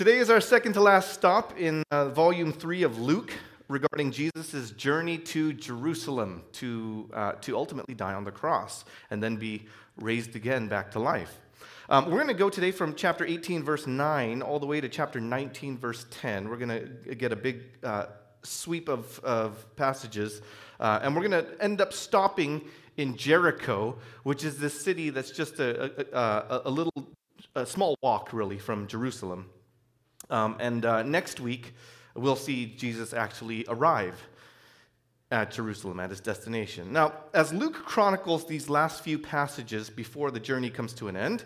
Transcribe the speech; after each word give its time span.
Today 0.00 0.16
is 0.16 0.30
our 0.30 0.40
second 0.40 0.72
to 0.72 0.80
last 0.80 1.12
stop 1.12 1.58
in 1.58 1.82
uh, 1.90 2.08
volume 2.08 2.54
three 2.54 2.84
of 2.84 2.98
Luke 2.98 3.34
regarding 3.68 4.12
Jesus' 4.12 4.70
journey 4.70 5.18
to 5.18 5.52
Jerusalem 5.52 6.42
to, 6.52 7.10
uh, 7.12 7.32
to 7.42 7.54
ultimately 7.54 7.94
die 7.94 8.14
on 8.14 8.24
the 8.24 8.30
cross 8.30 8.86
and 9.10 9.22
then 9.22 9.36
be 9.36 9.66
raised 9.98 10.36
again 10.36 10.68
back 10.68 10.90
to 10.92 10.98
life. 10.98 11.38
Um, 11.90 12.06
we're 12.06 12.16
going 12.16 12.28
to 12.28 12.32
go 12.32 12.48
today 12.48 12.70
from 12.70 12.94
chapter 12.94 13.26
18, 13.26 13.62
verse 13.62 13.86
9, 13.86 14.40
all 14.40 14.58
the 14.58 14.64
way 14.64 14.80
to 14.80 14.88
chapter 14.88 15.20
19, 15.20 15.76
verse 15.76 16.06
10. 16.10 16.48
We're 16.48 16.56
going 16.56 16.70
to 17.04 17.14
get 17.14 17.32
a 17.32 17.36
big 17.36 17.64
uh, 17.84 18.06
sweep 18.42 18.88
of, 18.88 19.18
of 19.18 19.66
passages, 19.76 20.40
uh, 20.80 21.00
and 21.02 21.14
we're 21.14 21.28
going 21.28 21.44
to 21.44 21.62
end 21.62 21.82
up 21.82 21.92
stopping 21.92 22.62
in 22.96 23.18
Jericho, 23.18 23.98
which 24.22 24.44
is 24.44 24.56
this 24.56 24.82
city 24.82 25.10
that's 25.10 25.30
just 25.30 25.60
a, 25.60 26.16
a, 26.18 26.18
a, 26.18 26.62
a 26.64 26.70
little, 26.70 27.06
a 27.54 27.66
small 27.66 27.98
walk, 28.00 28.32
really, 28.32 28.56
from 28.56 28.86
Jerusalem. 28.86 29.50
Um, 30.30 30.56
and 30.60 30.84
uh, 30.84 31.02
next 31.02 31.40
week, 31.40 31.74
we'll 32.14 32.36
see 32.36 32.66
Jesus 32.66 33.12
actually 33.12 33.64
arrive 33.68 34.14
at 35.30 35.52
Jerusalem, 35.52 36.00
at 36.00 36.10
his 36.10 36.20
destination. 36.20 36.92
Now, 36.92 37.12
as 37.34 37.52
Luke 37.52 37.74
chronicles 37.74 38.46
these 38.46 38.68
last 38.68 39.04
few 39.04 39.18
passages 39.18 39.90
before 39.90 40.30
the 40.30 40.40
journey 40.40 40.70
comes 40.70 40.92
to 40.94 41.08
an 41.08 41.16
end, 41.16 41.44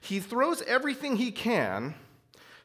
he 0.00 0.20
throws 0.20 0.62
everything 0.62 1.16
he 1.16 1.30
can 1.30 1.94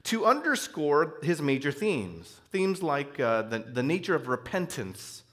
to 0.03 0.25
underscore 0.25 1.15
his 1.21 1.41
major 1.41 1.71
themes. 1.71 2.39
Themes 2.51 2.81
like 2.81 3.19
uh, 3.19 3.43
the, 3.43 3.59
the 3.59 3.83
nature 3.83 4.15
of 4.15 4.27
repentance 4.27 5.23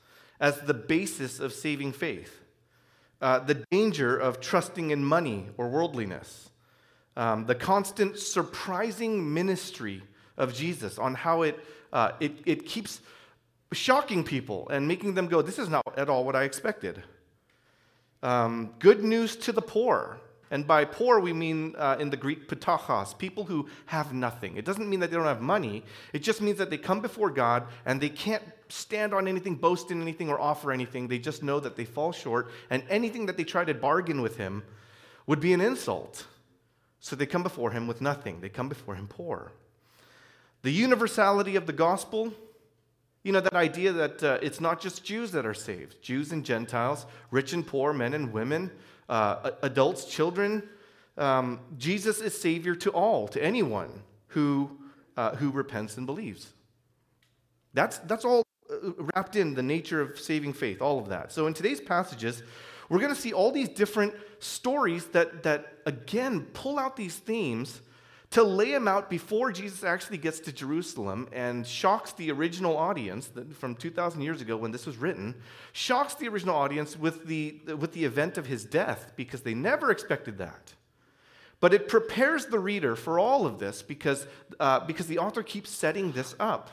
as 0.40 0.60
the 0.60 0.74
basis 0.74 1.40
of 1.40 1.52
saving 1.52 1.92
faith, 1.92 2.40
uh, 3.20 3.38
the 3.38 3.64
danger 3.70 4.16
of 4.16 4.40
trusting 4.40 4.90
in 4.90 5.04
money 5.04 5.48
or 5.56 5.68
worldliness, 5.68 6.50
um, 7.16 7.46
the 7.46 7.54
constant 7.54 8.18
surprising 8.18 9.32
ministry 9.32 10.02
of 10.36 10.54
Jesus, 10.54 10.98
on 10.98 11.14
how 11.14 11.42
it, 11.42 11.58
uh, 11.92 12.12
it, 12.20 12.32
it 12.44 12.66
keeps 12.66 13.00
shocking 13.72 14.24
people 14.24 14.68
and 14.68 14.86
making 14.86 15.14
them 15.14 15.26
go, 15.26 15.42
This 15.42 15.58
is 15.58 15.68
not 15.68 15.82
at 15.96 16.08
all 16.08 16.24
what 16.24 16.36
I 16.36 16.44
expected. 16.44 17.02
Um, 18.22 18.74
good 18.78 19.04
news 19.04 19.36
to 19.36 19.52
the 19.52 19.62
poor. 19.62 20.18
And 20.50 20.66
by 20.66 20.84
poor, 20.84 21.18
we 21.20 21.32
mean 21.32 21.74
uh, 21.76 21.96
in 21.98 22.10
the 22.10 22.16
Greek 22.16 22.48
ptochos, 22.48 23.18
people 23.18 23.44
who 23.44 23.68
have 23.86 24.12
nothing. 24.12 24.56
It 24.56 24.64
doesn't 24.64 24.88
mean 24.88 25.00
that 25.00 25.10
they 25.10 25.16
don't 25.16 25.26
have 25.26 25.40
money. 25.40 25.82
It 26.12 26.20
just 26.20 26.40
means 26.40 26.58
that 26.58 26.70
they 26.70 26.78
come 26.78 27.00
before 27.00 27.30
God 27.30 27.66
and 27.84 28.00
they 28.00 28.08
can't 28.08 28.42
stand 28.68 29.14
on 29.14 29.26
anything, 29.26 29.56
boast 29.56 29.90
in 29.90 30.00
anything, 30.00 30.28
or 30.28 30.40
offer 30.40 30.70
anything. 30.70 31.08
They 31.08 31.18
just 31.18 31.42
know 31.42 31.60
that 31.60 31.76
they 31.76 31.84
fall 31.84 32.12
short, 32.12 32.50
and 32.70 32.82
anything 32.88 33.26
that 33.26 33.36
they 33.36 33.44
try 33.44 33.64
to 33.64 33.74
bargain 33.74 34.22
with 34.22 34.36
Him 34.36 34.62
would 35.26 35.40
be 35.40 35.52
an 35.52 35.60
insult. 35.60 36.26
So 37.00 37.16
they 37.16 37.26
come 37.26 37.42
before 37.42 37.70
Him 37.70 37.86
with 37.86 38.00
nothing. 38.00 38.40
They 38.40 38.48
come 38.48 38.68
before 38.68 38.94
Him 38.94 39.08
poor. 39.08 39.52
The 40.64 40.72
universality 40.72 41.56
of 41.56 41.66
the 41.66 41.74
gospel, 41.74 42.32
you 43.22 43.32
know, 43.32 43.40
that 43.40 43.52
idea 43.52 43.92
that 43.92 44.24
uh, 44.24 44.38
it's 44.40 44.62
not 44.62 44.80
just 44.80 45.04
Jews 45.04 45.30
that 45.32 45.44
are 45.44 45.52
saved, 45.52 46.00
Jews 46.00 46.32
and 46.32 46.42
Gentiles, 46.42 47.04
rich 47.30 47.52
and 47.52 47.66
poor, 47.66 47.92
men 47.92 48.14
and 48.14 48.32
women, 48.32 48.70
uh, 49.10 49.50
adults, 49.60 50.06
children. 50.06 50.62
Um, 51.18 51.60
Jesus 51.76 52.22
is 52.22 52.40
Savior 52.40 52.74
to 52.76 52.90
all, 52.92 53.28
to 53.28 53.44
anyone 53.44 53.90
who, 54.28 54.70
uh, 55.18 55.36
who 55.36 55.50
repents 55.50 55.98
and 55.98 56.06
believes. 56.06 56.54
That's, 57.74 57.98
that's 57.98 58.24
all 58.24 58.42
uh, 58.70 58.92
wrapped 59.14 59.36
in 59.36 59.52
the 59.52 59.62
nature 59.62 60.00
of 60.00 60.18
saving 60.18 60.54
faith, 60.54 60.80
all 60.80 60.98
of 60.98 61.10
that. 61.10 61.30
So 61.30 61.46
in 61.46 61.52
today's 61.52 61.82
passages, 61.82 62.42
we're 62.88 63.00
going 63.00 63.14
to 63.14 63.20
see 63.20 63.34
all 63.34 63.52
these 63.52 63.68
different 63.68 64.14
stories 64.38 65.08
that, 65.08 65.42
that 65.42 65.74
again, 65.84 66.46
pull 66.54 66.78
out 66.78 66.96
these 66.96 67.16
themes 67.16 67.82
to 68.34 68.42
lay 68.42 68.74
him 68.74 68.88
out 68.88 69.08
before 69.08 69.52
Jesus 69.52 69.84
actually 69.84 70.18
gets 70.18 70.40
to 70.40 70.52
Jerusalem 70.52 71.28
and 71.32 71.64
shocks 71.64 72.10
the 72.10 72.32
original 72.32 72.76
audience 72.76 73.30
from 73.56 73.76
2,000 73.76 74.22
years 74.22 74.40
ago 74.40 74.56
when 74.56 74.72
this 74.72 74.86
was 74.86 74.96
written, 74.96 75.36
shocks 75.72 76.14
the 76.14 76.26
original 76.26 76.56
audience 76.56 76.98
with 76.98 77.28
the, 77.28 77.60
with 77.78 77.92
the 77.92 78.04
event 78.04 78.36
of 78.36 78.46
his 78.46 78.64
death 78.64 79.12
because 79.14 79.42
they 79.42 79.54
never 79.54 79.92
expected 79.92 80.38
that. 80.38 80.74
But 81.60 81.74
it 81.74 81.86
prepares 81.86 82.46
the 82.46 82.58
reader 82.58 82.96
for 82.96 83.20
all 83.20 83.46
of 83.46 83.60
this 83.60 83.82
because, 83.82 84.26
uh, 84.58 84.80
because 84.80 85.06
the 85.06 85.18
author 85.18 85.44
keeps 85.44 85.70
setting 85.70 86.10
this 86.10 86.34
up. 86.40 86.70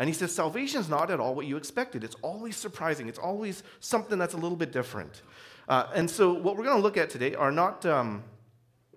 And 0.00 0.08
he 0.08 0.12
says, 0.12 0.34
Salvation 0.34 0.80
is 0.80 0.88
not 0.88 1.12
at 1.12 1.20
all 1.20 1.36
what 1.36 1.46
you 1.46 1.56
expected. 1.56 2.02
It's 2.02 2.16
always 2.16 2.56
surprising, 2.56 3.08
it's 3.08 3.20
always 3.20 3.62
something 3.78 4.18
that's 4.18 4.34
a 4.34 4.38
little 4.38 4.56
bit 4.56 4.72
different. 4.72 5.22
Uh, 5.68 5.86
and 5.94 6.10
so, 6.10 6.32
what 6.32 6.56
we're 6.56 6.64
going 6.64 6.76
to 6.76 6.82
look 6.82 6.96
at 6.96 7.10
today 7.10 7.36
are 7.36 7.52
not, 7.52 7.86
um, 7.86 8.24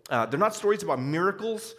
uh, 0.10 0.26
they're 0.26 0.40
not 0.40 0.56
stories 0.56 0.82
about 0.82 1.00
miracles 1.00 1.76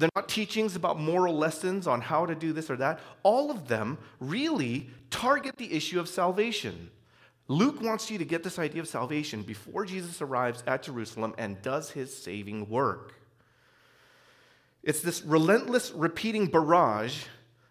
they're 0.00 0.10
not 0.16 0.28
teachings 0.28 0.76
about 0.76 0.98
moral 0.98 1.36
lessons 1.36 1.86
on 1.86 2.00
how 2.00 2.26
to 2.26 2.34
do 2.34 2.52
this 2.52 2.70
or 2.70 2.76
that. 2.76 3.00
All 3.22 3.50
of 3.50 3.68
them 3.68 3.98
really 4.18 4.88
target 5.10 5.56
the 5.56 5.72
issue 5.72 6.00
of 6.00 6.08
salvation. 6.08 6.90
Luke 7.48 7.82
wants 7.82 8.10
you 8.10 8.18
to 8.18 8.24
get 8.24 8.42
this 8.42 8.58
idea 8.58 8.80
of 8.80 8.88
salvation 8.88 9.42
before 9.42 9.84
Jesus 9.84 10.22
arrives 10.22 10.62
at 10.66 10.84
Jerusalem 10.84 11.34
and 11.36 11.60
does 11.62 11.90
his 11.90 12.16
saving 12.16 12.68
work. 12.68 13.14
It's 14.82 15.02
this 15.02 15.22
relentless, 15.22 15.90
repeating 15.90 16.46
barrage 16.46 17.24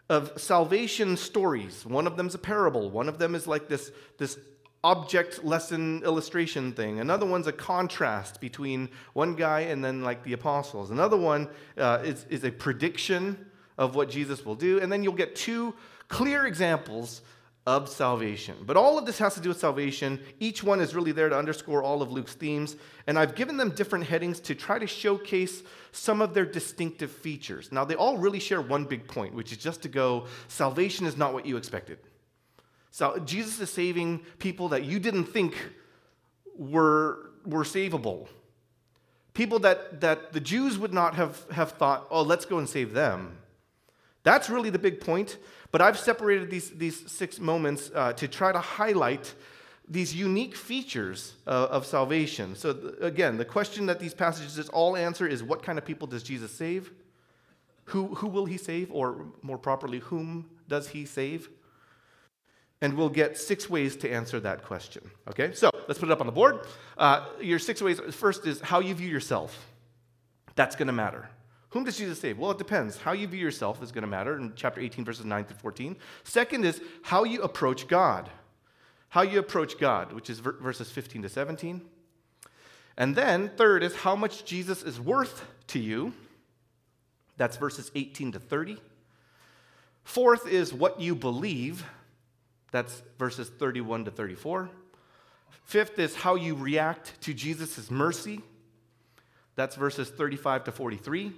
of 0.09 0.39
salvation 0.39 1.17
stories. 1.17 1.85
One 1.85 2.07
of 2.07 2.17
them 2.17 2.27
is 2.27 2.35
a 2.35 2.39
parable, 2.39 2.89
one 2.89 3.09
of 3.09 3.17
them 3.17 3.35
is 3.35 3.47
like 3.47 3.67
this, 3.67 3.91
this 4.17 4.37
object 4.83 5.43
lesson 5.43 6.01
illustration 6.03 6.71
thing. 6.71 6.99
Another 6.99 7.25
one's 7.25 7.47
a 7.47 7.51
contrast 7.51 8.39
between 8.39 8.89
one 9.13 9.35
guy 9.35 9.61
and 9.61 9.83
then 9.83 10.01
like 10.03 10.23
the 10.23 10.33
apostles. 10.33 10.91
Another 10.91 11.17
one 11.17 11.49
uh, 11.77 11.99
is, 12.03 12.25
is 12.29 12.43
a 12.43 12.51
prediction 12.51 13.45
of 13.77 13.95
what 13.95 14.09
Jesus 14.09 14.45
will 14.45 14.55
do. 14.55 14.79
And 14.79 14.91
then 14.91 15.03
you'll 15.03 15.13
get 15.13 15.35
two 15.35 15.73
clear 16.07 16.45
examples 16.45 17.21
of 17.67 17.87
salvation. 17.87 18.55
But 18.65 18.77
all 18.77 18.97
of 18.97 19.05
this 19.05 19.19
has 19.19 19.35
to 19.35 19.41
do 19.41 19.49
with 19.49 19.59
salvation. 19.59 20.19
Each 20.39 20.63
one 20.63 20.81
is 20.81 20.95
really 20.95 21.11
there 21.11 21.29
to 21.29 21.37
underscore 21.37 21.83
all 21.83 22.01
of 22.01 22.11
Luke's 22.11 22.33
themes. 22.33 22.75
And 23.05 23.19
I've 23.19 23.35
given 23.35 23.57
them 23.57 23.71
different 23.71 24.05
headings 24.05 24.39
to 24.41 24.55
try 24.55 24.79
to 24.79 24.87
showcase 24.87 25.61
some 25.91 26.21
of 26.21 26.33
their 26.33 26.45
distinctive 26.45 27.11
features. 27.11 27.71
Now, 27.71 27.85
they 27.85 27.95
all 27.95 28.17
really 28.17 28.39
share 28.39 28.61
one 28.61 28.85
big 28.85 29.07
point, 29.07 29.33
which 29.33 29.51
is 29.51 29.57
just 29.57 29.81
to 29.83 29.89
go 29.89 30.25
salvation 30.47 31.05
is 31.05 31.17
not 31.17 31.33
what 31.33 31.45
you 31.45 31.57
expected. 31.57 31.99
So 32.91 33.19
Jesus 33.19 33.59
is 33.59 33.69
saving 33.69 34.19
people 34.39 34.69
that 34.69 34.83
you 34.83 34.99
didn't 34.99 35.25
think 35.25 35.55
were, 36.57 37.31
were 37.45 37.63
savable. 37.63 38.27
People 39.33 39.59
that, 39.59 40.01
that 40.01 40.33
the 40.33 40.39
Jews 40.39 40.77
would 40.77 40.93
not 40.93 41.15
have, 41.15 41.45
have 41.51 41.73
thought, 41.73 42.07
oh, 42.09 42.23
let's 42.23 42.45
go 42.45 42.57
and 42.57 42.67
save 42.67 42.93
them. 42.93 43.37
That's 44.23 44.49
really 44.49 44.69
the 44.69 44.79
big 44.79 44.99
point. 44.99 45.37
But 45.71 45.81
I've 45.81 45.97
separated 45.97 46.49
these, 46.49 46.71
these 46.71 47.09
six 47.11 47.39
moments 47.39 47.91
uh, 47.93 48.13
to 48.13 48.27
try 48.27 48.51
to 48.51 48.59
highlight 48.59 49.33
these 49.87 50.13
unique 50.13 50.55
features 50.55 51.33
uh, 51.47 51.67
of 51.71 51.85
salvation. 51.85 52.55
So, 52.55 52.73
th- 52.73 52.93
again, 53.01 53.37
the 53.37 53.45
question 53.45 53.85
that 53.85 53.99
these 53.99 54.13
passages 54.13 54.69
all 54.69 54.95
answer 54.95 55.27
is 55.27 55.41
what 55.41 55.63
kind 55.63 55.77
of 55.77 55.85
people 55.85 56.07
does 56.07 56.23
Jesus 56.23 56.51
save? 56.51 56.91
Who, 57.85 58.15
who 58.15 58.27
will 58.27 58.45
he 58.45 58.57
save? 58.57 58.91
Or 58.91 59.25
more 59.41 59.57
properly, 59.57 59.99
whom 59.99 60.49
does 60.67 60.89
he 60.89 61.05
save? 61.05 61.49
And 62.81 62.93
we'll 62.93 63.09
get 63.09 63.37
six 63.37 63.69
ways 63.69 63.95
to 63.97 64.09
answer 64.09 64.39
that 64.39 64.63
question. 64.63 65.09
Okay, 65.27 65.53
so 65.53 65.69
let's 65.87 65.99
put 65.99 66.09
it 66.09 66.11
up 66.11 66.21
on 66.21 66.25
the 66.25 66.31
board. 66.31 66.61
Uh, 66.97 67.25
your 67.41 67.59
six 67.59 67.81
ways 67.81 67.99
first 68.11 68.45
is 68.45 68.61
how 68.61 68.79
you 68.79 68.95
view 68.95 69.09
yourself. 69.09 69.67
That's 70.55 70.75
going 70.75 70.87
to 70.87 70.93
matter. 70.93 71.29
Whom 71.69 71.83
does 71.83 71.97
Jesus 71.97 72.19
save? 72.19 72.37
Well, 72.37 72.51
it 72.51 72.57
depends. 72.57 72.97
How 72.97 73.11
you 73.11 73.27
view 73.27 73.39
yourself 73.39 73.83
is 73.83 73.91
going 73.91 74.01
to 74.01 74.07
matter 74.07 74.37
in 74.37 74.53
chapter 74.55 74.81
18, 74.81 75.05
verses 75.05 75.25
9 75.25 75.45
to 75.45 75.53
14. 75.53 75.95
Second 76.23 76.65
is 76.65 76.81
how 77.03 77.25
you 77.25 77.41
approach 77.41 77.87
God. 77.87 78.29
How 79.09 79.21
you 79.21 79.39
approach 79.39 79.77
God, 79.77 80.13
which 80.13 80.29
is 80.29 80.39
verses 80.39 80.89
15 80.89 81.23
to 81.23 81.29
17. 81.29 81.81
And 82.97 83.15
then, 83.15 83.51
third 83.55 83.83
is 83.83 83.95
how 83.95 84.15
much 84.15 84.45
Jesus 84.45 84.83
is 84.83 84.99
worth 84.99 85.45
to 85.67 85.79
you. 85.79 86.13
That's 87.37 87.55
verses 87.55 87.91
18 87.95 88.33
to 88.33 88.39
30. 88.39 88.77
Fourth 90.03 90.47
is 90.47 90.73
what 90.73 90.99
you 90.99 91.15
believe. 91.15 91.85
That's 92.71 93.01
verses 93.17 93.49
31 93.49 94.05
to 94.05 94.11
34. 94.11 94.69
Fifth 95.63 95.99
is 95.99 96.15
how 96.15 96.35
you 96.35 96.55
react 96.55 97.19
to 97.21 97.33
Jesus' 97.33 97.91
mercy. 97.91 98.41
That's 99.55 99.75
verses 99.75 100.09
35 100.09 100.65
to 100.65 100.71
43. 100.71 101.31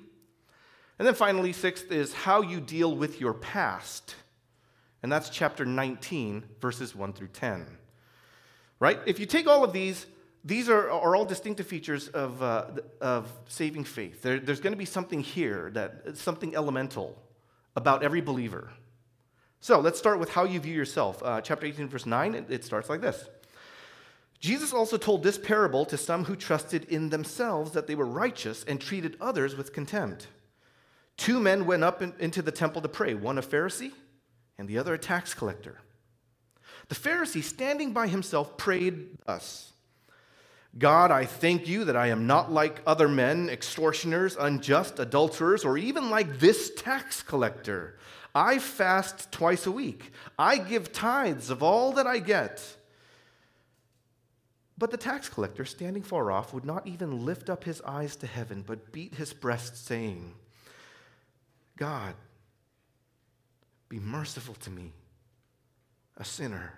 And 1.00 1.08
then 1.08 1.16
finally, 1.16 1.54
sixth 1.54 1.92
is 1.92 2.14
how 2.14 2.42
you 2.42 2.60
deal 2.60 2.96
with 2.96 3.20
your 3.20 3.34
past. 3.34 4.16
And 5.04 5.12
that's 5.12 5.30
chapter 5.30 5.66
19, 5.66 6.44
verses 6.60 6.96
1 6.96 7.14
through 7.14 7.30
10. 7.30 7.66
Right? 8.80 9.00
If 9.06 9.20
you 9.20 9.26
take 9.26 9.48
all 9.48 9.64
of 9.64 9.74
these, 9.74 10.06
these 10.44 10.70
are, 10.70 10.90
are 10.92 11.16
all 11.16 11.26
distinctive 11.26 11.68
features 11.68 12.08
of, 12.10 12.42
uh, 12.42 12.66
of 13.00 13.32
saving 13.48 13.84
faith. 13.84 14.22
There, 14.22 14.40
there's 14.40 14.60
going 14.60 14.74
to 14.74 14.78
be 14.78 14.86
something 14.86 15.22
here, 15.22 15.72
that, 15.74 16.18
something 16.18 16.56
elemental 16.56 17.22
about 17.76 18.04
every 18.04 18.22
believer. 18.22 18.70
So 19.62 19.80
let's 19.80 20.00
start 20.00 20.20
with 20.20 20.32
how 20.32 20.44
you 20.44 20.60
view 20.60 20.74
yourself. 20.74 21.22
Uh, 21.24 21.40
chapter 21.40 21.68
18, 21.68 21.88
verse 21.88 22.08
9, 22.08 22.48
it, 22.50 22.66
starts 22.66 22.90
like 22.90 23.00
this 23.00 23.30
Jesus 24.40 24.74
also 24.74 24.98
told 24.98 25.22
this 25.22 25.38
parable 25.38 25.86
to 25.86 25.98
some 25.98 26.26
who 26.26 26.36
trusted 26.36 26.86
in 26.86 27.10
themselves 27.10 27.72
that 27.72 27.86
they 27.86 27.94
were 27.94 28.08
righteous 28.08 28.64
and 28.64 28.82
treated 28.82 29.16
others 29.22 29.56
with 29.56 29.72
contempt. 29.72 30.28
Two 31.16 31.40
men 31.40 31.68
went 31.68 31.84
up 31.84 32.02
in, 32.02 32.14
into 32.20 32.42
the 32.42 32.52
temple 32.52 32.82
to 32.82 32.90
pray, 32.90 33.14
one 33.14 33.38
a 33.38 33.44
Pharisee 33.44 33.92
and 34.58 34.68
the 34.68 34.80
other 34.80 34.96
a 34.96 34.98
tax 34.98 35.36
collector. 35.36 35.78
The 36.88 36.96
Pharisee, 36.96 37.44
standing 37.44 37.94
by 37.94 38.08
himself, 38.08 38.58
prayed 38.58 39.10
thus 39.26 39.72
God, 40.78 41.12
I 41.12 41.26
thank 41.26 41.68
you 41.68 41.84
that 41.84 41.98
I 41.98 42.08
am 42.08 42.26
not 42.26 42.52
like 42.52 42.82
other 42.88 43.10
men, 43.10 43.50
extortioners, 43.50 44.38
unjust, 44.40 45.00
adulterers, 45.00 45.66
or 45.66 45.78
even 45.78 46.10
like 46.10 46.40
this 46.40 46.72
tax 46.76 47.22
collector. 47.22 48.00
I 48.34 48.60
fast 48.60 49.32
twice 49.32 49.66
a 49.66 49.72
week. 49.72 50.12
I 50.40 50.58
give 50.58 50.94
tithes 50.94 51.50
of 51.50 51.62
all 51.62 51.94
that 51.94 52.08
I 52.08 52.20
get. 52.20 52.64
But 54.78 54.90
the 54.90 54.98
tax 54.98 55.30
collector, 55.30 55.66
standing 55.66 56.02
far 56.02 56.32
off, 56.32 56.54
would 56.54 56.66
not 56.66 56.88
even 56.88 57.26
lift 57.26 57.50
up 57.50 57.64
his 57.64 57.82
eyes 57.82 58.16
to 58.18 58.28
heaven, 58.28 58.64
but 58.66 58.92
beat 58.92 59.16
his 59.16 59.34
breast, 59.34 59.86
saying, 59.86 60.34
God, 61.78 62.16
be 63.90 64.00
merciful 64.00 64.56
to 64.56 64.70
me, 64.70 64.94
a 66.18 66.26
sinner. 66.26 66.74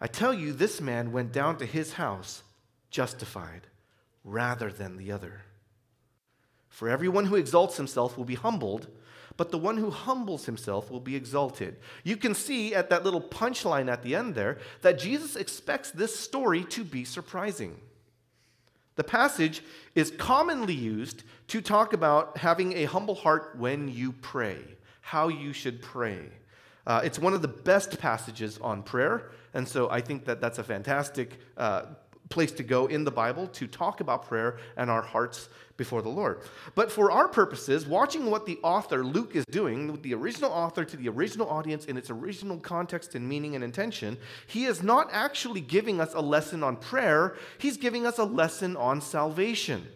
I 0.00 0.06
tell 0.06 0.34
you, 0.34 0.52
this 0.52 0.80
man 0.80 1.12
went 1.12 1.32
down 1.32 1.58
to 1.58 1.66
his 1.66 1.92
house 1.94 2.42
justified 2.90 3.66
rather 4.24 4.70
than 4.70 4.96
the 4.96 5.12
other. 5.12 5.42
For 6.74 6.88
everyone 6.88 7.26
who 7.26 7.36
exalts 7.36 7.76
himself 7.76 8.18
will 8.18 8.24
be 8.24 8.34
humbled, 8.34 8.88
but 9.36 9.52
the 9.52 9.58
one 9.58 9.76
who 9.76 9.90
humbles 9.90 10.46
himself 10.46 10.90
will 10.90 10.98
be 10.98 11.14
exalted. 11.14 11.76
You 12.02 12.16
can 12.16 12.34
see 12.34 12.74
at 12.74 12.90
that 12.90 13.04
little 13.04 13.20
punchline 13.20 13.88
at 13.88 14.02
the 14.02 14.16
end 14.16 14.34
there 14.34 14.58
that 14.82 14.98
Jesus 14.98 15.36
expects 15.36 15.92
this 15.92 16.18
story 16.18 16.64
to 16.64 16.82
be 16.82 17.04
surprising. 17.04 17.76
The 18.96 19.04
passage 19.04 19.62
is 19.94 20.10
commonly 20.10 20.74
used 20.74 21.22
to 21.46 21.60
talk 21.60 21.92
about 21.92 22.38
having 22.38 22.72
a 22.72 22.86
humble 22.86 23.14
heart 23.14 23.54
when 23.56 23.86
you 23.86 24.10
pray, 24.10 24.58
how 25.00 25.28
you 25.28 25.52
should 25.52 25.80
pray. 25.80 26.22
Uh, 26.88 27.02
it's 27.04 27.20
one 27.20 27.34
of 27.34 27.42
the 27.42 27.46
best 27.46 28.00
passages 28.00 28.58
on 28.60 28.82
prayer, 28.82 29.30
and 29.54 29.66
so 29.66 29.88
I 29.90 30.00
think 30.00 30.24
that 30.24 30.40
that's 30.40 30.58
a 30.58 30.64
fantastic 30.64 31.38
uh, 31.56 31.82
place 32.34 32.52
to 32.52 32.62
go 32.62 32.86
in 32.86 33.04
the 33.04 33.10
Bible 33.10 33.46
to 33.46 33.66
talk 33.66 34.00
about 34.00 34.26
prayer 34.26 34.58
and 34.76 34.90
our 34.90 35.00
hearts 35.00 35.48
before 35.76 36.02
the 36.02 36.08
Lord. 36.08 36.40
But 36.74 36.90
for 36.92 37.10
our 37.10 37.28
purposes, 37.28 37.86
watching 37.86 38.30
what 38.30 38.44
the 38.44 38.58
author, 38.62 39.04
Luke, 39.04 39.34
is 39.34 39.44
doing, 39.46 40.00
the 40.02 40.14
original 40.14 40.50
author 40.50 40.84
to 40.84 40.96
the 40.96 41.08
original 41.08 41.48
audience 41.48 41.86
in 41.86 41.96
its 41.96 42.10
original 42.10 42.58
context 42.58 43.14
and 43.14 43.28
meaning 43.28 43.54
and 43.54 43.64
intention, 43.64 44.18
he 44.46 44.66
is 44.66 44.82
not 44.82 45.08
actually 45.12 45.60
giving 45.60 46.00
us 46.00 46.12
a 46.12 46.20
lesson 46.20 46.62
on 46.62 46.76
prayer, 46.76 47.36
he's 47.58 47.76
giving 47.76 48.04
us 48.04 48.18
a 48.18 48.24
lesson 48.24 48.76
on 48.76 49.00
salvation. 49.00 49.86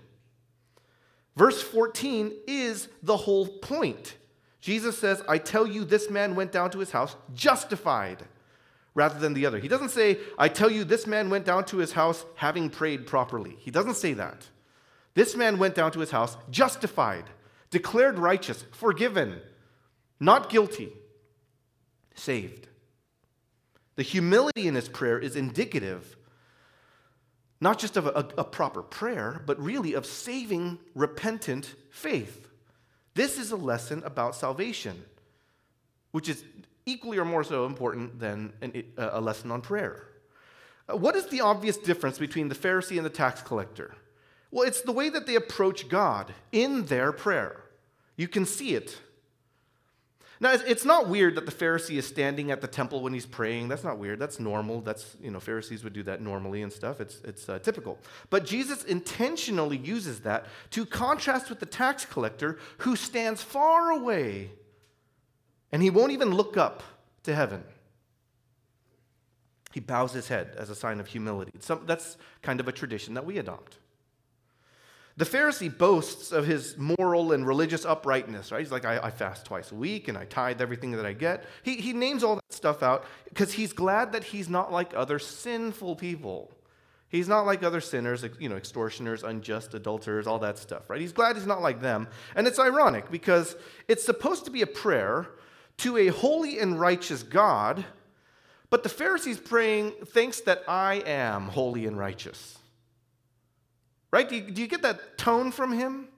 Verse 1.37 1.61
14 1.61 2.32
is 2.46 2.88
the 3.02 3.17
whole 3.17 3.46
point. 3.46 4.14
Jesus 4.61 4.99
says, 4.99 5.23
I 5.29 5.38
tell 5.38 5.67
you, 5.67 5.85
this 5.85 6.11
man 6.11 6.35
went 6.35 6.52
down 6.52 6.70
to 6.70 6.79
his 6.79 6.90
house 6.93 7.17
justified 7.35 8.25
rather 8.94 9.19
than 9.19 9.35
the 9.35 9.46
other. 9.46 9.58
He 9.58 9.69
doesn't 9.69 9.90
say, 9.90 10.19
I 10.38 10.49
tell 10.49 10.70
you, 10.70 10.85
this 10.85 11.06
man 11.06 11.31
went 11.31 11.44
down 11.44 11.64
to 11.67 11.79
his 11.79 11.93
house 11.93 12.25
having 12.35 12.70
prayed 12.70 13.06
properly. 13.06 13.56
He 13.58 13.70
doesn't 13.70 13.96
say 13.96 14.12
that. 14.14 14.49
This 15.14 15.37
man 15.37 15.58
went 15.58 15.75
down 15.75 15.93
to 15.93 16.00
his 16.00 16.11
house 16.11 16.37
justified, 16.50 17.25
declared 17.70 18.19
righteous, 18.19 18.64
forgiven, 18.73 19.40
not 20.20 20.50
guilty, 20.50 20.93
saved. 22.14 22.69
The 23.96 24.02
humility 24.02 24.69
in 24.69 24.75
his 24.75 24.88
prayer 24.88 25.19
is 25.19 25.37
indicative 25.37 26.17
not 27.61 27.79
just 27.79 27.96
of 27.96 28.06
a, 28.06 28.29
a, 28.38 28.44
proper 28.44 28.82
prayer, 28.82 29.43
but 29.44 29.61
really 29.61 29.94
of 29.94 30.06
saving, 30.06 30.79
repentant 30.94 31.75
faith. 31.90 32.49
This 33.14 33.38
is 33.38 33.50
a 33.50 33.56
lesson 33.56 34.02
about 34.05 34.37
salvation, 34.37 35.05
which 36.12 36.29
is 36.29 36.44
equally 36.88 37.19
or 37.19 37.25
more 37.25 37.44
so 37.44 37.67
important 37.67 38.19
than 38.19 38.52
an, 38.62 38.85
a 38.96 39.20
lesson 39.20 39.50
on 39.50 39.61
prayer. 39.61 40.08
Uh, 40.88 40.96
what 40.96 41.14
is 41.14 41.26
the 41.26 41.40
obvious 41.40 41.76
difference 41.76 42.19
between 42.19 42.49
the 42.49 42.55
Pharisee 42.55 42.96
and 42.96 43.05
the 43.05 43.11
tax 43.11 43.43
collector? 43.43 43.94
Well, 44.50 44.67
it's 44.67 44.81
the 44.81 44.93
way 44.93 45.11
that 45.11 45.26
they 45.26 45.35
approach 45.35 45.88
God 45.88 46.32
in 46.52 46.87
their 46.87 47.12
prayer. 47.12 47.61
You 48.17 48.29
can 48.29 48.46
see 48.46 48.75
it. 48.75 48.99
Now, 50.40 50.52
it's 50.52 50.85
not 50.85 51.08
weird 51.08 51.35
that 51.35 51.46
the 51.46 51.52
Pharisee 51.52 51.96
is 51.96 52.06
standing 52.06 52.52
at 52.52 52.61
the 52.61 52.69
temple 52.69 53.02
when 53.02 53.12
he's 53.12 53.26
praying. 53.26 53.67
That's 53.69 53.82
not 53.82 53.99
weird. 53.99 54.20
That's 54.20 54.38
normal. 54.38 54.81
That's, 54.81 55.17
you 55.20 55.32
know, 55.32 55.40
Pharisees 55.40 55.82
would 55.82 55.93
do 55.93 56.05
that 56.05 56.20
normally 56.23 56.62
and 56.62 56.73
stuff. 56.73 57.00
It's, 57.00 57.20
it's 57.25 57.49
uh, 57.49 57.58
typical. 57.58 57.99
But 58.31 58.46
Jesus 58.46 58.85
intentionally 58.85 59.76
uses 59.76 60.20
that 60.20 60.46
to 60.70 60.87
contrast 60.87 61.50
with 61.50 61.58
the 61.58 61.67
tax 61.67 62.05
collector 62.05 62.58
who 62.79 62.94
stands 62.94 63.43
far 63.43 63.90
away 63.90 64.52
and 65.73 65.82
he 65.82 65.91
won't 65.91 66.12
even 66.12 66.31
look 66.31 66.56
up 66.56 66.82
to 67.25 67.35
heaven. 67.35 67.62
He 69.73 69.81
bows 69.81 70.12
his 70.12 70.29
head 70.29 70.55
as 70.56 70.70
a 70.70 70.75
sign 70.75 70.99
of 70.99 71.06
humility. 71.06 71.53
Some, 71.61 71.85
that's 71.87 72.17
kind 72.43 72.61
of 72.61 72.69
a 72.69 72.73
tradition 72.73 73.15
that 73.15 73.26
we 73.26 73.38
adopt. 73.38 73.79
The 75.19 75.25
Pharisee 75.25 75.76
boasts 75.76 76.31
of 76.31 76.47
his 76.47 76.76
moral 76.79 77.32
and 77.32 77.44
religious 77.44 77.85
uprightness, 77.85 78.53
right? 78.53 78.61
He's 78.61 78.70
like, 78.70 78.85
I, 78.85 78.99
I 78.99 79.11
fast 79.11 79.44
twice 79.44 79.73
a 79.73 79.75
week 79.75 80.06
and 80.06 80.17
I 80.17 80.25
tithe 80.26 80.62
everything 80.62 80.93
that 80.93 81.05
I 81.05 81.12
get. 81.12 81.44
He, 81.65 81.75
he 81.76 81.93
names 81.93 82.23
all 82.23 82.37
that 82.37 82.53
stuff 82.53 82.85
out 82.85 83.05
because 83.29 83.53
he's 83.53 83.73
glad 83.73 84.12
that 84.12 84.23
he's 84.23 84.49
not 84.49 84.73
like 84.73 84.93
other 84.94 85.19
sinful 85.19 85.97
people. 85.97 86.53
He's 87.09 87.26
not 87.26 87.47
like 87.47 87.64
other 87.64 87.81
sinners, 87.81 88.25
you 88.38 88.49
know, 88.49 88.56
extortioners, 88.56 89.25
unjust 89.25 89.75
adulterers, 89.75 90.29
all 90.29 90.38
that 90.38 90.56
stuff, 90.56 90.88
right? 90.88 91.00
He's 91.00 91.12
glad 91.12 91.37
he's 91.37 91.47
not 91.47 91.62
like 91.62 91.81
them. 91.81 92.06
And 92.37 92.47
it's 92.47 92.61
ironic 92.61 93.11
because 93.11 93.56
it's 93.88 94.05
supposed 94.05 94.44
to 94.44 94.53
be 94.53 94.62
a 94.62 94.67
prayer 94.67 95.26
to 95.79 95.97
a 95.97 96.09
holy 96.09 96.59
and 96.59 96.79
righteous 96.79 97.23
God, 97.23 97.85
but 98.71 98.83
the 98.83 98.89
Pharisee's 98.89 99.39
praying, 99.39 99.93
thinks 100.07 100.41
that 100.43 100.63
I 100.69 100.97
am 101.07 101.49
holy 101.49 101.87
and 101.87 101.99
righteous. 101.99 102.59
Right? 104.11 104.29
Do 104.29 104.37
you, 104.37 104.43
do 104.43 104.61
you 104.61 104.69
get 104.69 104.83
that 104.83 105.19
tone 105.19 105.53
from 105.53 105.73
him? 105.73 106.09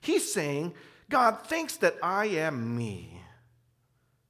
He's 0.00 0.32
saying, 0.32 0.74
God, 1.08 1.38
thanks 1.44 1.76
that 1.78 1.96
I 2.02 2.26
am 2.26 2.76
me. 2.76 3.20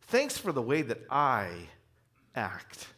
Thanks 0.03 0.37
for 0.37 0.53
the 0.53 0.63
way 0.63 0.83
that 0.83 1.03
I 1.11 1.69
act. 2.35 2.89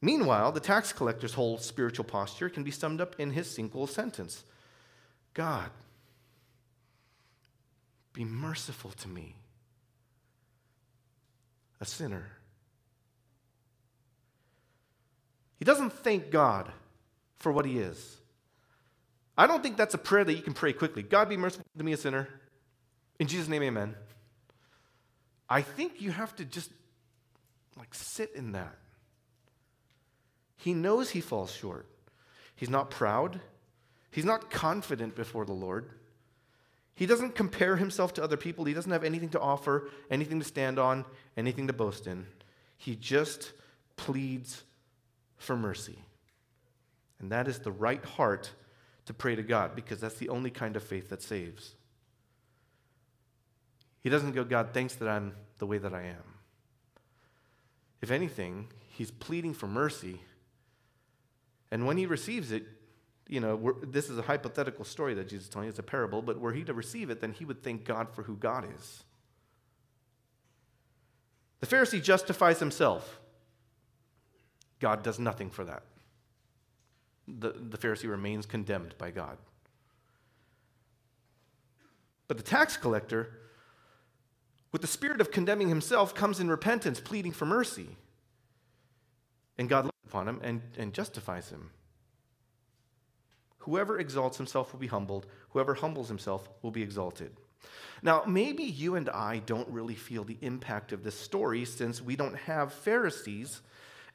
Meanwhile, 0.00 0.52
the 0.52 0.60
tax 0.60 0.92
collector's 0.92 1.34
whole 1.34 1.58
spiritual 1.58 2.04
posture 2.04 2.48
can 2.48 2.62
be 2.62 2.70
summed 2.70 3.00
up 3.00 3.16
in 3.18 3.32
his 3.32 3.50
single 3.50 3.86
sentence 3.86 4.44
God, 5.34 5.70
be 8.12 8.24
merciful 8.24 8.90
to 8.92 9.08
me, 9.08 9.36
a 11.80 11.84
sinner. 11.84 12.26
He 15.58 15.64
doesn't 15.64 15.92
thank 15.92 16.30
God 16.30 16.70
for 17.38 17.52
what 17.52 17.64
he 17.64 17.78
is. 17.78 18.16
I 19.36 19.46
don't 19.46 19.62
think 19.62 19.76
that's 19.76 19.94
a 19.94 19.98
prayer 19.98 20.24
that 20.24 20.34
you 20.34 20.42
can 20.42 20.54
pray 20.54 20.72
quickly. 20.72 21.02
God 21.02 21.28
be 21.28 21.36
merciful 21.36 21.64
to 21.78 21.84
me, 21.84 21.92
a 21.92 21.96
sinner. 21.96 22.28
In 23.18 23.26
Jesus' 23.26 23.48
name, 23.48 23.62
amen. 23.62 23.94
I 25.48 25.62
think 25.62 26.00
you 26.00 26.10
have 26.10 26.34
to 26.36 26.44
just 26.44 26.70
like 27.78 27.94
sit 27.94 28.32
in 28.34 28.52
that. 28.52 28.76
He 30.56 30.74
knows 30.74 31.10
he 31.10 31.20
falls 31.20 31.50
short. 31.50 31.86
He's 32.54 32.68
not 32.68 32.90
proud. 32.90 33.40
He's 34.10 34.24
not 34.24 34.50
confident 34.50 35.16
before 35.16 35.44
the 35.46 35.52
Lord. 35.52 35.88
He 36.94 37.06
doesn't 37.06 37.34
compare 37.34 37.76
himself 37.76 38.12
to 38.14 38.22
other 38.22 38.36
people. 38.36 38.66
He 38.66 38.74
doesn't 38.74 38.92
have 38.92 39.04
anything 39.04 39.30
to 39.30 39.40
offer, 39.40 39.88
anything 40.10 40.38
to 40.38 40.44
stand 40.44 40.78
on, 40.78 41.06
anything 41.40 41.66
to 41.66 41.72
boast 41.72 42.06
in. 42.06 42.26
He 42.76 42.94
just 42.94 43.52
pleads 43.96 44.62
for 45.36 45.56
mercy. 45.56 45.98
And 47.18 47.32
that 47.32 47.48
is 47.48 47.58
the 47.58 47.72
right 47.72 48.04
heart 48.04 48.50
to 49.06 49.14
pray 49.14 49.34
to 49.34 49.42
God 49.42 49.74
because 49.74 50.00
that's 50.00 50.16
the 50.16 50.28
only 50.28 50.50
kind 50.50 50.76
of 50.76 50.82
faith 50.82 51.10
that 51.10 51.22
saves. 51.22 51.74
He 54.02 54.08
doesn't 54.08 54.32
go, 54.32 54.44
God, 54.44 54.68
thanks 54.72 54.94
that 54.94 55.08
I'm 55.08 55.34
the 55.58 55.66
way 55.66 55.78
that 55.78 55.92
I 55.92 56.02
am. 56.02 56.24
If 58.00 58.10
anything, 58.10 58.68
he's 58.88 59.10
pleading 59.10 59.52
for 59.52 59.66
mercy. 59.66 60.20
And 61.70 61.86
when 61.86 61.98
he 61.98 62.06
receives 62.06 62.50
it, 62.52 62.64
you 63.28 63.40
know, 63.40 63.76
this 63.82 64.08
is 64.08 64.18
a 64.18 64.22
hypothetical 64.22 64.84
story 64.84 65.14
that 65.14 65.28
Jesus 65.28 65.44
is 65.44 65.50
telling. 65.50 65.68
It's 65.68 65.78
a 65.78 65.84
parable, 65.84 66.22
but 66.22 66.40
were 66.40 66.52
he 66.52 66.64
to 66.64 66.74
receive 66.74 67.10
it, 67.10 67.20
then 67.20 67.32
he 67.32 67.44
would 67.44 67.62
thank 67.62 67.84
God 67.84 68.08
for 68.10 68.22
who 68.22 68.36
God 68.36 68.64
is. 68.76 69.04
The 71.60 71.66
Pharisee 71.66 72.02
justifies 72.02 72.58
himself. 72.58 73.20
God 74.80 75.02
does 75.02 75.18
nothing 75.18 75.50
for 75.50 75.64
that 75.64 75.82
the, 77.38 77.52
the 77.52 77.78
Pharisee 77.78 78.08
remains 78.08 78.46
condemned 78.46 78.94
by 78.98 79.10
God. 79.10 79.38
But 82.28 82.36
the 82.36 82.42
tax 82.42 82.76
collector, 82.76 83.38
with 84.72 84.82
the 84.82 84.88
spirit 84.88 85.20
of 85.20 85.30
condemning 85.30 85.68
himself, 85.68 86.14
comes 86.14 86.40
in 86.40 86.48
repentance, 86.48 87.00
pleading 87.00 87.32
for 87.32 87.46
mercy. 87.46 87.96
And 89.58 89.68
God 89.68 89.86
looks 89.86 89.98
upon 90.06 90.28
him 90.28 90.40
and, 90.42 90.62
and 90.78 90.94
justifies 90.94 91.50
him. 91.50 91.70
Whoever 93.58 93.98
exalts 93.98 94.38
himself 94.38 94.72
will 94.72 94.80
be 94.80 94.86
humbled, 94.86 95.26
whoever 95.50 95.74
humbles 95.74 96.08
himself 96.08 96.48
will 96.62 96.70
be 96.70 96.82
exalted. 96.82 97.36
Now, 98.02 98.24
maybe 98.26 98.62
you 98.62 98.94
and 98.94 99.08
I 99.10 99.38
don't 99.44 99.68
really 99.68 99.94
feel 99.94 100.24
the 100.24 100.38
impact 100.40 100.92
of 100.92 101.04
this 101.04 101.18
story 101.18 101.64
since 101.64 102.00
we 102.00 102.16
don't 102.16 102.36
have 102.36 102.72
Pharisees. 102.72 103.60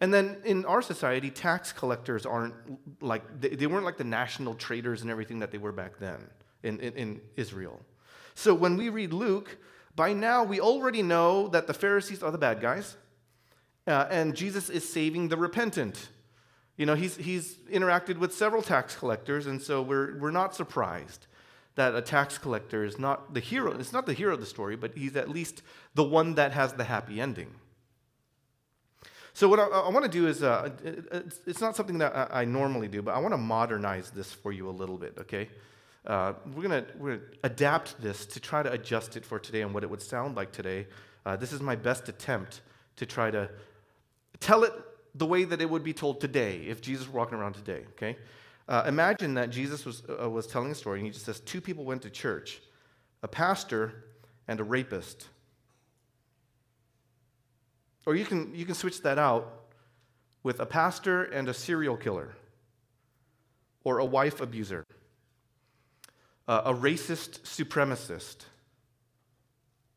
And 0.02 0.14
then 0.14 0.38
in 0.44 0.66
our 0.66 0.82
society, 0.82 1.30
tax 1.30 1.72
collectors 1.72 2.26
aren't 2.26 2.56
like, 3.02 3.24
they, 3.40 3.68
weren't 3.68 3.86
like 3.86 3.98
the 3.98 4.04
national 4.04 4.56
traders 4.56 5.02
and 5.02 5.12
everything 5.12 5.40
that 5.40 5.52
they 5.52 5.58
were 5.58 5.72
back 5.72 6.00
then 6.00 6.28
in, 6.64 6.80
in, 6.80 6.94
in 6.94 7.22
Israel. 7.36 7.80
So 8.34 8.54
when 8.54 8.76
we 8.76 8.90
read 8.90 9.14
Luke, 9.14 9.58
by 9.96 10.14
now 10.14 10.44
we 10.44 10.60
already 10.60 11.02
know 11.02 11.48
that 11.50 11.68
the 11.68 11.74
Pharisees 11.74 12.24
are 12.24 12.32
the 12.32 12.38
bad 12.38 12.60
guys, 12.60 12.98
uh, 13.88 14.08
and 14.10 14.36
Jesus 14.36 14.70
is 14.70 14.88
saving 14.88 15.30
the 15.30 15.38
repentant. 15.38 16.10
You 16.76 16.86
know, 16.86 16.96
he's, 16.96 17.16
he's 17.16 17.56
interacted 17.72 18.18
with 18.18 18.34
several 18.34 18.62
tax 18.62 18.96
collectors, 18.96 19.48
and 19.48 19.62
so 19.62 19.82
we're, 19.82 20.18
we're 20.18 20.32
not 20.32 20.54
surprised 20.54 21.28
that 21.76 21.94
a 21.94 22.02
tax 22.02 22.38
collector 22.38 22.84
is 22.84 22.98
not 22.98 23.34
the 23.34 23.40
hero. 23.40 23.72
It's 23.78 23.94
not 23.94 24.06
the 24.06 24.14
hero 24.14 24.34
of 24.34 24.40
the 24.40 24.46
story, 24.46 24.76
but 24.76 24.96
he's 24.96 25.16
at 25.16 25.30
least 25.30 25.62
the 25.94 26.04
one 26.04 26.36
that 26.36 26.54
has 26.54 26.74
the 26.74 26.86
happy 26.86 27.20
ending. 27.20 27.54
So, 29.34 29.50
what 29.50 29.60
I, 29.60 29.66
I 29.66 29.90
want 29.90 30.06
to 30.06 30.12
do 30.12 30.28
is, 30.28 30.44
uh, 30.44 30.72
it's, 30.84 31.40
it's, 31.46 31.60
not 31.60 31.76
something 31.76 31.98
that 31.98 32.16
I, 32.16 32.42
I, 32.42 32.46
normally 32.46 32.88
do, 32.88 33.02
but 33.02 33.14
I 33.14 33.20
want 33.20 33.34
to 33.34 33.38
modernize 33.38 34.10
this 34.10 34.32
for 34.32 34.54
you 34.54 34.70
a 34.70 34.72
little 34.72 34.98
bit, 34.98 35.18
okay? 35.20 35.50
Uh, 36.08 36.34
we're 36.54 36.70
going 36.70 36.86
to 36.86 37.20
adapt 37.44 38.02
this 38.02 38.26
to 38.28 38.40
try 38.40 38.64
to 38.64 38.72
adjust 38.72 39.18
it 39.18 39.26
for 39.26 39.38
today 39.38 39.62
and 39.62 39.74
what 39.74 39.84
it 39.84 39.90
would 39.90 40.02
sound 40.02 40.38
like 40.38 40.54
today. 40.54 40.88
Uh, 41.26 41.36
this 41.36 41.52
is 41.52 41.60
my 41.60 41.76
best 41.76 42.08
attempt 42.08 42.62
to 42.96 43.06
try 43.06 43.30
to 43.30 43.50
tell 44.40 44.64
it 44.64 44.72
the 45.16 45.26
way 45.26 45.44
that 45.44 45.60
it 45.60 45.70
would 45.70 45.84
be 45.84 45.94
told 45.94 46.22
today 46.22 46.62
if 46.68 46.82
Jesus 46.82 47.08
were 47.10 47.20
walking 47.20 47.38
around 47.38 47.56
today, 47.56 47.84
okay? 47.92 48.16
Uh, 48.68 48.84
imagine 48.88 49.36
that 49.36 49.52
Jesus 49.52 49.86
was, 49.86 50.04
uh, 50.10 50.30
was 50.30 50.48
telling 50.48 50.72
a 50.72 50.76
story 50.76 51.00
and 51.00 51.06
he 51.06 51.12
just 51.12 51.26
says 51.26 51.40
two 51.40 51.62
people 51.62 51.86
went 51.86 52.02
to 52.02 52.10
church 52.10 52.62
a 53.22 53.28
pastor 53.28 54.06
and 54.48 54.60
a 54.60 54.64
rapist. 54.64 55.28
Or 58.06 58.16
you 58.16 58.26
can, 58.26 58.54
you 58.54 58.66
can 58.66 58.76
switch 58.76 59.02
that 59.02 59.18
out 59.18 59.66
with 60.44 60.60
a 60.60 60.66
pastor 60.66 61.24
and 61.24 61.50
a 61.50 61.54
serial 61.56 61.98
killer, 61.98 62.36
or 63.84 63.98
a 63.98 64.06
wife 64.06 64.42
abuser, 64.42 64.86
uh, 66.48 66.62
a 66.66 66.74
racist 66.74 67.42
supremacist. 67.42 68.46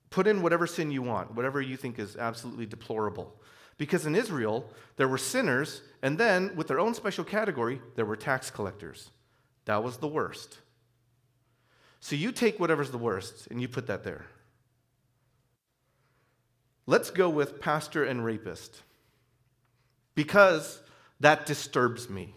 Put 0.08 0.26
in 0.26 0.40
whatever 0.40 0.66
sin 0.66 0.90
you 0.90 1.02
want, 1.02 1.34
whatever 1.34 1.60
you 1.60 1.76
think 1.76 1.98
is 1.98 2.16
absolutely 2.16 2.64
deplorable. 2.64 3.38
Because 3.76 4.06
in 4.06 4.14
Israel, 4.14 4.72
there 4.96 5.06
were 5.06 5.18
sinners, 5.18 5.82
and 6.02 6.18
then, 6.18 6.54
with 6.54 6.68
their 6.68 6.78
own 6.78 6.94
special 6.94 7.24
category, 7.24 7.80
there 7.96 8.04
were 8.04 8.16
tax 8.16 8.50
collectors. 8.50 9.10
That 9.64 9.82
was 9.82 9.96
the 9.96 10.08
worst. 10.08 10.58
So 12.00 12.14
you 12.14 12.30
take 12.32 12.60
whatever's 12.60 12.90
the 12.90 12.98
worst 12.98 13.48
and 13.48 13.60
you 13.60 13.68
put 13.68 13.86
that 13.88 14.04
there. 14.04 14.26
Let's 16.86 17.10
go 17.10 17.28
with 17.28 17.60
pastor 17.60 18.04
and 18.04 18.24
rapist 18.24 18.82
because 20.14 20.80
that 21.20 21.44
disturbs 21.44 22.08
me. 22.08 22.34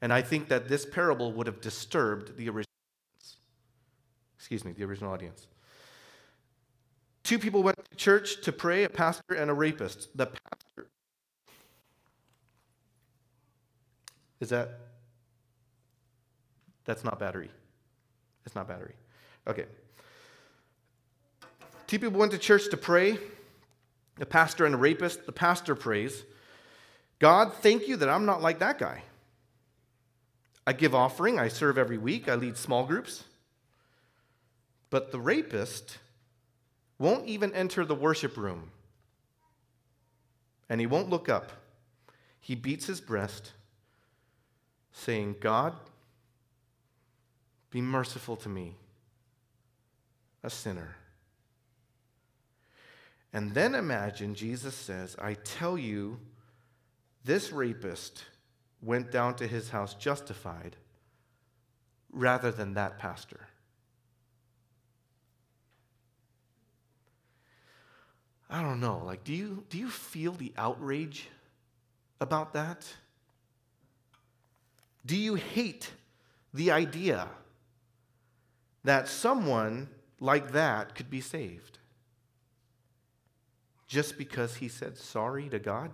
And 0.00 0.12
I 0.12 0.22
think 0.22 0.48
that 0.48 0.68
this 0.68 0.84
parable 0.84 1.32
would 1.32 1.46
have 1.46 1.60
disturbed 1.60 2.36
the 2.36 2.48
original 2.48 2.74
audience. 3.12 3.36
Excuse 4.36 4.64
me, 4.64 4.72
the 4.72 4.84
original 4.84 5.12
audience. 5.12 5.46
Two 7.22 7.38
people 7.38 7.62
went 7.62 7.78
to 7.90 7.96
church 7.96 8.42
to 8.42 8.52
pray, 8.52 8.84
a 8.84 8.88
pastor 8.88 9.34
and 9.34 9.50
a 9.50 9.54
rapist. 9.54 10.08
The 10.16 10.26
pastor. 10.26 10.63
Is 14.40 14.50
that? 14.50 14.80
That's 16.84 17.04
not 17.04 17.18
battery. 17.18 17.50
It's 18.44 18.54
not 18.54 18.68
battery. 18.68 18.94
Okay. 19.46 19.64
Two 21.86 21.98
people 21.98 22.18
went 22.18 22.32
to 22.32 22.38
church 22.38 22.68
to 22.70 22.76
pray, 22.76 23.18
a 24.20 24.26
pastor 24.26 24.66
and 24.66 24.74
a 24.74 24.78
rapist. 24.78 25.26
The 25.26 25.32
pastor 25.32 25.74
prays, 25.74 26.24
God, 27.18 27.52
thank 27.60 27.88
you 27.88 27.96
that 27.96 28.08
I'm 28.08 28.26
not 28.26 28.42
like 28.42 28.58
that 28.58 28.78
guy. 28.78 29.02
I 30.66 30.72
give 30.72 30.94
offering, 30.94 31.38
I 31.38 31.48
serve 31.48 31.76
every 31.76 31.98
week, 31.98 32.28
I 32.28 32.34
lead 32.34 32.56
small 32.56 32.84
groups. 32.86 33.24
But 34.90 35.12
the 35.12 35.20
rapist 35.20 35.98
won't 36.98 37.26
even 37.26 37.52
enter 37.54 37.84
the 37.84 37.94
worship 37.94 38.36
room. 38.36 38.70
And 40.68 40.80
he 40.80 40.86
won't 40.86 41.10
look 41.10 41.28
up. 41.28 41.52
He 42.40 42.54
beats 42.54 42.86
his 42.86 43.00
breast, 43.00 43.52
saying, 44.94 45.36
God, 45.40 45.74
be 47.70 47.82
merciful 47.82 48.36
to 48.36 48.48
me, 48.48 48.76
a 50.42 50.48
sinner. 50.48 50.96
And 53.32 53.52
then 53.52 53.74
imagine 53.74 54.36
Jesus 54.36 54.74
says, 54.74 55.16
I 55.20 55.34
tell 55.34 55.76
you, 55.76 56.20
this 57.24 57.52
rapist 57.52 58.24
went 58.80 59.10
down 59.10 59.34
to 59.36 59.46
his 59.48 59.70
house 59.70 59.94
justified 59.94 60.76
rather 62.12 62.52
than 62.52 62.74
that 62.74 62.98
pastor. 62.98 63.48
I 68.48 68.62
don't 68.62 68.78
know, 68.78 69.02
like, 69.04 69.24
do 69.24 69.32
you, 69.32 69.64
do 69.68 69.78
you 69.78 69.90
feel 69.90 70.30
the 70.30 70.52
outrage 70.56 71.28
about 72.20 72.52
that? 72.52 72.86
Do 75.06 75.16
you 75.16 75.34
hate 75.34 75.90
the 76.52 76.70
idea 76.70 77.28
that 78.84 79.08
someone 79.08 79.88
like 80.20 80.52
that 80.52 80.94
could 80.94 81.10
be 81.10 81.20
saved 81.20 81.78
just 83.86 84.16
because 84.16 84.56
he 84.56 84.68
said 84.68 84.96
sorry 84.96 85.48
to 85.48 85.58
God? 85.58 85.90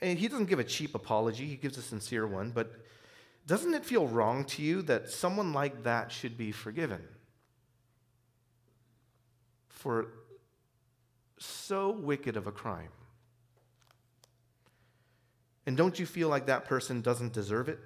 And 0.00 0.18
he 0.18 0.28
doesn't 0.28 0.46
give 0.46 0.58
a 0.58 0.64
cheap 0.64 0.94
apology, 0.94 1.46
he 1.46 1.56
gives 1.56 1.78
a 1.78 1.82
sincere 1.82 2.26
one, 2.26 2.50
but 2.50 2.72
doesn't 3.46 3.72
it 3.72 3.84
feel 3.84 4.06
wrong 4.06 4.44
to 4.46 4.62
you 4.62 4.82
that 4.82 5.10
someone 5.10 5.52
like 5.52 5.84
that 5.84 6.10
should 6.10 6.36
be 6.36 6.52
forgiven? 6.52 7.02
for 9.82 10.06
so 11.38 11.90
wicked 11.90 12.36
of 12.36 12.46
a 12.46 12.52
crime. 12.52 12.92
And 15.66 15.76
don't 15.76 15.98
you 15.98 16.06
feel 16.06 16.28
like 16.28 16.46
that 16.46 16.64
person 16.64 17.00
doesn't 17.00 17.32
deserve 17.32 17.68
it? 17.68 17.78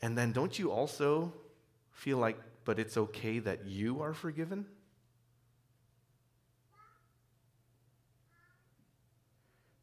And 0.00 0.18
then 0.18 0.32
don't 0.32 0.58
you 0.58 0.70
also 0.70 1.32
feel 1.92 2.18
like, 2.18 2.38
but 2.64 2.78
it's 2.78 2.96
okay 2.96 3.38
that 3.38 3.66
you 3.66 4.02
are 4.02 4.12
forgiven? 4.12 4.66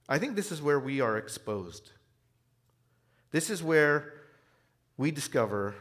I 0.07 0.17
think 0.17 0.35
this 0.35 0.51
is 0.51 0.61
where 0.61 0.79
we 0.79 1.01
are 1.01 1.17
exposed. 1.17 1.91
This 3.31 3.49
is 3.49 3.63
where 3.63 4.13
we 4.97 5.11
discover 5.11 5.75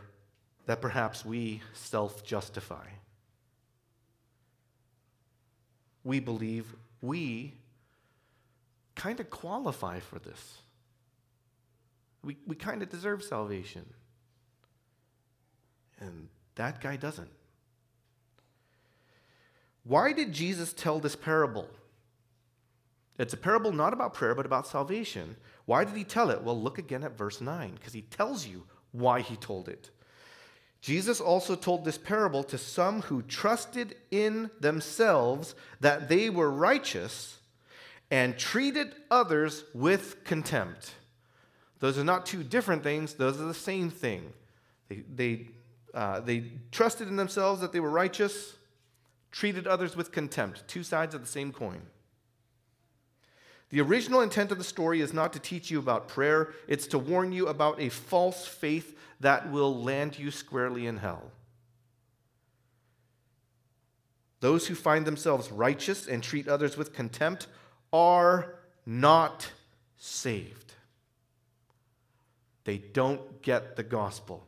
that 0.67 0.81
perhaps 0.81 1.25
we 1.25 1.63
self 1.73 2.25
justify 2.25 2.87
we 6.09 6.21
believe 6.21 6.75
we 7.03 7.53
kind 8.99 9.21
of 9.21 9.31
qualify 9.31 10.00
for 10.00 10.19
this. 10.19 10.59
We, 12.23 12.37
we 12.47 12.57
kind 12.57 12.83
of 12.83 12.90
deserve 12.90 13.23
salvation. 13.23 13.87
And 16.00 16.28
that 16.57 16.81
guy 16.81 16.97
doesn't. 16.97 17.31
Why 19.85 20.12
did 20.12 20.33
Jesus 20.33 20.73
tell 20.73 20.99
this 20.99 21.17
parable? 21.17 21.69
It's 23.19 23.33
a 23.33 23.38
parable 23.38 23.73
not 23.73 23.93
about 23.93 24.14
prayer, 24.14 24.35
but 24.35 24.47
about 24.47 24.67
salvation. 24.67 25.37
Why 25.64 25.85
did 25.85 25.97
he 25.97 26.05
tell 26.05 26.31
it? 26.31 26.43
Well, 26.43 26.61
look 26.61 26.78
again 26.78 27.05
at 27.05 27.17
verse 27.17 27.40
9, 27.40 27.75
because 27.75 27.93
he 27.93 28.02
tells 28.02 28.47
you 28.47 28.64
why 28.93 29.21
he 29.21 29.37
told 29.37 29.69
it. 29.69 29.90
Jesus 30.81 31.21
also 31.21 31.57
told 31.57 31.85
this 31.85 31.99
parable 31.99 32.45
to 32.45 32.59
some 32.59 33.02
who 33.02 33.23
trusted 33.23 33.97
in 34.11 34.50
themselves 34.61 35.55
that 35.81 36.09
they 36.09 36.31
were 36.31 36.50
righteous 36.50 37.38
and 38.11 38.38
treated 38.38 38.95
others 39.11 39.65
with 39.75 40.25
contempt. 40.25 40.95
Those 41.81 41.99
are 41.99 42.05
not 42.05 42.27
two 42.27 42.43
different 42.43 42.83
things, 42.83 43.15
those 43.15 43.41
are 43.41 43.45
the 43.45 43.55
same 43.55 43.91
thing. 43.91 44.33
They, 44.88 45.05
they, 45.15 45.49
uh, 45.95 46.21
they 46.21 46.45
trusted 46.73 47.09
in 47.09 47.17
themselves 47.17 47.61
that 47.61 47.73
they 47.73 47.81
were 47.81 47.91
righteous, 47.91 48.57
treated 49.31 49.67
others 49.67 49.95
with 49.95 50.11
contempt. 50.11 50.67
Two 50.67 50.83
sides 50.83 51.15
of 51.15 51.21
the 51.21 51.27
same 51.27 51.53
coin. 51.53 51.83
The 53.71 53.81
original 53.83 54.23
intent 54.23 54.50
of 54.50 54.59
the 54.59 54.65
story 54.65 55.03
is 55.03 55.12
not 55.12 55.35
to 55.35 55.38
teach 55.38 55.71
you 55.71 55.79
about 55.79 56.09
prayer, 56.09 56.55
it's 56.67 56.87
to 56.88 56.99
warn 56.99 57.33
you 57.33 57.49
about 57.49 57.81
a 57.81 57.91
false 57.91 58.47
faith 58.47 58.99
that 59.21 59.50
will 59.53 59.83
land 59.83 60.19
you 60.19 60.31
squarely 60.31 60.87
in 60.87 60.97
hell. 60.97 61.31
Those 64.41 64.69
who 64.69 64.75
find 64.75 65.05
themselves 65.05 65.50
righteous 65.50 66.07
and 66.07 66.23
treat 66.23 66.49
others 66.49 66.77
with 66.77 66.95
contempt 66.95 67.49
are 67.92 68.54
not 68.87 69.50
saved. 69.97 70.75
They 72.64 72.78
don't 72.78 73.42
get 73.42 73.76
the 73.76 73.83
gospel. 73.83 74.47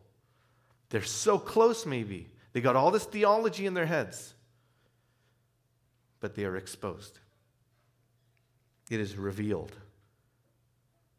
They're 0.90 1.02
so 1.02 1.38
close, 1.38 1.86
maybe. 1.86 2.28
They 2.52 2.60
got 2.60 2.76
all 2.76 2.90
this 2.90 3.04
theology 3.04 3.66
in 3.66 3.74
their 3.74 3.86
heads, 3.86 4.34
but 6.18 6.34
they 6.34 6.44
are 6.44 6.56
exposed. 6.56 7.18
It 8.90 9.00
is 9.00 9.16
revealed. 9.16 9.72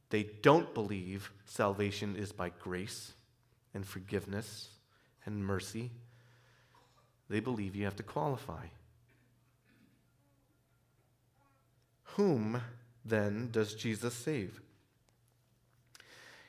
They 0.09 0.23
don't 0.41 0.73
believe 0.73 1.31
salvation 1.45 2.17
is 2.17 2.33
by 2.33 2.49
grace 2.49 3.13
and 3.73 3.85
forgiveness 3.85 4.67
and 5.25 5.45
mercy. 5.45 5.91
They 7.29 7.39
believe 7.39 7.75
you 7.75 7.85
have 7.85 7.95
to 7.95 8.03
qualify. 8.03 8.65
Whom 12.15 12.61
then 13.05 13.49
does 13.51 13.73
Jesus 13.73 14.13
save? 14.13 14.61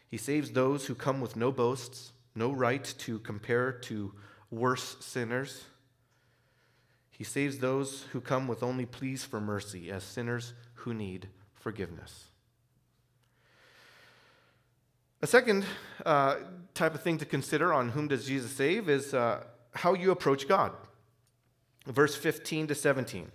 He 0.09 0.17
saves 0.17 0.51
those 0.51 0.87
who 0.87 0.95
come 0.95 1.21
with 1.21 1.37
no 1.37 1.51
boasts, 1.51 2.13
no 2.35 2.53
right 2.53 2.85
to 2.99 3.19
compare 3.21 3.73
to 3.73 4.13
worse 4.51 4.97
sinners. 5.01 5.65
He 7.11 7.25
saves 7.25 7.59
those 7.59 8.03
who 8.13 8.21
come 8.21 8.47
with 8.47 8.63
only 8.63 8.85
pleas 8.85 9.25
for 9.25 9.41
mercy 9.41 9.91
as 9.91 10.05
sinners 10.05 10.53
who 10.75 10.93
need 10.93 11.29
forgiveness. 11.55 12.25
A 15.23 15.27
second 15.27 15.65
uh, 16.05 16.37
type 16.75 16.95
of 16.95 17.03
thing 17.03 17.17
to 17.19 17.25
consider 17.25 17.73
on 17.73 17.91
whom 17.91 18.09
does 18.09 18.27
Jesus 18.27 18.51
save 18.51 18.89
is 18.89 19.15
uh, 19.15 19.45
how 19.73 19.95
you 19.95 20.11
approach 20.11 20.49
God. 20.49 20.73
Verse 21.87 22.17
15 22.17 22.67
to 22.67 22.75
17. 22.75 23.31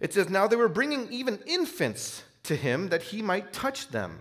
It 0.00 0.12
says, 0.12 0.28
Now 0.28 0.46
they 0.46 0.56
were 0.56 0.68
bringing 0.68 1.10
even 1.12 1.38
infants 1.46 2.22
to 2.44 2.56
him 2.56 2.88
that 2.88 3.02
he 3.02 3.22
might 3.22 3.52
touch 3.52 3.88
them. 3.88 4.20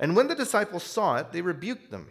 And 0.00 0.14
when 0.14 0.28
the 0.28 0.34
disciples 0.34 0.82
saw 0.82 1.16
it, 1.16 1.32
they 1.32 1.40
rebuked 1.40 1.90
them. 1.90 2.08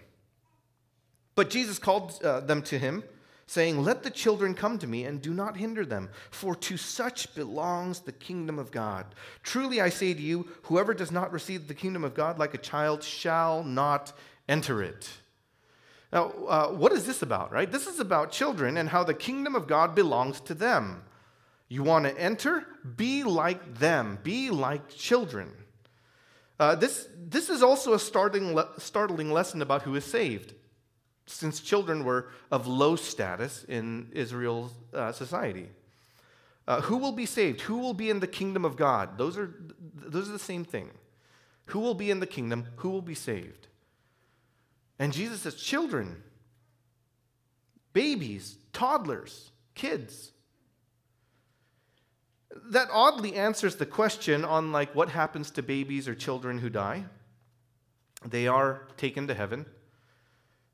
But 1.35 1.49
Jesus 1.49 1.79
called 1.79 2.21
uh, 2.23 2.41
them 2.41 2.61
to 2.63 2.79
him, 2.79 3.03
saying, 3.45 3.83
Let 3.83 4.03
the 4.03 4.09
children 4.09 4.53
come 4.53 4.77
to 4.79 4.87
me, 4.87 5.05
and 5.05 5.21
do 5.21 5.33
not 5.33 5.57
hinder 5.57 5.85
them, 5.85 6.09
for 6.31 6.55
to 6.55 6.77
such 6.77 7.33
belongs 7.35 7.99
the 7.99 8.11
kingdom 8.11 8.59
of 8.59 8.71
God. 8.71 9.05
Truly 9.43 9.79
I 9.79 9.89
say 9.89 10.13
to 10.13 10.21
you, 10.21 10.47
whoever 10.63 10.93
does 10.93 11.11
not 11.11 11.31
receive 11.31 11.67
the 11.67 11.73
kingdom 11.73 12.03
of 12.03 12.13
God 12.13 12.39
like 12.39 12.53
a 12.53 12.59
child 12.59 13.03
shall 13.03 13.63
not 13.63 14.13
enter 14.49 14.81
it. 14.81 15.09
Now, 16.11 16.31
uh, 16.47 16.67
what 16.69 16.93
is 16.93 17.05
this 17.05 17.21
about, 17.21 17.51
right? 17.51 17.71
This 17.71 17.85
is 17.85 17.99
about 17.99 18.31
children 18.31 18.77
and 18.77 18.89
how 18.89 19.03
the 19.03 19.13
kingdom 19.13 19.55
of 19.55 19.67
God 19.67 19.93
belongs 19.93 20.39
to 20.41 20.53
them. 20.53 21.03
You 21.69 21.83
want 21.83 22.05
to 22.05 22.17
enter? 22.17 22.65
Be 22.95 23.23
like 23.23 23.79
them, 23.79 24.19
be 24.23 24.49
like 24.49 24.89
children. 24.89 25.51
Uh, 26.59 26.75
this, 26.75 27.07
this 27.15 27.49
is 27.49 27.61
also 27.61 27.93
a 27.93 27.99
startling, 27.99 28.55
le- 28.55 28.69
startling 28.79 29.31
lesson 29.31 29.61
about 29.61 29.83
who 29.83 29.95
is 29.95 30.05
saved, 30.05 30.53
since 31.25 31.59
children 31.59 32.03
were 32.03 32.29
of 32.49 32.67
low 32.67 32.95
status 32.95 33.65
in 33.67 34.09
Israel's 34.13 34.71
uh, 34.93 35.11
society. 35.11 35.69
Uh, 36.67 36.81
who 36.81 36.97
will 36.97 37.11
be 37.11 37.25
saved? 37.25 37.61
Who 37.61 37.77
will 37.77 37.93
be 37.93 38.09
in 38.09 38.19
the 38.19 38.27
kingdom 38.27 38.65
of 38.65 38.75
God? 38.75 39.17
Those 39.17 39.37
are, 39.37 39.53
those 39.93 40.29
are 40.29 40.33
the 40.33 40.39
same 40.39 40.65
thing. 40.65 40.89
Who 41.67 41.79
will 41.79 41.93
be 41.93 42.09
in 42.09 42.19
the 42.19 42.27
kingdom? 42.27 42.67
Who 42.77 42.89
will 42.89 43.01
be 43.01 43.15
saved? 43.15 43.67
And 44.99 45.13
Jesus 45.13 45.41
says, 45.41 45.55
children, 45.55 46.23
babies, 47.93 48.57
toddlers, 48.73 49.51
kids 49.75 50.31
that 52.69 52.89
oddly 52.91 53.35
answers 53.35 53.75
the 53.75 53.85
question 53.85 54.45
on 54.45 54.71
like 54.71 54.93
what 54.95 55.09
happens 55.09 55.51
to 55.51 55.63
babies 55.63 56.07
or 56.07 56.15
children 56.15 56.59
who 56.59 56.69
die. 56.69 57.05
They 58.25 58.47
are 58.47 58.87
taken 58.97 59.27
to 59.27 59.33
heaven. 59.33 59.65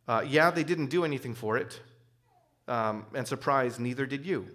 Uh, 0.07 0.23
yeah, 0.27 0.51
they 0.51 0.63
didn't 0.63 0.87
do 0.87 1.05
anything 1.05 1.33
for 1.33 1.57
it. 1.57 1.79
Um, 2.67 3.05
and 3.13 3.27
surprise, 3.27 3.79
neither 3.79 4.05
did 4.05 4.25
you. 4.25 4.47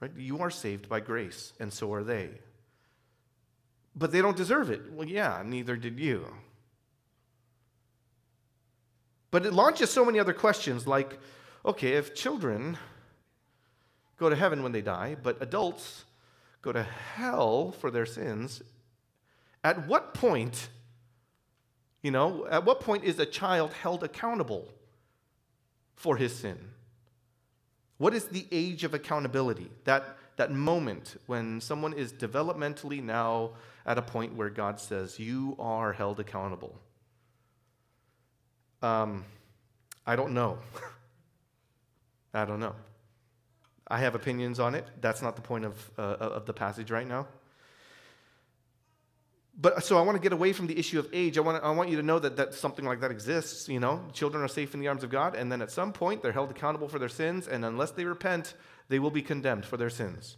Right? 0.00 0.10
You 0.16 0.38
are 0.40 0.50
saved 0.50 0.88
by 0.88 1.00
grace, 1.00 1.52
and 1.58 1.72
so 1.72 1.92
are 1.92 2.04
they. 2.04 2.30
But 3.94 4.12
they 4.12 4.22
don't 4.22 4.36
deserve 4.36 4.70
it. 4.70 4.92
Well, 4.92 5.08
yeah, 5.08 5.42
neither 5.44 5.76
did 5.76 5.98
you. 5.98 6.26
But 9.30 9.44
it 9.44 9.52
launches 9.52 9.90
so 9.90 10.04
many 10.04 10.18
other 10.18 10.32
questions 10.32 10.86
like 10.86 11.18
okay, 11.64 11.94
if 11.94 12.14
children 12.14 12.78
go 14.18 14.28
to 14.28 14.36
heaven 14.36 14.62
when 14.62 14.72
they 14.72 14.82
die, 14.82 15.16
but 15.22 15.40
adults 15.40 16.04
go 16.60 16.72
to 16.72 16.82
hell 16.82 17.72
for 17.72 17.90
their 17.90 18.06
sins. 18.06 18.62
At 19.64 19.86
what 19.86 20.14
point, 20.14 20.68
you 22.02 22.10
know, 22.10 22.46
at 22.50 22.64
what 22.64 22.80
point 22.80 23.04
is 23.04 23.18
a 23.18 23.26
child 23.26 23.72
held 23.72 24.02
accountable 24.02 24.68
for 25.94 26.16
his 26.16 26.34
sin? 26.34 26.58
What 27.98 28.14
is 28.14 28.26
the 28.26 28.46
age 28.52 28.84
of 28.84 28.94
accountability? 28.94 29.70
That, 29.84 30.16
that 30.36 30.52
moment 30.52 31.16
when 31.26 31.60
someone 31.60 31.92
is 31.92 32.12
developmentally 32.12 33.02
now 33.02 33.50
at 33.84 33.98
a 33.98 34.02
point 34.02 34.34
where 34.34 34.50
God 34.50 34.78
says, 34.78 35.18
You 35.18 35.56
are 35.58 35.92
held 35.92 36.20
accountable. 36.20 36.78
Um, 38.80 39.24
I 40.06 40.14
don't 40.14 40.32
know. 40.32 40.58
I 42.34 42.44
don't 42.44 42.60
know. 42.60 42.74
I 43.88 43.98
have 43.98 44.14
opinions 44.14 44.60
on 44.60 44.74
it. 44.74 44.86
That's 45.00 45.22
not 45.22 45.34
the 45.36 45.42
point 45.42 45.64
of, 45.64 45.90
uh, 45.98 46.02
of 46.02 46.46
the 46.46 46.52
passage 46.52 46.90
right 46.90 47.06
now. 47.06 47.26
But 49.60 49.82
so 49.82 49.98
I 49.98 50.02
want 50.02 50.16
to 50.16 50.22
get 50.22 50.32
away 50.32 50.52
from 50.52 50.68
the 50.68 50.78
issue 50.78 51.00
of 51.00 51.08
age. 51.12 51.36
I 51.36 51.40
want, 51.40 51.64
I 51.64 51.70
want 51.70 51.90
you 51.90 51.96
to 51.96 52.02
know 52.02 52.20
that, 52.20 52.36
that 52.36 52.54
something 52.54 52.84
like 52.84 53.00
that 53.00 53.10
exists. 53.10 53.68
You 53.68 53.80
know, 53.80 54.04
children 54.12 54.44
are 54.44 54.48
safe 54.48 54.72
in 54.72 54.78
the 54.78 54.86
arms 54.86 55.02
of 55.02 55.10
God, 55.10 55.34
and 55.34 55.50
then 55.50 55.62
at 55.62 55.72
some 55.72 55.92
point 55.92 56.22
they're 56.22 56.32
held 56.32 56.50
accountable 56.50 56.86
for 56.86 57.00
their 57.00 57.08
sins, 57.08 57.48
and 57.48 57.64
unless 57.64 57.90
they 57.90 58.04
repent, 58.04 58.54
they 58.88 59.00
will 59.00 59.10
be 59.10 59.22
condemned 59.22 59.64
for 59.64 59.76
their 59.76 59.90
sins. 59.90 60.36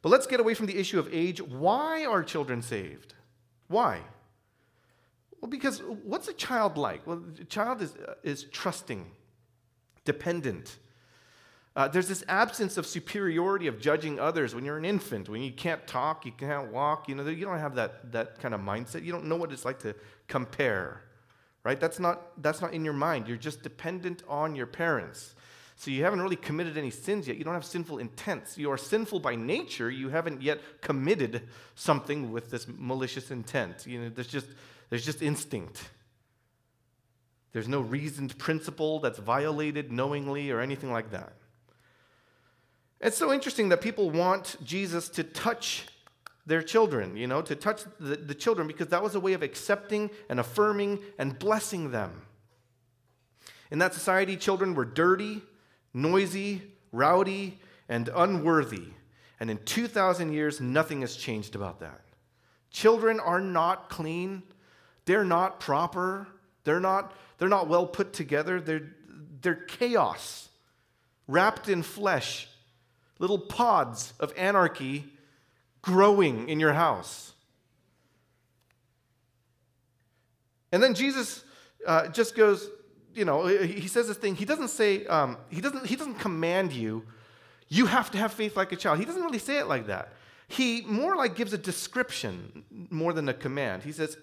But 0.00 0.10
let's 0.10 0.28
get 0.28 0.38
away 0.38 0.54
from 0.54 0.66
the 0.66 0.78
issue 0.78 1.00
of 1.00 1.12
age. 1.12 1.42
Why 1.42 2.04
are 2.04 2.22
children 2.22 2.62
saved? 2.62 3.14
Why? 3.66 4.02
Well, 5.40 5.50
because 5.50 5.80
what's 5.80 6.28
a 6.28 6.32
child 6.32 6.78
like? 6.78 7.04
Well, 7.04 7.22
a 7.40 7.44
child 7.44 7.82
is, 7.82 7.94
is 8.22 8.44
trusting, 8.44 9.10
dependent, 10.04 10.76
uh, 11.76 11.86
there's 11.86 12.08
this 12.08 12.24
absence 12.26 12.78
of 12.78 12.86
superiority 12.86 13.66
of 13.66 13.78
judging 13.78 14.18
others 14.18 14.54
when 14.54 14.64
you're 14.64 14.78
an 14.78 14.84
infant, 14.86 15.28
when 15.28 15.42
you 15.42 15.52
can't 15.52 15.86
talk, 15.86 16.24
you 16.24 16.32
can't 16.32 16.72
walk, 16.72 17.06
you 17.06 17.14
know, 17.14 17.22
you 17.28 17.44
don't 17.44 17.58
have 17.58 17.74
that, 17.74 18.10
that 18.12 18.40
kind 18.40 18.54
of 18.54 18.62
mindset. 18.62 19.04
You 19.04 19.12
don't 19.12 19.26
know 19.26 19.36
what 19.36 19.52
it's 19.52 19.66
like 19.66 19.78
to 19.80 19.94
compare, 20.26 21.02
right? 21.64 21.78
That's 21.78 22.00
not, 22.00 22.42
that's 22.42 22.62
not 22.62 22.72
in 22.72 22.82
your 22.82 22.94
mind. 22.94 23.28
You're 23.28 23.36
just 23.36 23.62
dependent 23.62 24.22
on 24.26 24.56
your 24.56 24.66
parents. 24.66 25.34
So 25.76 25.90
you 25.90 26.02
haven't 26.02 26.22
really 26.22 26.36
committed 26.36 26.78
any 26.78 26.90
sins 26.90 27.28
yet. 27.28 27.36
You 27.36 27.44
don't 27.44 27.52
have 27.52 27.64
sinful 27.64 27.98
intents. 27.98 28.56
You 28.56 28.70
are 28.70 28.78
sinful 28.78 29.20
by 29.20 29.36
nature. 29.36 29.90
You 29.90 30.08
haven't 30.08 30.40
yet 30.40 30.60
committed 30.80 31.42
something 31.74 32.32
with 32.32 32.50
this 32.50 32.66
malicious 32.66 33.30
intent. 33.30 33.86
You 33.86 34.00
know, 34.00 34.08
there's 34.08 34.28
just, 34.28 34.46
there's 34.88 35.04
just 35.04 35.20
instinct. 35.20 35.90
There's 37.52 37.68
no 37.68 37.82
reasoned 37.82 38.38
principle 38.38 38.98
that's 39.00 39.18
violated 39.18 39.92
knowingly 39.92 40.50
or 40.50 40.60
anything 40.60 40.90
like 40.90 41.10
that. 41.10 41.34
It's 43.00 43.18
so 43.18 43.32
interesting 43.32 43.68
that 43.68 43.80
people 43.80 44.10
want 44.10 44.56
Jesus 44.64 45.08
to 45.10 45.22
touch 45.22 45.86
their 46.46 46.62
children, 46.62 47.16
you 47.16 47.26
know, 47.26 47.42
to 47.42 47.54
touch 47.54 47.82
the, 47.98 48.16
the 48.16 48.34
children 48.34 48.66
because 48.66 48.88
that 48.88 49.02
was 49.02 49.14
a 49.14 49.20
way 49.20 49.32
of 49.32 49.42
accepting 49.42 50.10
and 50.28 50.40
affirming 50.40 51.00
and 51.18 51.38
blessing 51.38 51.90
them. 51.90 52.22
In 53.70 53.80
that 53.80 53.94
society, 53.94 54.36
children 54.36 54.74
were 54.74 54.84
dirty, 54.84 55.42
noisy, 55.92 56.62
rowdy, 56.92 57.58
and 57.88 58.08
unworthy. 58.14 58.84
And 59.40 59.50
in 59.50 59.58
2,000 59.58 60.32
years, 60.32 60.60
nothing 60.60 61.00
has 61.00 61.16
changed 61.16 61.56
about 61.56 61.80
that. 61.80 62.00
Children 62.70 63.20
are 63.20 63.40
not 63.40 63.90
clean, 63.90 64.42
they're 65.04 65.24
not 65.24 65.60
proper, 65.60 66.28
they're 66.64 66.80
not, 66.80 67.12
they're 67.38 67.48
not 67.48 67.68
well 67.68 67.86
put 67.86 68.12
together, 68.12 68.60
they're, 68.60 68.88
they're 69.40 69.54
chaos, 69.54 70.48
wrapped 71.26 71.68
in 71.68 71.82
flesh 71.82 72.48
little 73.18 73.38
pods 73.38 74.12
of 74.20 74.32
anarchy 74.36 75.04
growing 75.82 76.48
in 76.48 76.60
your 76.60 76.72
house. 76.72 77.32
And 80.72 80.82
then 80.82 80.94
Jesus 80.94 81.44
uh, 81.86 82.08
just 82.08 82.34
goes, 82.34 82.68
you 83.14 83.24
know, 83.24 83.46
he 83.46 83.88
says 83.88 84.08
this 84.08 84.16
thing. 84.16 84.34
He 84.34 84.44
doesn't 84.44 84.68
say, 84.68 85.06
um, 85.06 85.38
he, 85.48 85.60
doesn't, 85.60 85.86
he 85.86 85.96
doesn't 85.96 86.16
command 86.18 86.72
you, 86.72 87.04
you 87.68 87.86
have 87.86 88.10
to 88.10 88.18
have 88.18 88.32
faith 88.32 88.56
like 88.56 88.72
a 88.72 88.76
child. 88.76 88.98
He 88.98 89.04
doesn't 89.04 89.22
really 89.22 89.38
say 89.38 89.58
it 89.58 89.66
like 89.66 89.86
that. 89.86 90.12
He 90.48 90.82
more 90.82 91.16
like 91.16 91.34
gives 91.34 91.52
a 91.52 91.58
description 91.58 92.64
more 92.90 93.12
than 93.12 93.28
a 93.28 93.34
command. 93.34 93.82
He 93.82 93.92
says, 93.92 94.16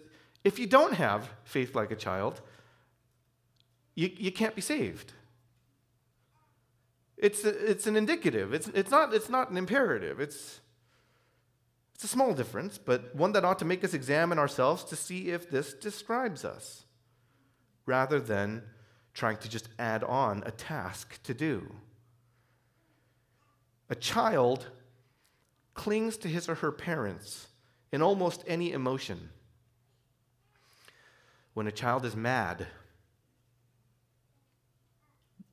if 0.43 0.59
you 0.59 0.67
don't 0.67 0.93
have 0.93 1.29
faith 1.43 1.75
like 1.75 1.91
a 1.91 1.95
child, 1.95 2.41
you, 3.95 4.09
you 4.15 4.31
can't 4.31 4.55
be 4.55 4.61
saved. 4.61 5.13
It's, 7.23 7.43
a, 7.45 7.71
it's 7.71 7.87
an 7.87 7.95
indicative. 7.95 8.53
It's, 8.53 8.67
it's, 8.67 8.91
not, 8.91 9.13
it's 9.13 9.29
not 9.29 9.49
an 9.49 9.57
imperative. 9.57 10.19
It's, 10.19 10.59
It's 11.95 12.03
a 12.03 12.07
small 12.07 12.33
difference, 12.33 12.77
but 12.77 13.15
one 13.15 13.31
that 13.31 13.45
ought 13.45 13.59
to 13.59 13.65
make 13.65 13.83
us 13.83 13.93
examine 13.93 14.37
ourselves 14.37 14.83
to 14.85 14.95
see 14.95 15.31
if 15.31 15.49
this 15.49 15.73
describes 15.73 16.43
us, 16.43 16.83
rather 17.85 18.19
than 18.19 18.63
trying 19.13 19.37
to 19.37 19.49
just 19.49 19.69
add 19.79 20.03
on 20.03 20.43
a 20.45 20.51
task 20.51 21.21
to 21.23 21.33
do. 21.33 21.73
A 23.89 23.95
child 23.95 24.67
clings 25.75 26.17
to 26.17 26.27
his 26.27 26.49
or 26.49 26.55
her 26.55 26.71
parents 26.71 27.47
in 27.91 28.01
almost 28.01 28.43
any 28.47 28.73
emotion. 28.73 29.29
When 31.53 31.67
a 31.67 31.71
child 31.71 32.05
is 32.05 32.15
mad, 32.15 32.67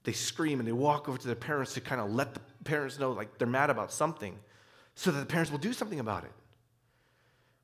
they 0.04 0.12
scream 0.12 0.58
and 0.58 0.66
they 0.66 0.72
walk 0.72 1.08
over 1.08 1.18
to 1.18 1.26
their 1.26 1.36
parents 1.36 1.74
to 1.74 1.80
kind 1.80 2.00
of 2.00 2.12
let 2.12 2.34
the 2.34 2.40
parents 2.64 2.98
know 2.98 3.12
like 3.12 3.38
they're 3.38 3.46
mad 3.46 3.70
about 3.70 3.92
something 3.92 4.38
so 4.94 5.10
that 5.10 5.20
the 5.20 5.26
parents 5.26 5.50
will 5.50 5.58
do 5.58 5.72
something 5.72 6.00
about 6.00 6.24
it. 6.24 6.32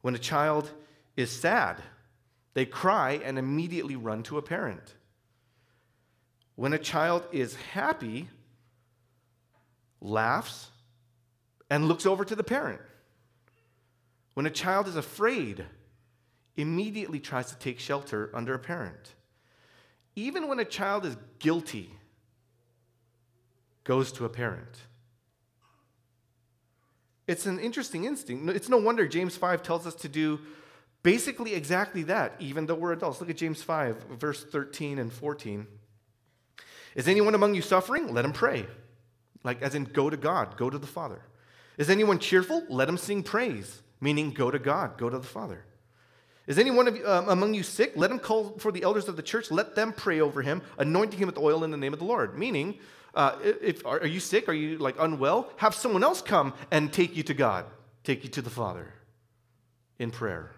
When 0.02 0.14
a 0.14 0.18
child 0.18 0.70
is 1.16 1.30
sad, 1.30 1.82
they 2.54 2.66
cry 2.66 3.20
and 3.24 3.38
immediately 3.38 3.96
run 3.96 4.22
to 4.24 4.38
a 4.38 4.42
parent. 4.42 4.94
When 6.54 6.72
a 6.72 6.78
child 6.78 7.26
is 7.32 7.54
happy, 7.56 8.28
laughs, 10.00 10.68
and 11.68 11.88
looks 11.88 12.06
over 12.06 12.24
to 12.24 12.34
the 12.34 12.44
parent. 12.44 12.80
When 14.34 14.46
a 14.46 14.50
child 14.50 14.88
is 14.88 14.96
afraid, 14.96 15.64
immediately 16.56 17.20
tries 17.20 17.50
to 17.50 17.58
take 17.58 17.78
shelter 17.78 18.30
under 18.34 18.54
a 18.54 18.58
parent. 18.58 19.14
Even 20.14 20.48
when 20.48 20.58
a 20.58 20.64
child 20.64 21.04
is 21.04 21.16
guilty, 21.38 21.95
goes 23.86 24.12
to 24.12 24.24
a 24.24 24.28
parent. 24.28 24.68
It's 27.26 27.46
an 27.46 27.58
interesting 27.58 28.04
instinct. 28.04 28.48
It's 28.50 28.68
no 28.68 28.76
wonder 28.76 29.08
James 29.08 29.36
5 29.36 29.62
tells 29.62 29.86
us 29.86 29.94
to 29.96 30.08
do 30.08 30.40
basically 31.02 31.54
exactly 31.54 32.02
that, 32.04 32.34
even 32.40 32.66
though 32.66 32.74
we're 32.74 32.92
adults. 32.92 33.20
Look 33.20 33.30
at 33.30 33.36
James 33.36 33.62
5, 33.62 34.04
verse 34.18 34.44
13 34.44 34.98
and 34.98 35.12
14. 35.12 35.66
Is 36.94 37.08
anyone 37.08 37.34
among 37.34 37.54
you 37.54 37.62
suffering? 37.62 38.12
Let 38.12 38.24
him 38.24 38.32
pray. 38.32 38.66
Like, 39.44 39.62
as 39.62 39.74
in, 39.74 39.84
go 39.84 40.10
to 40.10 40.16
God, 40.16 40.56
go 40.56 40.68
to 40.68 40.78
the 40.78 40.86
Father. 40.86 41.20
Is 41.78 41.90
anyone 41.90 42.18
cheerful? 42.18 42.64
Let 42.68 42.88
him 42.88 42.96
sing 42.96 43.22
praise, 43.22 43.82
meaning 44.00 44.30
go 44.30 44.50
to 44.50 44.58
God, 44.58 44.98
go 44.98 45.08
to 45.08 45.18
the 45.18 45.26
Father. 45.26 45.64
Is 46.46 46.58
anyone 46.58 46.88
of 46.88 46.96
um, 47.04 47.28
among 47.28 47.54
you 47.54 47.62
sick? 47.62 47.92
Let 47.96 48.10
him 48.10 48.20
call 48.20 48.56
for 48.58 48.70
the 48.70 48.84
elders 48.84 49.08
of 49.08 49.16
the 49.16 49.22
church. 49.22 49.50
Let 49.50 49.74
them 49.74 49.92
pray 49.92 50.20
over 50.20 50.42
him, 50.42 50.62
anointing 50.78 51.18
him 51.18 51.26
with 51.26 51.38
oil 51.38 51.64
in 51.64 51.72
the 51.72 51.76
name 51.76 51.92
of 51.92 51.98
the 51.98 52.04
Lord. 52.04 52.38
Meaning, 52.38 52.78
uh, 53.14 53.36
if 53.42 53.84
are, 53.86 54.06
you 54.06 54.20
sick? 54.20 54.48
Are 54.48 54.54
you 54.54 54.78
like 54.78 54.96
unwell? 54.98 55.50
Have 55.56 55.74
someone 55.74 56.04
else 56.04 56.20
come 56.20 56.52
and 56.70 56.92
take 56.92 57.16
you 57.16 57.22
to 57.24 57.34
God, 57.34 57.64
take 58.04 58.24
you 58.24 58.30
to 58.30 58.42
the 58.42 58.50
Father, 58.50 58.92
in 59.98 60.10
prayer. 60.10 60.50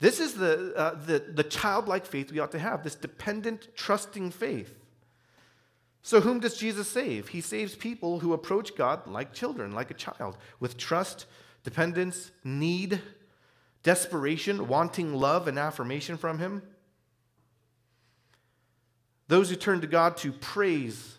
This 0.00 0.20
is 0.20 0.34
the, 0.34 0.74
uh, 0.76 0.94
the, 1.06 1.18
the 1.18 1.42
childlike 1.42 2.06
faith 2.06 2.30
we 2.30 2.38
ought 2.38 2.52
to 2.52 2.58
have, 2.58 2.84
this 2.84 2.94
dependent, 2.94 3.68
trusting 3.74 4.30
faith. 4.30 4.74
So, 6.02 6.20
whom 6.20 6.40
does 6.40 6.56
Jesus 6.56 6.88
save? 6.88 7.28
He 7.28 7.40
saves 7.40 7.74
people 7.74 8.20
who 8.20 8.32
approach 8.32 8.76
God 8.76 9.06
like 9.06 9.32
children, 9.32 9.72
like 9.72 9.90
a 9.90 9.94
child, 9.94 10.38
with 10.60 10.76
trust, 10.76 11.26
dependence, 11.64 12.30
need, 12.44 13.02
desperation, 13.82 14.68
wanting 14.68 15.12
love 15.12 15.48
and 15.48 15.58
affirmation 15.58 16.16
from 16.16 16.38
Him. 16.38 16.62
Those 19.28 19.50
who 19.50 19.56
turn 19.56 19.80
to 19.82 19.86
God 19.86 20.16
to 20.18 20.32
praise 20.32 21.16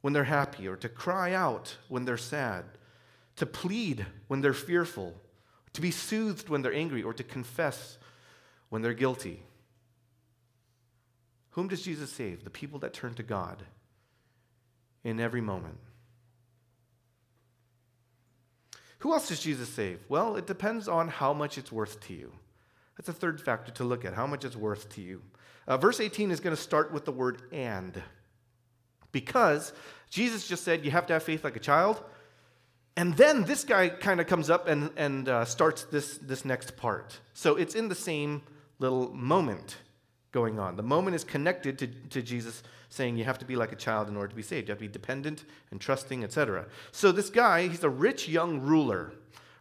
when 0.00 0.12
they're 0.12 0.24
happy, 0.24 0.68
or 0.68 0.76
to 0.76 0.88
cry 0.88 1.32
out 1.32 1.76
when 1.88 2.04
they're 2.04 2.16
sad, 2.16 2.64
to 3.36 3.46
plead 3.46 4.06
when 4.28 4.40
they're 4.40 4.52
fearful, 4.52 5.14
to 5.72 5.80
be 5.80 5.90
soothed 5.90 6.48
when 6.48 6.62
they're 6.62 6.72
angry, 6.72 7.02
or 7.02 7.12
to 7.12 7.22
confess 7.22 7.98
when 8.68 8.82
they're 8.82 8.94
guilty. 8.94 9.42
Whom 11.50 11.68
does 11.68 11.82
Jesus 11.82 12.10
save? 12.10 12.44
The 12.44 12.50
people 12.50 12.78
that 12.80 12.92
turn 12.92 13.14
to 13.14 13.22
God 13.22 13.62
in 15.04 15.20
every 15.20 15.40
moment. 15.40 15.78
Who 18.98 19.12
else 19.12 19.28
does 19.28 19.40
Jesus 19.40 19.68
save? 19.68 20.00
Well, 20.08 20.36
it 20.36 20.46
depends 20.46 20.88
on 20.88 21.08
how 21.08 21.32
much 21.32 21.58
it's 21.58 21.72
worth 21.72 22.00
to 22.06 22.14
you. 22.14 22.32
That's 22.96 23.08
a 23.08 23.12
third 23.12 23.40
factor 23.40 23.72
to 23.72 23.84
look 23.84 24.04
at, 24.04 24.14
how 24.14 24.26
much 24.26 24.44
it's 24.44 24.56
worth 24.56 24.88
to 24.94 25.02
you. 25.02 25.22
Uh, 25.66 25.76
verse 25.76 26.00
18 26.00 26.30
is 26.30 26.40
going 26.40 26.54
to 26.54 26.60
start 26.60 26.92
with 26.92 27.04
the 27.04 27.12
word 27.12 27.42
and. 27.52 28.02
Because 29.12 29.72
Jesus 30.10 30.46
just 30.46 30.64
said 30.64 30.84
you 30.84 30.90
have 30.90 31.06
to 31.06 31.14
have 31.14 31.22
faith 31.22 31.44
like 31.44 31.56
a 31.56 31.60
child. 31.60 32.02
And 32.96 33.14
then 33.16 33.44
this 33.44 33.64
guy 33.64 33.88
kind 33.88 34.20
of 34.20 34.26
comes 34.26 34.48
up 34.48 34.68
and, 34.68 34.90
and 34.96 35.28
uh, 35.28 35.44
starts 35.44 35.84
this, 35.84 36.18
this 36.18 36.44
next 36.44 36.76
part. 36.76 37.18
So 37.34 37.56
it's 37.56 37.74
in 37.74 37.88
the 37.88 37.94
same 37.94 38.42
little 38.78 39.12
moment 39.12 39.76
going 40.32 40.58
on. 40.58 40.76
The 40.76 40.82
moment 40.82 41.14
is 41.14 41.24
connected 41.24 41.78
to, 41.78 41.86
to 41.86 42.22
Jesus 42.22 42.62
saying 42.88 43.16
you 43.16 43.24
have 43.24 43.38
to 43.38 43.44
be 43.44 43.56
like 43.56 43.72
a 43.72 43.76
child 43.76 44.08
in 44.08 44.16
order 44.16 44.28
to 44.28 44.34
be 44.34 44.42
saved. 44.42 44.68
You 44.68 44.72
have 44.72 44.78
to 44.78 44.84
be 44.84 44.92
dependent 44.92 45.44
and 45.70 45.80
trusting, 45.80 46.24
etc. 46.24 46.66
So 46.92 47.12
this 47.12 47.30
guy, 47.30 47.68
he's 47.68 47.84
a 47.84 47.90
rich 47.90 48.28
young 48.28 48.60
ruler, 48.60 49.12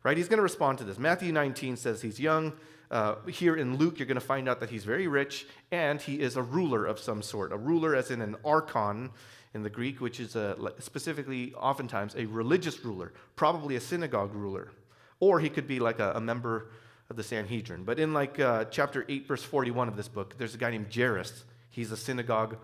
right? 0.03 0.15
He's 0.15 0.27
going 0.27 0.37
to 0.37 0.43
respond 0.43 0.77
to 0.77 0.83
this. 0.83 0.99
Matthew 0.99 1.31
19 1.33 1.75
says 1.75 2.01
he's 2.01 2.19
young. 2.19 2.53
Uh, 2.91 3.15
here 3.27 3.55
in 3.55 3.77
Luke, 3.77 3.99
you're 3.99 4.05
going 4.05 4.15
to 4.15 4.21
find 4.21 4.47
out 4.47 4.59
that 4.59 4.69
he's 4.69 4.83
very 4.83 5.07
rich 5.07 5.47
and 5.71 6.01
he 6.01 6.19
is 6.19 6.37
a 6.37 6.41
ruler 6.41 6.85
of 6.85 6.99
some 6.99 7.21
sort. 7.21 7.51
A 7.51 7.57
ruler, 7.57 7.95
as 7.95 8.11
in 8.11 8.21
an 8.21 8.35
archon 8.45 9.09
in 9.53 9.63
the 9.63 9.69
Greek, 9.69 10.01
which 10.01 10.19
is 10.19 10.35
a, 10.35 10.55
specifically, 10.79 11.53
oftentimes, 11.53 12.15
a 12.15 12.25
religious 12.25 12.83
ruler, 12.83 13.13
probably 13.35 13.75
a 13.75 13.81
synagogue 13.81 14.33
ruler. 14.35 14.71
Or 15.19 15.39
he 15.39 15.49
could 15.49 15.67
be 15.67 15.79
like 15.79 15.99
a, 15.99 16.11
a 16.13 16.21
member 16.21 16.67
of 17.09 17.15
the 17.15 17.23
Sanhedrin. 17.23 17.83
But 17.83 17.99
in 17.99 18.13
like 18.13 18.39
uh, 18.39 18.65
chapter 18.65 19.05
8, 19.07 19.27
verse 19.27 19.43
41 19.43 19.87
of 19.87 19.95
this 19.95 20.07
book, 20.07 20.37
there's 20.37 20.55
a 20.55 20.57
guy 20.57 20.71
named 20.71 20.93
Jairus. 20.93 21.45
He's 21.69 21.91
a 21.91 21.97
synagogue 21.97 22.57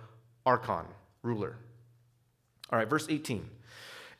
archon, 0.45 0.85
ruler. 1.23 1.55
All 2.71 2.79
right, 2.79 2.89
verse 2.89 3.07
18. 3.09 3.49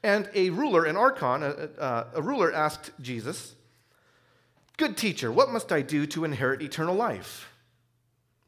And 0.03 0.29
a 0.33 0.49
ruler, 0.49 0.85
an 0.85 0.97
archon, 0.97 1.43
a, 1.43 1.69
a, 1.77 2.07
a 2.15 2.21
ruler 2.21 2.51
asked 2.53 2.91
Jesus, 3.01 3.55
Good 4.77 4.97
teacher, 4.97 5.31
what 5.31 5.51
must 5.51 5.71
I 5.71 5.81
do 5.81 6.05
to 6.07 6.25
inherit 6.25 6.61
eternal 6.61 6.95
life? 6.95 7.47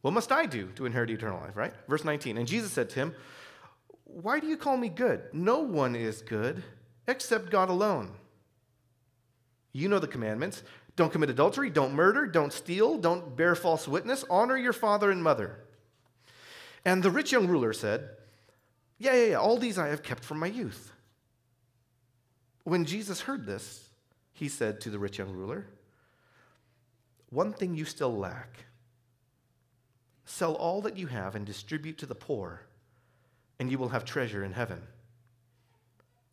What 0.02 0.14
must 0.14 0.32
I 0.32 0.46
do 0.46 0.68
to 0.76 0.86
inherit 0.86 1.10
eternal 1.10 1.40
life, 1.40 1.56
right? 1.56 1.74
Verse 1.88 2.04
19. 2.04 2.38
And 2.38 2.48
Jesus 2.48 2.72
said 2.72 2.90
to 2.92 2.96
him, 2.96 3.16
Why 4.04 4.40
do 4.40 4.48
you 4.48 4.58
call 4.58 4.78
me 4.78 4.90
good? 4.90 5.24
No 5.32 5.60
one 5.60 5.96
is 5.96 6.22
good 6.22 6.64
except 7.08 7.50
God 7.50 7.70
alone. 7.70 8.12
You 9.72 9.88
know 9.88 10.00
the 10.00 10.08
commandments 10.08 10.64
don't 10.96 11.12
commit 11.12 11.30
adultery, 11.30 11.70
don't 11.70 11.94
murder, 11.94 12.28
don't 12.28 12.54
steal, 12.54 12.98
don't 12.98 13.36
bear 13.36 13.56
false 13.56 13.88
witness, 13.88 14.24
honor 14.30 14.58
your 14.58 14.74
father 14.74 15.10
and 15.10 15.24
mother. 15.24 15.60
And 16.86 17.02
the 17.02 17.10
rich 17.10 17.32
young 17.32 17.48
ruler 17.48 17.74
said, 17.74 18.10
Yeah, 19.00 19.16
yeah, 19.16 19.26
yeah, 19.26 19.36
all 19.36 19.58
these 19.58 19.80
I 19.80 19.88
have 19.88 20.04
kept 20.04 20.24
from 20.24 20.40
my 20.40 20.48
youth. 20.48 20.92
When 22.64 22.86
Jesus 22.86 23.22
heard 23.22 23.46
this, 23.46 23.90
he 24.34 24.48
said 24.48 24.82
to 24.82 24.90
the 24.90 25.00
rich 25.00 25.18
young 25.18 25.32
ruler, 25.32 25.66
One 27.34 27.52
thing 27.52 27.76
you 27.76 27.86
still 27.86 28.16
lack 28.16 28.66
sell 30.26 30.54
all 30.54 30.82
that 30.82 30.98
you 30.98 31.08
have 31.08 31.36
and 31.36 31.46
distribute 31.46 31.98
to 31.98 32.06
the 32.06 32.16
poor, 32.16 32.62
and 33.60 33.72
you 33.72 33.78
will 33.78 33.90
have 33.90 34.06
treasure 34.06 34.44
in 34.44 34.52
heaven. 34.52 34.82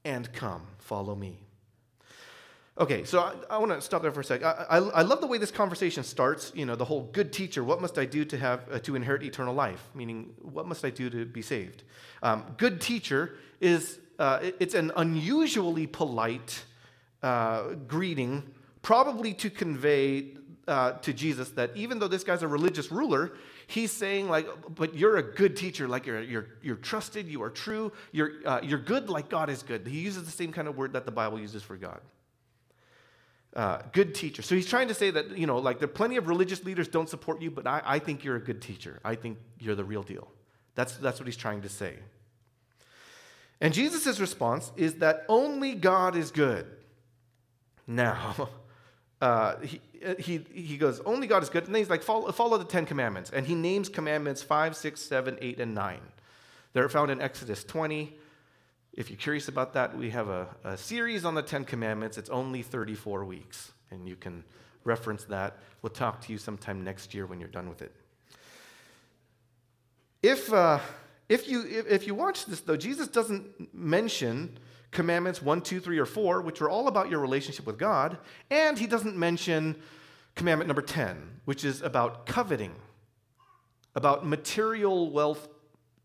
And 0.04 0.30
come, 0.32 0.62
follow 0.78 1.14
me. 1.14 1.38
Okay, 2.78 3.04
so 3.04 3.20
I, 3.20 3.34
I 3.54 3.58
want 3.58 3.72
to 3.72 3.80
stop 3.80 4.02
there 4.02 4.12
for 4.12 4.20
a 4.20 4.24
sec. 4.24 4.42
I, 4.42 4.66
I, 4.70 4.76
I, 4.78 5.02
love 5.02 5.20
the 5.20 5.26
way 5.26 5.38
this 5.38 5.50
conversation 5.50 6.02
starts. 6.02 6.52
You 6.54 6.64
know, 6.64 6.76
the 6.76 6.84
whole 6.84 7.10
good 7.12 7.32
teacher. 7.32 7.64
What 7.64 7.80
must 7.80 7.98
I 7.98 8.04
do 8.04 8.24
to 8.26 8.38
have 8.38 8.60
uh, 8.70 8.78
to 8.80 8.94
inherit 8.94 9.22
eternal 9.22 9.54
life? 9.54 9.82
Meaning, 9.94 10.34
what 10.40 10.66
must 10.66 10.84
I 10.84 10.90
do 10.90 11.10
to 11.10 11.26
be 11.26 11.42
saved? 11.42 11.82
Um, 12.22 12.44
good 12.56 12.80
teacher 12.80 13.36
is 13.60 13.98
uh, 14.18 14.38
it, 14.42 14.56
it's 14.60 14.74
an 14.74 14.92
unusually 14.96 15.86
polite 15.86 16.64
uh, 17.22 17.74
greeting, 17.86 18.44
probably 18.82 19.34
to 19.34 19.50
convey 19.50 20.36
uh, 20.70 20.92
to 20.92 21.12
Jesus 21.12 21.50
that 21.50 21.70
even 21.74 21.98
though 21.98 22.09
this 22.09 22.24
guy's 22.24 22.42
a 22.42 22.48
religious 22.48 22.90
ruler, 22.90 23.33
he's 23.66 23.90
saying 23.92 24.28
like, 24.28 24.46
but 24.74 24.94
you're 24.94 25.16
a 25.16 25.22
good 25.22 25.56
teacher. 25.56 25.88
Like 25.88 26.06
you're 26.06 26.22
you're 26.22 26.46
you're 26.62 26.76
trusted. 26.76 27.26
You 27.26 27.42
are 27.42 27.50
true. 27.50 27.92
You're 28.12 28.33
uh, 28.46 28.61
you're 28.62 28.78
good. 28.78 29.11
Like 29.11 29.28
God 29.28 29.50
is 29.50 29.62
good. 29.62 29.87
He 29.87 30.00
uses 30.00 30.24
the 30.24 30.30
same 30.30 30.52
kind 30.52 30.68
of 30.68 30.76
word 30.76 30.92
that 30.94 31.04
the 31.04 31.12
Bible 31.12 31.38
uses 31.38 31.62
for 31.62 31.76
God. 31.76 32.00
Uh, 33.54 33.78
good 33.92 34.14
teacher. 34.14 34.42
So 34.42 34.54
he's 34.54 34.68
trying 34.68 34.87
to 34.88 34.94
say 34.94 35.11
that, 35.11 35.37
you 35.37 35.44
know, 35.44 35.59
like 35.59 35.80
there 35.80 35.88
are 35.88 35.92
plenty 35.92 36.16
of 36.16 36.28
religious 36.28 36.64
leaders 36.64 36.87
don't 36.87 37.09
support 37.09 37.42
you, 37.42 37.50
but 37.50 37.66
I, 37.66 37.83
I 37.85 37.98
think 37.98 38.22
you're 38.22 38.37
a 38.37 38.40
good 38.40 38.62
teacher. 38.62 39.00
I 39.04 39.16
think 39.16 39.38
you're 39.59 39.74
the 39.74 39.83
real 39.85 40.04
deal. 40.04 40.28
That's, 40.76 40.96
that's 40.98 41.18
what 41.18 41.26
he's 41.26 41.37
trying 41.37 41.62
to 41.62 41.68
say. 41.68 41.96
And 43.61 43.74
Jesus' 43.74 44.20
response 44.20 44.70
is 44.76 44.94
that 44.96 45.24
only 45.28 45.74
God 45.74 46.14
is 46.14 46.30
good. 46.30 46.64
Now, 47.88 48.48
uh, 49.20 49.56
he, 49.61 49.80
he, 50.18 50.44
he 50.52 50.76
goes, 50.76 51.00
only 51.00 51.26
God 51.26 51.42
is 51.42 51.50
good. 51.50 51.64
And 51.64 51.74
then 51.74 51.80
he's 51.80 51.90
like, 51.90 52.02
follow, 52.02 52.30
follow 52.33 52.59
the 52.59 52.64
Ten 52.64 52.87
Commandments. 52.87 53.30
And 53.30 53.46
he 53.46 53.54
names 53.54 53.88
commandments 53.88 54.42
5, 54.42 54.76
6, 54.76 55.00
7, 55.00 55.38
8, 55.40 55.61
and 55.61 55.74
9. 55.74 56.00
They're 56.72 56.88
found 56.88 57.11
in 57.11 57.20
Exodus 57.20 57.64
20, 57.64 58.16
if 58.92 59.09
you're 59.09 59.16
curious 59.16 59.48
about 59.48 59.74
that, 59.74 59.96
we 59.96 60.11
have 60.11 60.28
a, 60.28 60.48
a 60.64 60.76
series 60.76 61.24
on 61.24 61.35
the 61.35 61.42
Ten 61.42 61.64
Commandments. 61.64 62.18
It's 62.18 62.30
only 62.30 62.62
34 62.62 63.24
weeks, 63.24 63.72
and 63.90 64.09
you 64.09 64.16
can 64.16 64.42
reference 64.85 65.24
that. 65.24 65.59
We'll 65.83 65.90
talk 65.90 66.20
to 66.22 66.33
you 66.33 66.38
sometime 66.38 66.83
next 66.83 67.14
year 67.14 67.26
when 67.26 67.38
you're 67.38 67.48
done 67.48 67.68
with 67.68 67.83
it. 67.83 67.94
If, 70.22 70.52
uh, 70.52 70.80
if, 71.28 71.48
you, 71.48 71.62
if, 71.62 71.87
if 71.87 72.06
you 72.06 72.14
watch 72.14 72.46
this, 72.46 72.61
though, 72.61 72.76
Jesus 72.76 73.09
doesn't 73.09 73.72
mention 73.72 74.59
commandments 74.90 75.40
1, 75.40 75.62
2, 75.62 75.81
3, 75.81 75.98
or 75.98 76.07
4, 76.07 76.40
which 76.42 76.61
are 76.61 76.68
all 76.68 76.88
about 76.88 77.11
your 77.11 77.20
relationship 77.20 77.66
with 77.66 77.79
God, 77.79 78.18
and 78.50 78.79
he 78.79 78.87
doesn't 78.87 79.16
mention 79.16 79.76
commandment 80.35 80.68
number 80.68 80.83
10, 80.83 81.40
which 81.44 81.64
is 81.64 81.83
about 81.83 82.26
coveting, 82.26 82.74
about 83.94 84.26
material 84.26 85.11
wealth 85.11 85.48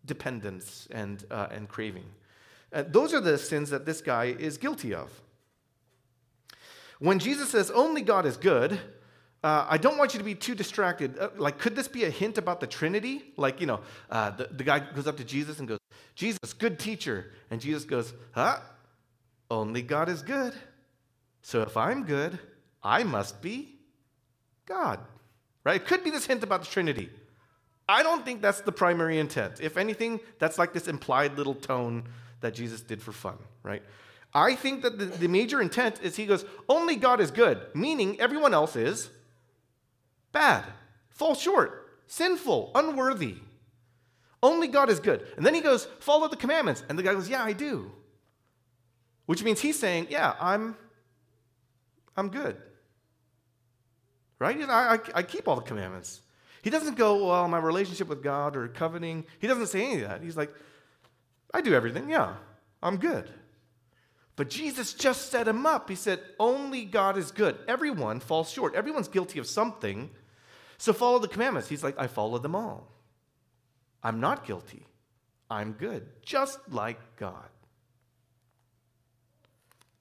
dependence 0.05 0.87
and, 0.91 1.25
uh, 1.31 1.47
and 1.51 1.67
craving. 1.67 2.05
Uh, 2.71 2.83
those 2.87 3.13
are 3.13 3.21
the 3.21 3.37
sins 3.37 3.69
that 3.69 3.85
this 3.85 4.01
guy 4.01 4.25
is 4.25 4.57
guilty 4.57 4.93
of. 4.93 5.09
When 6.99 7.19
Jesus 7.19 7.49
says 7.49 7.71
only 7.71 8.01
God 8.01 8.25
is 8.25 8.37
good, 8.37 8.79
uh, 9.43 9.65
I 9.69 9.77
don't 9.77 9.97
want 9.97 10.13
you 10.13 10.17
to 10.17 10.23
be 10.23 10.33
too 10.33 10.55
distracted. 10.55 11.19
Uh, 11.19 11.29
like, 11.37 11.59
could 11.59 11.75
this 11.75 11.87
be 11.87 12.05
a 12.05 12.09
hint 12.09 12.37
about 12.37 12.59
the 12.59 12.67
Trinity? 12.67 13.21
Like, 13.37 13.61
you 13.61 13.67
know, 13.67 13.81
uh, 14.09 14.31
the, 14.31 14.45
the 14.45 14.63
guy 14.63 14.79
goes 14.79 15.05
up 15.05 15.17
to 15.17 15.23
Jesus 15.23 15.59
and 15.59 15.67
goes, 15.67 15.79
Jesus, 16.15 16.53
good 16.53 16.79
teacher. 16.79 17.31
And 17.51 17.61
Jesus 17.61 17.83
goes, 17.83 18.13
huh? 18.31 18.59
Only 19.49 19.81
God 19.81 20.09
is 20.09 20.21
good. 20.21 20.53
So 21.41 21.61
if 21.61 21.77
I'm 21.77 22.05
good, 22.05 22.39
I 22.83 23.03
must 23.03 23.41
be 23.41 23.75
God. 24.65 24.99
Right? 25.63 25.77
It 25.77 25.85
could 25.85 26.03
be 26.03 26.09
this 26.09 26.25
hint 26.25 26.43
about 26.43 26.61
the 26.61 26.67
Trinity. 26.67 27.09
I 27.87 28.03
don't 28.03 28.25
think 28.25 28.41
that's 28.41 28.61
the 28.61 28.71
primary 28.71 29.19
intent. 29.19 29.59
If 29.61 29.77
anything, 29.77 30.19
that's 30.39 30.57
like 30.57 30.73
this 30.73 30.87
implied 30.87 31.37
little 31.37 31.53
tone 31.53 32.03
that 32.41 32.53
Jesus 32.53 32.81
did 32.81 33.01
for 33.01 33.11
fun, 33.11 33.37
right? 33.63 33.83
I 34.33 34.55
think 34.55 34.81
that 34.81 34.97
the, 34.97 35.05
the 35.05 35.27
major 35.27 35.61
intent 35.61 36.01
is 36.01 36.15
he 36.15 36.25
goes, 36.25 36.45
only 36.67 36.95
God 36.95 37.21
is 37.21 37.31
good, 37.31 37.61
meaning 37.73 38.19
everyone 38.19 38.53
else 38.53 38.75
is 38.75 39.09
bad, 40.31 40.65
fall 41.09 41.35
short, 41.35 41.89
sinful, 42.07 42.71
unworthy. 42.75 43.35
Only 44.43 44.67
God 44.67 44.89
is 44.89 44.99
good. 44.99 45.25
And 45.37 45.45
then 45.45 45.53
he 45.53 45.61
goes, 45.61 45.87
follow 45.99 46.27
the 46.27 46.35
commandments. 46.35 46.83
And 46.89 46.99
the 46.99 47.03
guy 47.03 47.13
goes, 47.13 47.29
yeah, 47.29 47.43
I 47.43 47.53
do. 47.53 47.91
Which 49.25 49.43
means 49.43 49.59
he's 49.59 49.79
saying, 49.79 50.07
yeah, 50.09 50.35
I'm, 50.39 50.75
I'm 52.15 52.29
good. 52.29 52.57
Right? 54.39 54.57
I, 54.61 54.95
I, 54.95 54.99
I 55.15 55.23
keep 55.23 55.47
all 55.47 55.55
the 55.55 55.61
commandments. 55.61 56.21
He 56.61 56.69
doesn't 56.69 56.95
go, 56.95 57.27
well, 57.27 57.47
my 57.47 57.59
relationship 57.59 58.07
with 58.07 58.23
God 58.23 58.55
or 58.55 58.67
coveting. 58.67 59.25
He 59.39 59.47
doesn't 59.47 59.67
say 59.67 59.85
any 59.85 60.01
of 60.01 60.09
that. 60.09 60.21
He's 60.21 60.37
like, 60.37 60.53
I 61.53 61.61
do 61.61 61.73
everything. 61.73 62.09
Yeah, 62.09 62.33
I'm 62.81 62.97
good. 62.97 63.29
But 64.35 64.49
Jesus 64.49 64.93
just 64.93 65.31
set 65.31 65.47
him 65.47 65.65
up. 65.65 65.89
He 65.89 65.95
said, 65.95 66.19
Only 66.39 66.83
God 66.83 67.17
is 67.17 67.31
good. 67.31 67.57
Everyone 67.67 68.19
falls 68.19 68.51
short. 68.51 68.75
Everyone's 68.75 69.07
guilty 69.07 69.39
of 69.39 69.47
something. 69.47 70.09
So 70.77 70.91
follow 70.91 71.19
the 71.19 71.27
commandments. 71.27 71.69
He's 71.69 71.83
like, 71.83 71.97
I 71.97 72.07
follow 72.07 72.37
them 72.37 72.55
all. 72.55 72.91
I'm 74.03 74.19
not 74.19 74.45
guilty. 74.45 74.85
I'm 75.49 75.73
good, 75.73 76.07
just 76.21 76.59
like 76.69 76.99
God. 77.15 77.47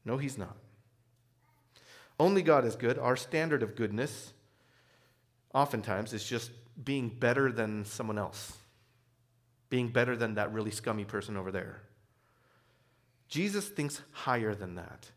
No, 0.05 0.17
he's 0.17 0.37
not. 0.37 0.57
Only 2.19 2.43
God 2.43 2.64
is 2.64 2.77
good. 2.77 2.99
Our 2.99 3.17
standard 3.17 3.62
of 3.62 3.75
goodness, 3.75 4.33
oftentimes, 5.53 6.12
is 6.12 6.25
just 6.25 6.51
being 6.83 7.09
better 7.09 7.51
than 7.51 7.85
someone 7.85 8.19
else, 8.19 8.57
being 9.71 9.88
better 9.88 10.17
than 10.17 10.35
that 10.35 10.53
really 10.53 10.71
scummy 10.71 11.05
person 11.05 11.37
over 11.37 11.51
there. 11.51 11.81
Jesus 13.29 13.69
thinks 13.69 14.01
higher 14.12 14.55
than 14.55 14.77
that. 14.77 15.11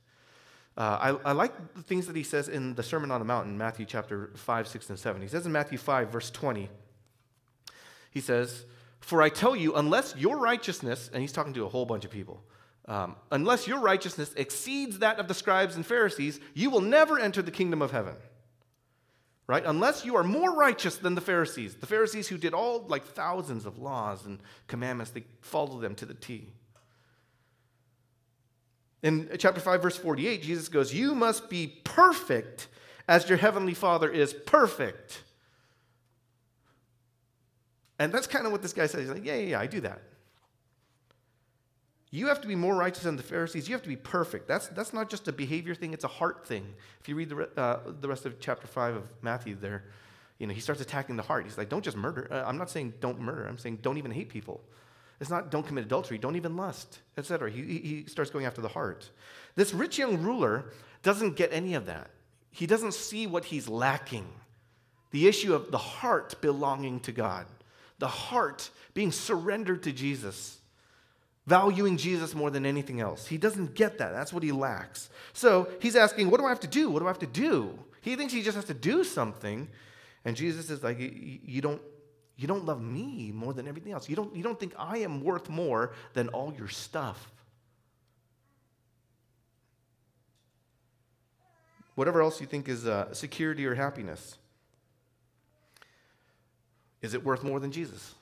Uh, 0.75 1.17
I, 1.25 1.29
I, 1.29 1.31
like 1.31 1.73
the 1.73 1.81
things 1.81 2.05
that 2.05 2.15
he 2.15 2.23
says 2.23 2.49
in 2.49 2.75
the 2.75 2.83
Sermon 2.83 3.09
on 3.09 3.19
the 3.19 3.25
Mount 3.25 3.47
in 3.47 3.57
Matthew 3.57 3.85
chapter 3.85 4.31
5, 4.35 4.67
6, 4.67 4.89
and 4.89 4.99
7. 4.99 5.21
He 5.21 5.27
says 5.27 5.45
in 5.45 5.51
Matthew 5.51 5.79
5, 5.79 6.11
verse 6.11 6.29
20, 6.29 6.69
he 8.11 8.21
says, 8.21 8.65
For 8.99 9.23
I 9.23 9.29
tell 9.29 9.55
you, 9.55 9.75
unless 9.75 10.15
your 10.15 10.37
righteousness, 10.37 11.09
and 11.11 11.21
he's 11.21 11.31
talking 11.31 11.53
to 11.55 11.65
a 11.65 11.69
whole 11.69 11.85
bunch 11.85 12.05
of 12.05 12.11
people, 12.11 12.43
um, 12.87 13.15
unless 13.31 13.67
your 13.67 13.79
righteousness 13.79 14.33
exceeds 14.37 14.99
that 14.99 15.19
of 15.19 15.27
the 15.27 15.33
scribes 15.33 15.75
and 15.75 15.85
Pharisees, 15.85 16.39
you 16.53 16.69
will 16.69 16.81
never 16.81 17.19
enter 17.19 17.41
the 17.41 17.51
kingdom 17.51 17.81
of 17.81 17.91
heaven. 17.91 18.15
Right? 19.45 19.63
Unless 19.65 20.05
you 20.05 20.15
are 20.15 20.23
more 20.23 20.55
righteous 20.55 20.97
than 20.97 21.15
the 21.15 21.21
Pharisees, 21.21 21.75
the 21.75 21.85
Pharisees 21.85 22.27
who 22.27 22.37
did 22.37 22.53
all 22.53 22.85
like 22.87 23.05
thousands 23.05 23.65
of 23.65 23.77
laws 23.77 24.25
and 24.25 24.39
commandments, 24.67 25.11
they 25.11 25.23
followed 25.41 25.81
them 25.81 25.95
to 25.95 26.05
the 26.05 26.13
T. 26.13 26.49
In 29.03 29.29
chapter 29.37 29.61
5, 29.61 29.81
verse 29.81 29.97
48, 29.97 30.41
Jesus 30.41 30.69
goes, 30.69 30.93
You 30.93 31.13
must 31.13 31.49
be 31.49 31.67
perfect 31.83 32.67
as 33.07 33.29
your 33.29 33.37
heavenly 33.37 33.73
Father 33.73 34.09
is 34.09 34.33
perfect. 34.33 35.21
And 37.99 38.11
that's 38.11 38.27
kind 38.27 38.45
of 38.45 38.51
what 38.51 38.61
this 38.61 38.73
guy 38.73 38.87
says. 38.87 39.01
He's 39.01 39.09
like, 39.09 39.25
Yeah, 39.25 39.35
yeah, 39.35 39.49
yeah, 39.51 39.59
I 39.59 39.67
do 39.67 39.81
that. 39.81 40.01
You 42.09 42.27
have 42.27 42.39
to 42.41 42.47
be 42.47 42.55
more 42.55 42.75
righteous 42.75 43.03
than 43.03 43.17
the 43.17 43.23
Pharisees. 43.23 43.67
You 43.67 43.75
have 43.75 43.81
to 43.81 43.89
be 43.89 43.97
perfect. 43.97 44.47
That's, 44.47 44.67
that's 44.69 44.93
not 44.93 45.09
just 45.09 45.27
a 45.27 45.33
behavior 45.33 45.75
thing, 45.75 45.93
it's 45.93 46.05
a 46.05 46.09
heart 46.09 46.47
thing. 46.47 46.65
If 47.01 47.09
you 47.09 47.15
read 47.15 47.29
the, 47.29 47.49
uh, 47.59 47.79
the 47.99 48.07
rest 48.07 48.25
of 48.25 48.39
chapter 48.39 48.67
5 48.67 48.95
of 48.95 49.03
Matthew 49.21 49.55
there, 49.55 49.83
you 50.39 50.47
know, 50.47 50.53
he 50.53 50.61
starts 50.61 50.81
attacking 50.81 51.17
the 51.17 51.23
heart. 51.23 51.45
He's 51.45 51.57
like, 51.57 51.69
don't 51.69 51.83
just 51.83 51.97
murder. 51.97 52.27
Uh, 52.31 52.43
I'm 52.45 52.57
not 52.57 52.69
saying 52.69 52.93
don't 52.99 53.19
murder. 53.19 53.45
I'm 53.45 53.57
saying 53.57 53.79
don't 53.81 53.97
even 53.97 54.11
hate 54.11 54.29
people. 54.29 54.61
It's 55.19 55.29
not 55.29 55.49
don't 55.49 55.65
commit 55.65 55.83
adultery, 55.83 56.17
don't 56.17 56.35
even 56.35 56.55
lust, 56.55 56.99
etc. 57.17 57.49
He, 57.49 57.61
he 57.61 58.05
starts 58.07 58.29
going 58.29 58.45
after 58.45 58.61
the 58.61 58.67
heart. 58.67 59.09
This 59.55 59.73
rich 59.73 59.97
young 59.97 60.21
ruler 60.21 60.71
doesn't 61.01 61.35
get 61.35 61.51
any 61.51 61.73
of 61.73 61.87
that. 61.87 62.11
He 62.51 62.67
doesn't 62.67 62.93
see 62.93 63.25
what 63.25 63.45
he's 63.45 63.67
lacking. 63.67 64.27
The 65.11 65.27
issue 65.27 65.55
of 65.55 65.71
the 65.71 65.77
heart 65.77 66.39
belonging 66.39 66.99
to 67.01 67.11
God, 67.11 67.47
the 67.97 68.07
heart 68.07 68.69
being 68.93 69.11
surrendered 69.11 69.83
to 69.83 69.91
Jesus 69.91 70.56
valuing 71.47 71.97
Jesus 71.97 72.35
more 72.35 72.51
than 72.51 72.65
anything 72.65 72.99
else. 72.99 73.25
He 73.25 73.37
doesn't 73.37 73.73
get 73.73 73.97
that. 73.97 74.11
That's 74.11 74.31
what 74.31 74.43
he 74.43 74.51
lacks. 74.51 75.09
So 75.33 75.69
he's 75.79 75.95
asking, 75.95 76.29
What 76.29 76.39
do 76.39 76.45
I 76.45 76.49
have 76.49 76.59
to 76.59 76.67
do? 76.67 76.91
What 76.91 76.99
do 76.99 77.05
I 77.05 77.09
have 77.09 77.19
to 77.19 77.25
do? 77.25 77.77
He 78.01 78.15
thinks 78.15 78.33
he 78.33 78.43
just 78.43 78.55
has 78.55 78.65
to 78.65 78.73
do 78.73 79.03
something. 79.03 79.67
And 80.25 80.35
Jesus 80.35 80.69
is 80.69 80.83
like, 80.83 80.97
You 80.99 81.61
don't. 81.61 81.81
You 82.39 82.47
don't 82.47 82.65
love 82.65 82.79
me 82.79 83.31
more 83.33 83.51
than 83.51 83.67
everything 83.67 83.93
else. 83.93 84.07
You 84.07 84.15
don't, 84.15 84.35
you 84.35 84.43
don't 84.43 84.59
think 84.59 84.75
I 84.77 84.99
am 84.99 85.23
worth 85.23 85.49
more 85.49 85.93
than 86.13 86.27
all 86.27 86.53
your 86.55 86.67
stuff. 86.67 87.31
Whatever 91.95 92.21
else 92.21 92.39
you 92.39 92.45
think 92.45 92.69
is 92.69 92.85
uh, 92.85 93.11
security 93.11 93.65
or 93.65 93.73
happiness, 93.73 94.37
is 97.01 97.15
it 97.15 97.25
worth 97.25 97.43
more 97.43 97.59
than 97.59 97.71
Jesus? 97.71 98.13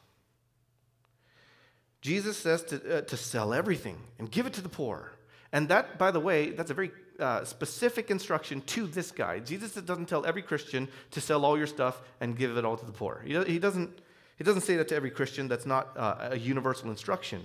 Jesus 2.06 2.38
says 2.38 2.62
to, 2.66 2.98
uh, 2.98 3.02
to 3.02 3.18
sell 3.18 3.52
everything 3.52 3.98
and 4.20 4.30
give 4.30 4.46
it 4.46 4.54
to 4.54 4.62
the 4.62 4.70
poor. 4.70 5.12
And 5.52 5.70
that, 5.70 5.98
by 5.98 6.12
the 6.12 6.20
way, 6.20 6.52
that's 6.52 6.70
a 6.70 6.76
very 6.76 6.92
uh, 7.20 7.44
specific 7.46 8.12
instruction 8.12 8.62
to 8.68 8.86
this 8.86 9.10
guy. 9.10 9.40
Jesus 9.40 9.72
doesn't 9.72 10.08
tell 10.08 10.24
every 10.24 10.44
Christian 10.44 10.88
to 11.10 11.20
sell 11.20 11.44
all 11.44 11.58
your 11.58 11.66
stuff 11.66 12.00
and 12.22 12.38
give 12.38 12.58
it 12.58 12.64
all 12.64 12.78
to 12.78 12.86
the 12.86 12.92
poor. 12.92 13.24
He, 13.26 13.34
he, 13.46 13.58
doesn't, 13.58 13.90
he 14.38 14.44
doesn't 14.44 14.62
say 14.62 14.76
that 14.76 14.88
to 14.90 14.96
every 14.96 15.10
Christian. 15.10 15.48
That's 15.48 15.66
not 15.66 15.98
uh, 15.98 16.30
a 16.34 16.38
universal 16.38 16.92
instruction. 16.92 17.44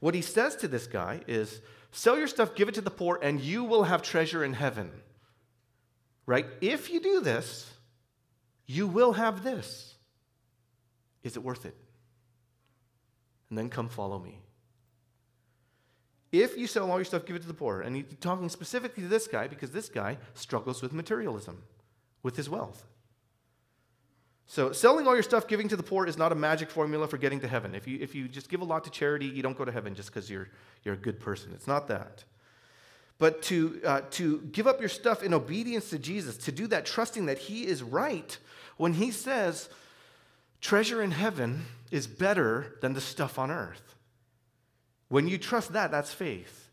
What 0.00 0.16
he 0.16 0.20
says 0.20 0.56
to 0.56 0.66
this 0.66 0.88
guy 0.88 1.20
is 1.28 1.60
sell 1.92 2.18
your 2.18 2.26
stuff, 2.26 2.56
give 2.56 2.68
it 2.68 2.74
to 2.74 2.80
the 2.80 2.90
poor, 2.90 3.20
and 3.22 3.40
you 3.40 3.62
will 3.62 3.84
have 3.84 4.02
treasure 4.02 4.42
in 4.42 4.52
heaven. 4.52 4.90
Right? 6.26 6.46
If 6.60 6.90
you 6.90 6.98
do 6.98 7.20
this, 7.20 7.72
you 8.66 8.88
will 8.88 9.12
have 9.12 9.44
this. 9.44 9.94
Is 11.22 11.36
it 11.36 11.44
worth 11.44 11.64
it? 11.64 11.76
And 13.48 13.58
then 13.58 13.68
come 13.68 13.88
follow 13.88 14.18
me. 14.18 14.40
If 16.32 16.58
you 16.58 16.66
sell 16.66 16.90
all 16.90 16.98
your 16.98 17.04
stuff, 17.04 17.24
give 17.24 17.36
it 17.36 17.42
to 17.42 17.48
the 17.48 17.54
poor. 17.54 17.80
And 17.80 17.96
he's 17.96 18.04
talking 18.20 18.48
specifically 18.48 19.02
to 19.04 19.08
this 19.08 19.26
guy 19.26 19.46
because 19.46 19.70
this 19.70 19.88
guy 19.88 20.18
struggles 20.34 20.82
with 20.82 20.92
materialism, 20.92 21.62
with 22.22 22.36
his 22.36 22.50
wealth. 22.50 22.84
So, 24.48 24.70
selling 24.70 25.08
all 25.08 25.14
your 25.14 25.24
stuff, 25.24 25.48
giving 25.48 25.66
to 25.68 25.76
the 25.76 25.82
poor 25.82 26.06
is 26.06 26.16
not 26.16 26.30
a 26.30 26.36
magic 26.36 26.70
formula 26.70 27.08
for 27.08 27.18
getting 27.18 27.40
to 27.40 27.48
heaven. 27.48 27.74
If 27.74 27.88
you, 27.88 27.98
if 28.00 28.14
you 28.14 28.28
just 28.28 28.48
give 28.48 28.60
a 28.60 28.64
lot 28.64 28.84
to 28.84 28.90
charity, 28.90 29.26
you 29.26 29.42
don't 29.42 29.58
go 29.58 29.64
to 29.64 29.72
heaven 29.72 29.94
just 29.94 30.12
because 30.12 30.30
you're, 30.30 30.48
you're 30.84 30.94
a 30.94 30.98
good 30.98 31.18
person. 31.18 31.50
It's 31.52 31.66
not 31.66 31.88
that. 31.88 32.22
But 33.18 33.42
to, 33.42 33.80
uh, 33.84 34.00
to 34.12 34.42
give 34.52 34.66
up 34.66 34.78
your 34.78 34.88
stuff 34.88 35.22
in 35.22 35.34
obedience 35.34 35.90
to 35.90 35.98
Jesus, 35.98 36.36
to 36.38 36.52
do 36.52 36.68
that 36.68 36.86
trusting 36.86 37.26
that 37.26 37.38
He 37.38 37.66
is 37.66 37.82
right 37.82 38.38
when 38.76 38.92
He 38.92 39.10
says, 39.10 39.68
treasure 40.60 41.02
in 41.02 41.10
heaven 41.10 41.64
is 41.90 42.06
better 42.06 42.76
than 42.80 42.94
the 42.94 43.00
stuff 43.00 43.38
on 43.38 43.50
earth. 43.50 43.94
When 45.08 45.28
you 45.28 45.38
trust 45.38 45.72
that, 45.72 45.90
that's 45.90 46.12
faith. 46.12 46.70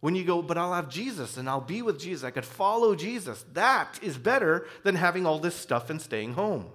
When 0.00 0.14
you 0.14 0.24
go, 0.24 0.42
but 0.42 0.58
I'll 0.58 0.74
have 0.74 0.90
Jesus 0.90 1.36
and 1.36 1.48
I'll 1.48 1.60
be 1.60 1.80
with 1.80 1.98
Jesus, 1.98 2.24
I 2.24 2.30
could 2.30 2.44
follow 2.44 2.94
Jesus, 2.94 3.44
that 3.52 3.98
is 4.02 4.18
better 4.18 4.66
than 4.82 4.96
having 4.96 5.24
all 5.24 5.38
this 5.38 5.54
stuff 5.54 5.88
and 5.88 6.00
staying 6.00 6.34
home. 6.34 6.66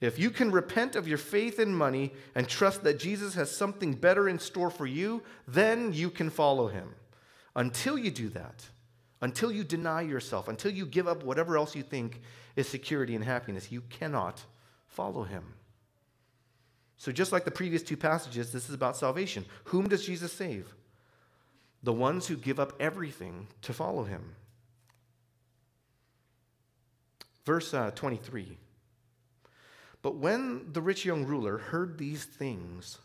If 0.00 0.18
you 0.18 0.30
can 0.30 0.50
repent 0.50 0.94
of 0.94 1.08
your 1.08 1.18
faith 1.18 1.58
in 1.58 1.74
money 1.74 2.12
and 2.34 2.48
trust 2.48 2.84
that 2.84 2.98
Jesus 2.98 3.34
has 3.34 3.54
something 3.54 3.94
better 3.94 4.28
in 4.28 4.38
store 4.38 4.70
for 4.70 4.86
you, 4.86 5.22
then 5.48 5.92
you 5.92 6.10
can 6.10 6.30
follow 6.30 6.68
him. 6.68 6.94
Until 7.54 7.98
you 7.98 8.10
do 8.10 8.28
that, 8.30 8.66
until 9.22 9.50
you 9.50 9.64
deny 9.64 10.02
yourself, 10.02 10.48
until 10.48 10.70
you 10.70 10.84
give 10.84 11.08
up 11.08 11.24
whatever 11.24 11.56
else 11.56 11.74
you 11.74 11.82
think 11.82 12.20
is 12.56 12.68
security 12.68 13.14
and 13.14 13.24
happiness, 13.24 13.70
you 13.70 13.82
cannot 13.82 14.42
follow 14.86 15.22
him. 15.22 15.44
So, 16.96 17.12
just 17.12 17.30
like 17.30 17.44
the 17.44 17.50
previous 17.50 17.82
two 17.82 17.96
passages, 17.96 18.52
this 18.52 18.68
is 18.68 18.74
about 18.74 18.96
salvation. 18.96 19.44
Whom 19.64 19.88
does 19.88 20.04
Jesus 20.04 20.32
save? 20.32 20.74
The 21.82 21.92
ones 21.92 22.26
who 22.26 22.36
give 22.36 22.58
up 22.58 22.72
everything 22.80 23.48
to 23.62 23.74
follow 23.74 24.04
him. 24.04 24.34
Verse 27.44 27.72
uh, 27.74 27.90
23. 27.94 28.56
But 30.02 30.16
when 30.16 30.72
the 30.72 30.80
rich 30.80 31.04
young 31.04 31.24
ruler 31.24 31.58
heard 31.58 31.98
these 31.98 32.24
things, 32.24 32.98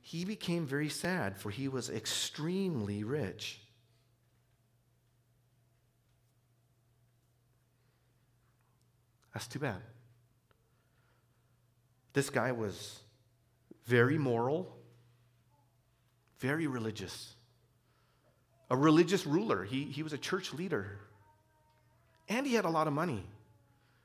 he 0.00 0.24
became 0.24 0.66
very 0.66 0.88
sad, 0.88 1.36
for 1.36 1.50
he 1.50 1.68
was 1.68 1.90
extremely 1.90 3.04
rich. 3.04 3.59
That's 9.32 9.46
too 9.46 9.58
bad. 9.58 9.80
This 12.12 12.30
guy 12.30 12.52
was 12.52 13.00
very 13.86 14.18
moral, 14.18 14.76
very 16.38 16.66
religious, 16.66 17.34
a 18.68 18.76
religious 18.76 19.26
ruler. 19.26 19.64
He, 19.64 19.84
he 19.84 20.02
was 20.02 20.12
a 20.12 20.18
church 20.18 20.52
leader, 20.52 20.98
and 22.28 22.46
he 22.46 22.54
had 22.54 22.64
a 22.64 22.70
lot 22.70 22.88
of 22.88 22.92
money. 22.92 23.24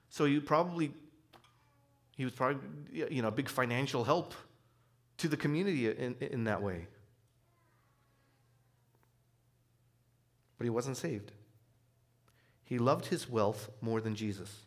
So 0.09 0.25
he 0.25 0.39
probably 0.39 0.93
he 2.15 2.23
was 2.23 2.33
probably 2.33 2.61
you 2.93 3.21
know 3.21 3.27
a 3.29 3.31
big 3.31 3.49
financial 3.49 4.03
help 4.03 4.33
to 5.17 5.27
the 5.27 5.37
community 5.37 5.89
in, 5.89 6.15
in 6.19 6.43
that 6.43 6.61
way. 6.61 6.87
But 10.57 10.65
he 10.65 10.69
wasn't 10.69 10.97
saved. 10.97 11.31
He 12.63 12.77
loved 12.77 13.07
his 13.07 13.29
wealth 13.29 13.69
more 13.81 13.99
than 13.99 14.15
Jesus 14.15 14.65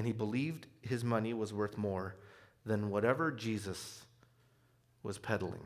and 0.00 0.06
he 0.06 0.14
believed 0.14 0.66
his 0.80 1.04
money 1.04 1.34
was 1.34 1.52
worth 1.52 1.76
more 1.76 2.16
than 2.64 2.88
whatever 2.88 3.30
Jesus 3.30 4.06
was 5.02 5.18
peddling. 5.18 5.60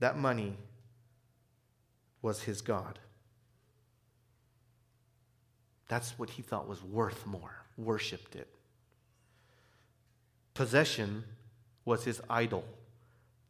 That 0.00 0.18
money 0.18 0.56
was 2.20 2.42
his 2.42 2.62
God. 2.62 2.98
That's 5.86 6.18
what 6.18 6.30
he 6.30 6.42
thought 6.42 6.66
was 6.66 6.82
worth 6.82 7.24
more, 7.24 7.54
worshiped 7.78 8.34
it. 8.34 8.48
Possession 10.52 11.22
was 11.84 12.02
his 12.02 12.20
idol. 12.28 12.64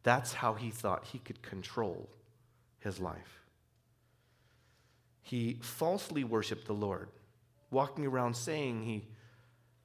That's 0.03 0.33
how 0.33 0.53
he 0.53 0.69
thought 0.69 1.05
he 1.05 1.17
could 1.17 1.41
control 1.41 2.07
his 2.79 2.99
life. 2.99 3.41
He 5.23 5.57
falsely 5.63 6.23
worshiped 6.23 6.67
the 6.67 6.73
Lord 6.73 7.09
walking 7.71 8.05
around 8.05 8.35
saying 8.35 8.83
he, 8.83 9.07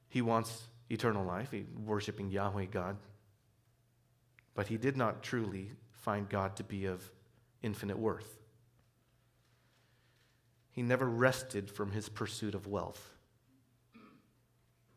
he 0.07 0.21
wants 0.21 0.67
eternal 0.89 1.25
life, 1.25 1.51
he, 1.51 1.65
worshiping 1.85 2.29
Yahweh 2.29 2.65
God. 2.65 2.97
But 4.55 4.67
he 4.67 4.77
did 4.77 4.95
not 4.95 5.23
truly 5.23 5.71
find 5.91 6.29
God 6.29 6.55
to 6.57 6.63
be 6.63 6.85
of 6.85 7.09
infinite 7.61 7.97
worth. 7.97 8.37
He 10.71 10.81
never 10.81 11.07
rested 11.07 11.69
from 11.69 11.91
his 11.91 12.09
pursuit 12.09 12.55
of 12.55 12.67
wealth. 12.67 13.13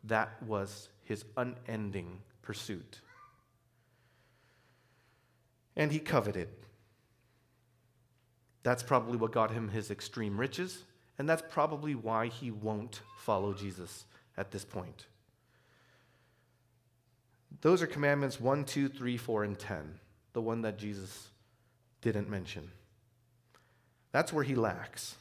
That 0.04 0.42
was 0.42 0.88
his 1.02 1.24
unending 1.36 2.20
pursuit. 2.42 3.00
And 5.74 5.92
he 5.92 5.98
coveted. 5.98 6.48
That's 8.62 8.82
probably 8.82 9.16
what 9.16 9.32
got 9.32 9.50
him 9.50 9.68
his 9.68 9.90
extreme 9.90 10.38
riches 10.38 10.82
and 11.18 11.28
that's 11.28 11.42
probably 11.48 11.94
why 11.94 12.26
he 12.26 12.50
won't 12.50 13.00
follow 13.18 13.54
Jesus 13.54 14.04
at 14.36 14.50
this 14.50 14.64
point. 14.64 15.06
Those 17.62 17.82
are 17.82 17.86
commandments 17.86 18.40
1, 18.40 18.64
2, 18.64 18.88
3, 18.88 19.16
4, 19.16 19.44
and 19.44 19.58
10, 19.58 19.98
the 20.34 20.42
one 20.42 20.62
that 20.62 20.78
Jesus 20.78 21.30
didn't 22.02 22.28
mention. 22.28 22.70
That's 24.12 24.32
where 24.32 24.44
he 24.44 24.54
lacks. 24.54 25.16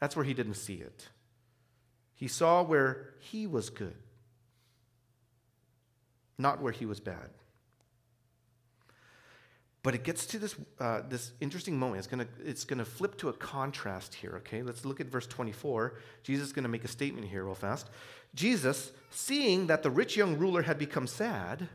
That's 0.00 0.14
where 0.14 0.24
he 0.24 0.34
didn't 0.34 0.54
see 0.54 0.76
it. 0.76 1.08
He 2.14 2.28
saw 2.28 2.62
where 2.62 3.14
he 3.18 3.46
was 3.46 3.70
good, 3.70 3.94
not 6.36 6.60
where 6.60 6.72
he 6.72 6.84
was 6.84 7.00
bad. 7.00 7.30
But 9.82 9.94
it 9.94 10.02
gets 10.02 10.26
to 10.26 10.38
this, 10.38 10.56
uh, 10.80 11.02
this 11.08 11.32
interesting 11.40 11.78
moment. 11.78 11.98
It's 11.98 12.08
going 12.08 12.26
to 12.26 12.28
it's 12.44 12.64
gonna 12.64 12.84
flip 12.84 13.16
to 13.18 13.28
a 13.28 13.32
contrast 13.32 14.14
here, 14.14 14.34
okay? 14.38 14.62
Let's 14.62 14.84
look 14.84 15.00
at 15.00 15.06
verse 15.06 15.26
24. 15.26 15.94
Jesus 16.24 16.48
is 16.48 16.52
going 16.52 16.64
to 16.64 16.68
make 16.68 16.84
a 16.84 16.88
statement 16.88 17.26
here, 17.28 17.44
real 17.44 17.54
fast. 17.54 17.88
Jesus, 18.34 18.92
seeing 19.10 19.68
that 19.68 19.82
the 19.82 19.90
rich 19.90 20.16
young 20.16 20.36
ruler 20.36 20.62
had 20.62 20.78
become 20.78 21.06
sad, 21.06 21.68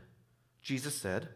Jesus 0.62 0.94
said, 0.94 1.28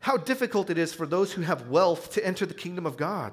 How 0.00 0.16
difficult 0.16 0.70
it 0.70 0.78
is 0.78 0.94
for 0.94 1.06
those 1.06 1.32
who 1.32 1.42
have 1.42 1.68
wealth 1.68 2.12
to 2.12 2.24
enter 2.24 2.46
the 2.46 2.54
kingdom 2.54 2.86
of 2.86 2.96
God. 2.96 3.32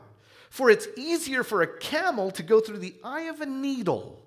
For 0.50 0.70
it's 0.70 0.88
easier 0.98 1.44
for 1.44 1.62
a 1.62 1.80
camel 1.80 2.30
to 2.32 2.44
go 2.44 2.60
through 2.60 2.80
the 2.80 2.96
eye 3.04 3.22
of 3.22 3.40
a 3.40 3.46
needle 3.46 4.22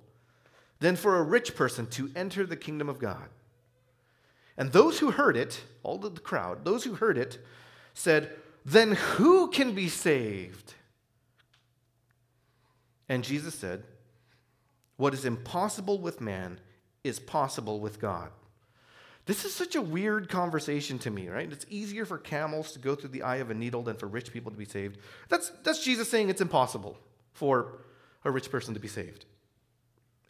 than 0.80 0.96
for 0.96 1.18
a 1.18 1.22
rich 1.22 1.54
person 1.54 1.86
to 1.88 2.10
enter 2.16 2.46
the 2.46 2.56
kingdom 2.56 2.88
of 2.88 2.98
God. 2.98 3.28
And 4.56 4.72
those 4.72 5.00
who 5.00 5.10
heard 5.10 5.36
it, 5.36 5.60
all 5.82 5.98
the 5.98 6.10
crowd, 6.10 6.64
those 6.64 6.84
who 6.84 6.94
heard 6.94 7.18
it, 7.18 7.44
said, 7.94 8.30
Then 8.64 8.92
who 8.92 9.48
can 9.48 9.74
be 9.74 9.88
saved? 9.88 10.74
And 13.08 13.24
Jesus 13.24 13.54
said, 13.54 13.84
What 14.96 15.14
is 15.14 15.24
impossible 15.24 15.98
with 15.98 16.20
man 16.20 16.58
is 17.04 17.20
possible 17.20 17.78
with 17.78 18.00
God. 18.00 18.30
This 19.26 19.44
is 19.44 19.54
such 19.54 19.74
a 19.74 19.80
weird 19.80 20.28
conversation 20.28 20.98
to 21.00 21.10
me, 21.10 21.28
right? 21.28 21.50
It's 21.50 21.64
easier 21.70 22.04
for 22.04 22.18
camels 22.18 22.72
to 22.72 22.78
go 22.78 22.94
through 22.94 23.10
the 23.10 23.22
eye 23.22 23.36
of 23.36 23.50
a 23.50 23.54
needle 23.54 23.82
than 23.82 23.96
for 23.96 24.06
rich 24.06 24.32
people 24.32 24.50
to 24.50 24.58
be 24.58 24.64
saved. 24.64 24.98
That's, 25.28 25.50
that's 25.62 25.82
Jesus 25.82 26.10
saying 26.10 26.28
it's 26.28 26.42
impossible 26.42 26.98
for 27.32 27.78
a 28.24 28.30
rich 28.30 28.50
person 28.50 28.74
to 28.74 28.80
be 28.80 28.88
saved. 28.88 29.24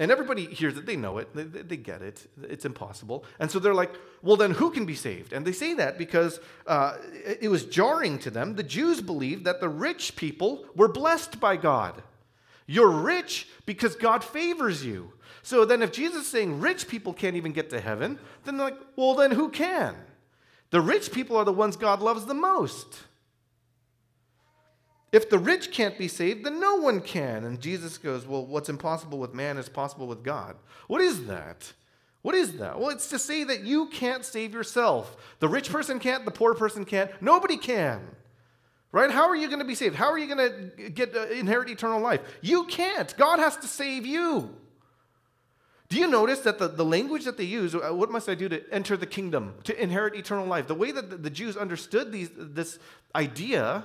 And 0.00 0.10
everybody 0.10 0.46
hears 0.46 0.76
it, 0.76 0.86
they 0.86 0.96
know 0.96 1.18
it, 1.18 1.28
they, 1.34 1.44
they, 1.44 1.76
get 1.76 2.02
it, 2.02 2.26
it's 2.42 2.64
impossible. 2.64 3.24
And 3.38 3.48
so 3.48 3.60
they're 3.60 3.74
like, 3.74 3.94
well, 4.22 4.36
then 4.36 4.50
who 4.50 4.70
can 4.72 4.86
be 4.86 4.96
saved? 4.96 5.32
And 5.32 5.46
they 5.46 5.52
say 5.52 5.74
that 5.74 5.98
because 5.98 6.40
uh, 6.66 6.96
it 7.40 7.48
was 7.48 7.64
jarring 7.64 8.18
to 8.20 8.30
them. 8.30 8.56
The 8.56 8.64
Jews 8.64 9.00
believed 9.00 9.44
that 9.44 9.60
the 9.60 9.68
rich 9.68 10.16
people 10.16 10.66
were 10.74 10.88
blessed 10.88 11.38
by 11.38 11.56
God. 11.56 12.02
You're 12.66 12.90
rich 12.90 13.46
because 13.66 13.94
God 13.94 14.24
favors 14.24 14.84
you. 14.84 15.12
So 15.42 15.64
then, 15.64 15.82
if 15.82 15.92
Jesus 15.92 16.22
is 16.22 16.28
saying 16.28 16.60
rich 16.60 16.88
people 16.88 17.12
can't 17.12 17.36
even 17.36 17.52
get 17.52 17.70
to 17.70 17.80
heaven, 17.80 18.18
then 18.44 18.56
they're 18.56 18.70
like, 18.70 18.80
well, 18.96 19.14
then 19.14 19.30
who 19.30 19.50
can? 19.50 19.94
The 20.70 20.80
rich 20.80 21.12
people 21.12 21.36
are 21.36 21.44
the 21.44 21.52
ones 21.52 21.76
God 21.76 22.00
loves 22.00 22.24
the 22.24 22.34
most. 22.34 23.02
If 25.14 25.30
the 25.30 25.38
rich 25.38 25.70
can't 25.70 25.96
be 25.96 26.08
saved, 26.08 26.44
then 26.44 26.58
no 26.58 26.74
one 26.74 27.00
can. 27.00 27.44
And 27.44 27.60
Jesus 27.60 27.98
goes, 27.98 28.26
Well, 28.26 28.44
what's 28.44 28.68
impossible 28.68 29.20
with 29.20 29.32
man 29.32 29.58
is 29.58 29.68
possible 29.68 30.08
with 30.08 30.24
God. 30.24 30.56
What 30.88 31.00
is 31.00 31.26
that? 31.26 31.72
What 32.22 32.34
is 32.34 32.54
that? 32.54 32.80
Well, 32.80 32.88
it's 32.88 33.08
to 33.10 33.20
say 33.20 33.44
that 33.44 33.62
you 33.62 33.86
can't 33.86 34.24
save 34.24 34.52
yourself. 34.52 35.16
The 35.38 35.46
rich 35.46 35.70
person 35.70 36.00
can't, 36.00 36.24
the 36.24 36.32
poor 36.32 36.52
person 36.54 36.84
can't, 36.84 37.12
nobody 37.22 37.56
can. 37.56 38.00
Right? 38.90 39.08
How 39.08 39.28
are 39.28 39.36
you 39.36 39.46
going 39.46 39.60
to 39.60 39.64
be 39.64 39.76
saved? 39.76 39.94
How 39.94 40.10
are 40.10 40.18
you 40.18 40.34
going 40.34 40.50
to 40.50 40.90
get 40.90 41.14
uh, 41.14 41.26
inherit 41.26 41.70
eternal 41.70 42.00
life? 42.00 42.20
You 42.40 42.64
can't. 42.64 43.16
God 43.16 43.38
has 43.38 43.56
to 43.58 43.68
save 43.68 44.04
you. 44.04 44.50
Do 45.90 45.96
you 45.96 46.08
notice 46.08 46.40
that 46.40 46.58
the, 46.58 46.66
the 46.66 46.84
language 46.84 47.24
that 47.24 47.36
they 47.36 47.44
use, 47.44 47.72
uh, 47.76 47.90
what 47.92 48.10
must 48.10 48.28
I 48.28 48.34
do 48.34 48.48
to 48.48 48.64
enter 48.72 48.96
the 48.96 49.06
kingdom, 49.06 49.54
to 49.62 49.80
inherit 49.80 50.16
eternal 50.16 50.46
life? 50.46 50.66
The 50.66 50.74
way 50.74 50.90
that 50.90 51.08
the, 51.08 51.16
the 51.18 51.30
Jews 51.30 51.56
understood 51.56 52.10
these, 52.10 52.30
this 52.34 52.80
idea 53.14 53.84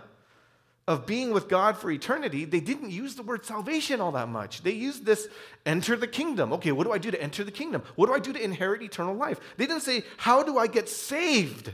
of 0.90 1.06
being 1.06 1.32
with 1.32 1.48
God 1.48 1.78
for 1.78 1.92
eternity, 1.92 2.46
they 2.46 2.60
didn't 2.60 2.90
use 2.90 3.14
the 3.14 3.22
word 3.22 3.46
salvation 3.46 4.02
all 4.02 4.14
that 4.14 4.28
much. 4.28 4.64
They 4.64 4.72
used 4.72 5.06
this 5.06 5.28
enter 5.64 5.96
the 5.96 6.08
kingdom. 6.08 6.52
Okay, 6.54 6.72
what 6.72 6.86
do 6.86 6.92
I 6.92 6.98
do 6.98 7.12
to 7.12 7.22
enter 7.22 7.44
the 7.44 7.52
kingdom? 7.52 7.84
What 7.96 8.08
do 8.08 8.14
I 8.14 8.20
do 8.20 8.34
to 8.34 8.44
inherit 8.44 8.82
eternal 8.82 9.14
life? 9.14 9.40
They 9.58 9.68
didn't 9.68 9.84
say, 9.84 10.04
how 10.18 10.42
do 10.42 10.58
I 10.58 10.66
get 10.66 10.90
saved? 10.90 11.72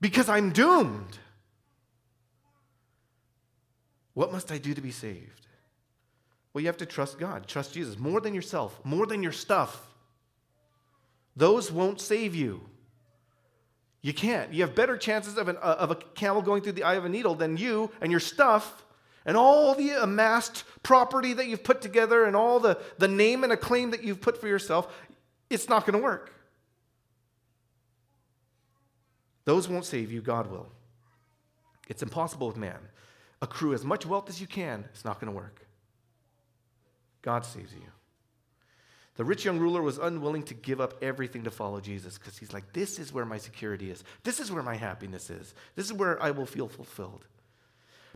Because 0.00 0.28
I'm 0.28 0.52
doomed. 0.52 1.18
What 4.14 4.30
must 4.30 4.52
I 4.52 4.58
do 4.58 4.72
to 4.72 4.80
be 4.80 4.92
saved? 4.92 5.48
Well, 6.54 6.62
you 6.62 6.68
have 6.68 6.76
to 6.76 6.86
trust 6.86 7.18
God, 7.18 7.48
trust 7.48 7.74
Jesus 7.74 7.98
more 7.98 8.20
than 8.20 8.34
yourself, 8.34 8.80
more 8.84 9.06
than 9.06 9.24
your 9.24 9.32
stuff. 9.32 9.84
Those 11.34 11.72
won't 11.72 12.00
save 12.00 12.36
you. 12.36 12.60
You 14.02 14.12
can't. 14.12 14.52
You 14.52 14.62
have 14.62 14.74
better 14.74 14.96
chances 14.96 15.38
of, 15.38 15.48
an, 15.48 15.56
uh, 15.58 15.76
of 15.78 15.92
a 15.92 15.94
camel 15.94 16.42
going 16.42 16.62
through 16.62 16.72
the 16.72 16.82
eye 16.82 16.94
of 16.94 17.04
a 17.04 17.08
needle 17.08 17.36
than 17.36 17.56
you 17.56 17.90
and 18.00 18.10
your 18.10 18.20
stuff 18.20 18.84
and 19.24 19.36
all 19.36 19.74
the 19.76 19.90
amassed 19.90 20.64
property 20.82 21.32
that 21.32 21.46
you've 21.46 21.62
put 21.62 21.80
together 21.80 22.24
and 22.24 22.34
all 22.34 22.58
the, 22.58 22.78
the 22.98 23.06
name 23.06 23.44
and 23.44 23.52
acclaim 23.52 23.92
that 23.92 24.02
you've 24.02 24.20
put 24.20 24.40
for 24.40 24.48
yourself, 24.48 24.92
it's 25.48 25.68
not 25.68 25.86
going 25.86 25.96
to 25.96 26.02
work. 26.02 26.34
Those 29.44 29.68
won't 29.68 29.84
save 29.84 30.10
you, 30.10 30.20
God 30.20 30.50
will. 30.50 30.68
It's 31.88 32.02
impossible 32.02 32.48
with 32.48 32.56
man. 32.56 32.78
Accrue 33.40 33.74
as 33.74 33.84
much 33.84 34.06
wealth 34.06 34.28
as 34.28 34.40
you 34.40 34.46
can, 34.46 34.84
it's 34.92 35.04
not 35.04 35.20
going 35.20 35.32
to 35.32 35.36
work. 35.36 35.66
God 37.22 37.44
saves 37.44 37.72
you. 37.72 37.82
The 39.16 39.24
rich 39.24 39.44
young 39.44 39.58
ruler 39.58 39.82
was 39.82 39.98
unwilling 39.98 40.42
to 40.44 40.54
give 40.54 40.80
up 40.80 41.02
everything 41.02 41.44
to 41.44 41.50
follow 41.50 41.80
Jesus 41.80 42.16
because 42.16 42.38
he's 42.38 42.52
like, 42.52 42.72
This 42.72 42.98
is 42.98 43.12
where 43.12 43.26
my 43.26 43.38
security 43.38 43.90
is. 43.90 44.04
This 44.24 44.40
is 44.40 44.50
where 44.50 44.62
my 44.62 44.76
happiness 44.76 45.28
is. 45.28 45.54
This 45.76 45.86
is 45.86 45.92
where 45.92 46.22
I 46.22 46.30
will 46.30 46.46
feel 46.46 46.68
fulfilled. 46.68 47.26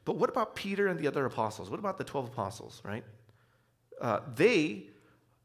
But 0.04 0.16
what 0.16 0.30
about 0.30 0.54
Peter 0.54 0.86
and 0.86 0.98
the 0.98 1.08
other 1.08 1.26
apostles? 1.26 1.68
What 1.68 1.80
about 1.80 1.98
the 1.98 2.04
12 2.04 2.28
apostles, 2.28 2.80
right? 2.84 3.04
Uh, 4.00 4.20
they 4.34 4.84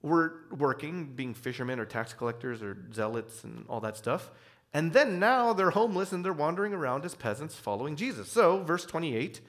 were 0.02 0.34
working, 0.52 1.06
being 1.06 1.34
fishermen 1.34 1.80
or 1.80 1.86
tax 1.86 2.14
collectors 2.14 2.62
or 2.62 2.78
zealots 2.94 3.44
and 3.44 3.66
all 3.68 3.80
that 3.82 3.98
stuff. 3.98 4.30
And 4.74 4.94
then 4.94 5.20
now 5.20 5.54
they're 5.54 5.72
homeless 5.72 6.12
and 6.12 6.24
they're 6.24 6.32
wandering 6.32 6.74
around 6.74 7.06
as 7.06 7.16
peasants 7.16 7.56
following 7.56 7.96
Jesus. 7.96 8.32
So, 8.32 8.64
verse 8.64 8.86
28, 8.86 9.42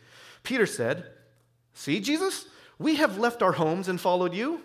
Peter 0.42 0.66
said, 0.66 1.07
See, 1.74 2.00
Jesus, 2.00 2.46
we 2.78 2.96
have 2.96 3.18
left 3.18 3.42
our 3.42 3.53
homes 3.53 3.88
and 3.88 4.00
followed 4.00 4.34
you. 4.34 4.61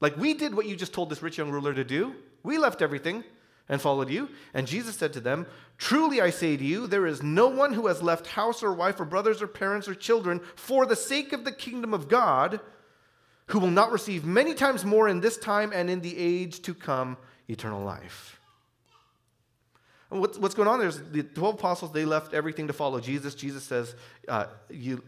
Like 0.00 0.16
we 0.16 0.34
did 0.34 0.54
what 0.54 0.66
you 0.66 0.76
just 0.76 0.92
told 0.92 1.10
this 1.10 1.22
rich 1.22 1.38
young 1.38 1.50
ruler 1.50 1.74
to 1.74 1.84
do. 1.84 2.14
We 2.42 2.58
left 2.58 2.82
everything 2.82 3.24
and 3.68 3.80
followed 3.80 4.08
you. 4.08 4.28
And 4.54 4.66
Jesus 4.66 4.96
said 4.96 5.12
to 5.14 5.20
them, 5.20 5.46
Truly 5.76 6.20
I 6.20 6.30
say 6.30 6.56
to 6.56 6.64
you, 6.64 6.86
there 6.86 7.06
is 7.06 7.22
no 7.22 7.48
one 7.48 7.72
who 7.72 7.86
has 7.86 8.02
left 8.02 8.26
house 8.28 8.62
or 8.62 8.72
wife 8.72 9.00
or 9.00 9.04
brothers 9.04 9.42
or 9.42 9.46
parents 9.46 9.88
or 9.88 9.94
children 9.94 10.40
for 10.56 10.86
the 10.86 10.96
sake 10.96 11.32
of 11.32 11.44
the 11.44 11.52
kingdom 11.52 11.92
of 11.92 12.08
God 12.08 12.60
who 13.46 13.58
will 13.58 13.70
not 13.70 13.92
receive 13.92 14.24
many 14.24 14.54
times 14.54 14.84
more 14.84 15.08
in 15.08 15.20
this 15.20 15.36
time 15.36 15.72
and 15.74 15.88
in 15.88 16.00
the 16.00 16.16
age 16.16 16.60
to 16.62 16.74
come 16.74 17.16
eternal 17.48 17.82
life. 17.82 18.38
What's, 20.10 20.38
what's 20.38 20.54
going 20.54 20.68
on 20.68 20.78
there 20.78 20.88
is 20.88 21.02
the 21.10 21.22
12 21.22 21.54
apostles, 21.56 21.92
they 21.92 22.04
left 22.04 22.32
everything 22.32 22.66
to 22.68 22.72
follow 22.72 22.98
Jesus. 22.98 23.34
Jesus 23.34 23.62
says, 23.62 23.94
uh, 24.26 24.46
you, 24.70 25.02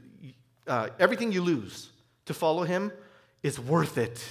uh, 0.66 0.88
everything 0.99 1.32
you 1.32 1.43
lose 1.43 1.91
to 2.26 2.34
follow 2.34 2.64
him 2.64 2.93
is 3.43 3.59
worth 3.59 3.97
it. 3.97 4.22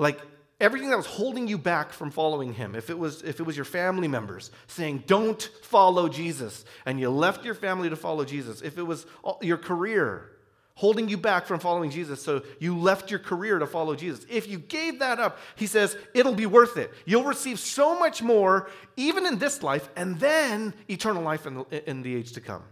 Like 0.00 0.18
everything 0.58 0.90
that 0.90 0.96
was 0.96 1.06
holding 1.06 1.46
you 1.46 1.58
back 1.58 1.92
from 1.92 2.10
following 2.10 2.54
him, 2.54 2.74
if 2.74 2.88
it 2.88 2.98
was 2.98 3.22
if 3.22 3.38
it 3.38 3.42
was 3.42 3.54
your 3.54 3.66
family 3.66 4.08
members 4.08 4.50
saying 4.66 5.04
don't 5.06 5.42
follow 5.62 6.08
Jesus 6.08 6.64
and 6.86 6.98
you 6.98 7.10
left 7.10 7.44
your 7.44 7.54
family 7.54 7.90
to 7.90 7.96
follow 7.96 8.24
Jesus, 8.24 8.62
if 8.62 8.78
it 8.78 8.82
was 8.82 9.06
your 9.42 9.58
career 9.58 10.32
holding 10.74 11.10
you 11.10 11.18
back 11.18 11.44
from 11.44 11.60
following 11.60 11.90
Jesus, 11.90 12.22
so 12.22 12.42
you 12.58 12.74
left 12.74 13.10
your 13.10 13.20
career 13.20 13.58
to 13.58 13.66
follow 13.66 13.94
Jesus. 13.94 14.24
If 14.30 14.48
you 14.48 14.58
gave 14.58 15.00
that 15.00 15.20
up, 15.20 15.38
he 15.54 15.66
says, 15.66 15.94
it'll 16.14 16.34
be 16.34 16.46
worth 16.46 16.78
it. 16.78 16.90
You'll 17.04 17.24
receive 17.24 17.58
so 17.58 17.98
much 17.98 18.22
more, 18.22 18.70
even 18.96 19.26
in 19.26 19.38
this 19.38 19.62
life, 19.62 19.90
and 19.94 20.18
then 20.18 20.72
eternal 20.88 21.22
life 21.22 21.44
in 21.44 21.54
the, 21.56 21.90
in 21.90 22.00
the 22.00 22.16
age 22.16 22.32
to 22.32 22.40
come. 22.40 22.62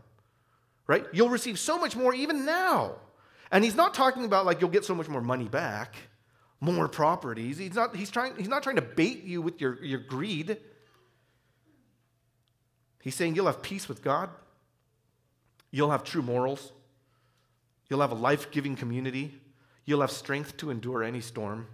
Right? 0.86 1.04
You'll 1.12 1.28
receive 1.28 1.58
so 1.58 1.78
much 1.78 1.94
more 1.96 2.14
even 2.14 2.46
now. 2.46 2.94
And 3.52 3.62
he's 3.62 3.74
not 3.74 3.92
talking 3.92 4.24
about 4.24 4.46
like 4.46 4.62
you'll 4.62 4.70
get 4.70 4.86
so 4.86 4.94
much 4.94 5.10
more 5.10 5.20
money 5.20 5.48
back, 5.48 5.94
more 6.60 6.88
properties. 6.88 7.58
He's 7.58 7.74
not, 7.74 7.94
he's 7.94 8.10
trying, 8.10 8.36
he's 8.36 8.48
not 8.48 8.62
trying 8.62 8.76
to 8.76 8.82
bait 8.82 9.24
you 9.24 9.42
with 9.42 9.60
your, 9.60 9.82
your 9.84 10.00
greed. 10.00 10.56
He's 13.02 13.14
saying 13.14 13.36
you'll 13.36 13.46
have 13.46 13.62
peace 13.62 13.88
with 13.88 14.02
God, 14.02 14.30
you'll 15.70 15.90
have 15.90 16.04
true 16.04 16.22
morals, 16.22 16.72
You'll 17.88 18.00
have 18.00 18.12
a 18.12 18.16
life 18.16 18.50
giving 18.50 18.76
community. 18.76 19.40
You'll 19.84 20.02
have 20.02 20.10
strength 20.10 20.56
to 20.58 20.70
endure 20.70 21.02
any 21.02 21.20
storm. 21.20 21.66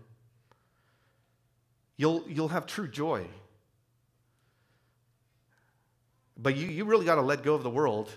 You'll, 1.97 2.25
you'll 2.29 2.49
have 2.49 2.67
true 2.67 2.89
joy. 2.89 3.27
But 6.37 6.57
you, 6.57 6.69
you 6.69 6.85
really 6.85 7.05
got 7.05 7.17
to 7.17 7.23
let 7.23 7.43
go 7.43 7.55
of 7.55 7.63
the 7.63 7.71
world 7.71 8.11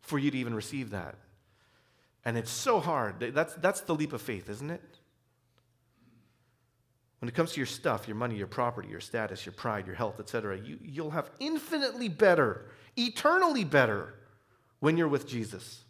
for 0.00 0.18
you 0.18 0.30
to 0.30 0.38
even 0.38 0.54
receive 0.54 0.90
that. 0.90 1.16
And 2.24 2.36
it's 2.36 2.50
so 2.50 2.80
hard. 2.80 3.20
That's, 3.20 3.54
that's 3.54 3.80
the 3.82 3.94
leap 3.94 4.12
of 4.12 4.20
faith, 4.20 4.48
isn't 4.48 4.70
it? 4.70 4.97
When 7.20 7.28
it 7.28 7.34
comes 7.34 7.52
to 7.52 7.56
your 7.60 7.66
stuff, 7.66 8.06
your 8.06 8.16
money, 8.16 8.36
your 8.36 8.46
property, 8.46 8.88
your 8.88 9.00
status, 9.00 9.44
your 9.44 9.52
pride, 9.52 9.86
your 9.86 9.96
health, 9.96 10.20
etc., 10.20 10.58
you, 10.58 10.78
you'll 10.82 11.10
have 11.10 11.30
infinitely 11.40 12.08
better, 12.08 12.70
eternally 12.96 13.64
better 13.64 14.14
when 14.78 14.96
you're 14.96 15.08
with 15.08 15.26
Jesus. 15.26 15.80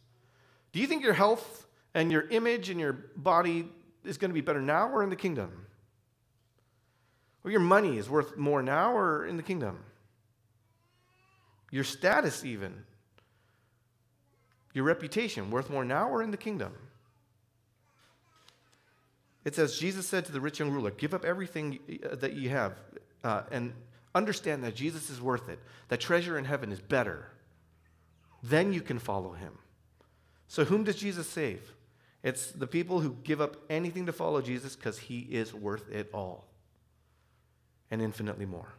Do 0.72 0.80
you 0.80 0.86
think 0.86 1.02
your 1.02 1.12
health 1.12 1.66
and 1.94 2.10
your 2.10 2.28
image 2.28 2.70
and 2.70 2.80
your 2.80 2.94
body 3.16 3.68
is 4.04 4.16
going 4.16 4.30
to 4.30 4.34
be 4.34 4.40
better 4.40 4.62
now 4.62 4.88
or 4.88 5.02
in 5.02 5.10
the 5.10 5.16
kingdom? 5.16 5.66
Or 7.44 7.50
your 7.50 7.60
money 7.60 7.98
is 7.98 8.08
worth 8.08 8.36
more 8.36 8.62
now 8.62 8.96
or 8.96 9.26
in 9.26 9.36
the 9.36 9.42
kingdom? 9.42 9.78
Your 11.70 11.84
status, 11.84 12.44
even. 12.44 12.84
Your 14.72 14.84
reputation, 14.84 15.50
worth 15.50 15.68
more 15.68 15.84
now 15.84 16.08
or 16.08 16.22
in 16.22 16.30
the 16.30 16.36
kingdom? 16.36 16.72
It 19.48 19.54
says, 19.54 19.78
Jesus 19.78 20.06
said 20.06 20.26
to 20.26 20.32
the 20.32 20.42
rich 20.42 20.58
young 20.58 20.70
ruler, 20.70 20.90
Give 20.90 21.14
up 21.14 21.24
everything 21.24 21.78
uh, 22.04 22.16
that 22.16 22.34
you 22.34 22.50
have 22.50 22.74
uh, 23.24 23.44
and 23.50 23.72
understand 24.14 24.62
that 24.62 24.74
Jesus 24.74 25.08
is 25.08 25.22
worth 25.22 25.48
it, 25.48 25.58
that 25.88 26.00
treasure 26.00 26.36
in 26.36 26.44
heaven 26.44 26.70
is 26.70 26.82
better. 26.82 27.30
Then 28.42 28.74
you 28.74 28.82
can 28.82 28.98
follow 28.98 29.32
him. 29.32 29.54
So, 30.48 30.66
whom 30.66 30.84
does 30.84 30.96
Jesus 30.96 31.26
save? 31.26 31.72
It's 32.22 32.50
the 32.50 32.66
people 32.66 33.00
who 33.00 33.16
give 33.24 33.40
up 33.40 33.56
anything 33.70 34.04
to 34.04 34.12
follow 34.12 34.42
Jesus 34.42 34.76
because 34.76 34.98
he 34.98 35.20
is 35.20 35.54
worth 35.54 35.90
it 35.90 36.10
all 36.12 36.44
and 37.90 38.02
infinitely 38.02 38.44
more. 38.44 38.74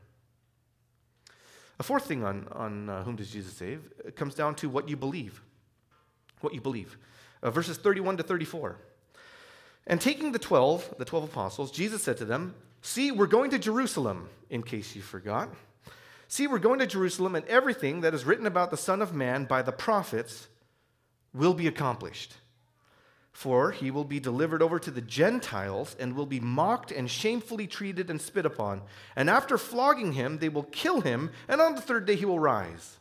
A 1.79 1.83
fourth 1.83 2.05
thing 2.05 2.23
on, 2.23 2.47
on 2.51 2.89
uh, 2.89 3.03
whom 3.05 3.15
does 3.15 3.31
Jesus 3.31 3.53
save 3.53 3.91
comes 4.15 4.35
down 4.35 4.53
to 4.57 4.69
what 4.69 4.87
you 4.87 4.95
believe. 4.95 5.41
What 6.41 6.53
you 6.53 6.61
believe. 6.61 6.95
Uh, 7.41 7.49
verses 7.49 7.77
31 7.77 8.17
to 8.17 8.23
34. 8.23 8.77
And 9.89 9.99
taking 9.99 10.31
the 10.31 10.39
12, 10.39 10.95
the 10.99 11.05
12 11.05 11.25
apostles, 11.25 11.71
Jesus 11.71 12.03
said 12.03 12.17
to 12.17 12.25
them, 12.25 12.53
See, 12.81 13.11
we're 13.11 13.27
going 13.27 13.49
to 13.51 13.59
Jerusalem, 13.59 14.29
in 14.49 14.61
case 14.63 14.95
you 14.95 15.01
forgot. 15.01 15.49
See, 16.27 16.45
we're 16.45 16.59
going 16.59 16.79
to 16.79 16.87
Jerusalem, 16.87 17.35
and 17.35 17.45
everything 17.47 18.01
that 18.01 18.13
is 18.13 18.23
written 18.23 18.45
about 18.45 18.69
the 18.69 18.77
Son 18.77 19.01
of 19.01 19.15
Man 19.15 19.45
by 19.45 19.63
the 19.63 19.71
prophets 19.71 20.47
will 21.33 21.55
be 21.55 21.67
accomplished. 21.67 22.35
For 23.31 23.71
he 23.71 23.89
will 23.89 24.03
be 24.03 24.19
delivered 24.19 24.61
over 24.61 24.77
to 24.79 24.91
the 24.91 25.01
Gentiles 25.01 25.95
and 25.99 26.15
will 26.15 26.27
be 26.27 26.39
mocked 26.39 26.91
and 26.91 27.09
shamefully 27.09 27.65
treated 27.65 28.11
and 28.11 28.21
spit 28.21 28.45
upon. 28.45 28.83
And 29.15 29.27
after 29.29 29.57
flogging 29.57 30.13
him, 30.13 30.37
they 30.37 30.49
will 30.49 30.63
kill 30.63 31.01
him, 31.01 31.31
and 31.47 31.59
on 31.59 31.73
the 31.73 31.81
third 31.81 32.05
day 32.05 32.15
he 32.15 32.25
will 32.25 32.39
rise. 32.39 32.97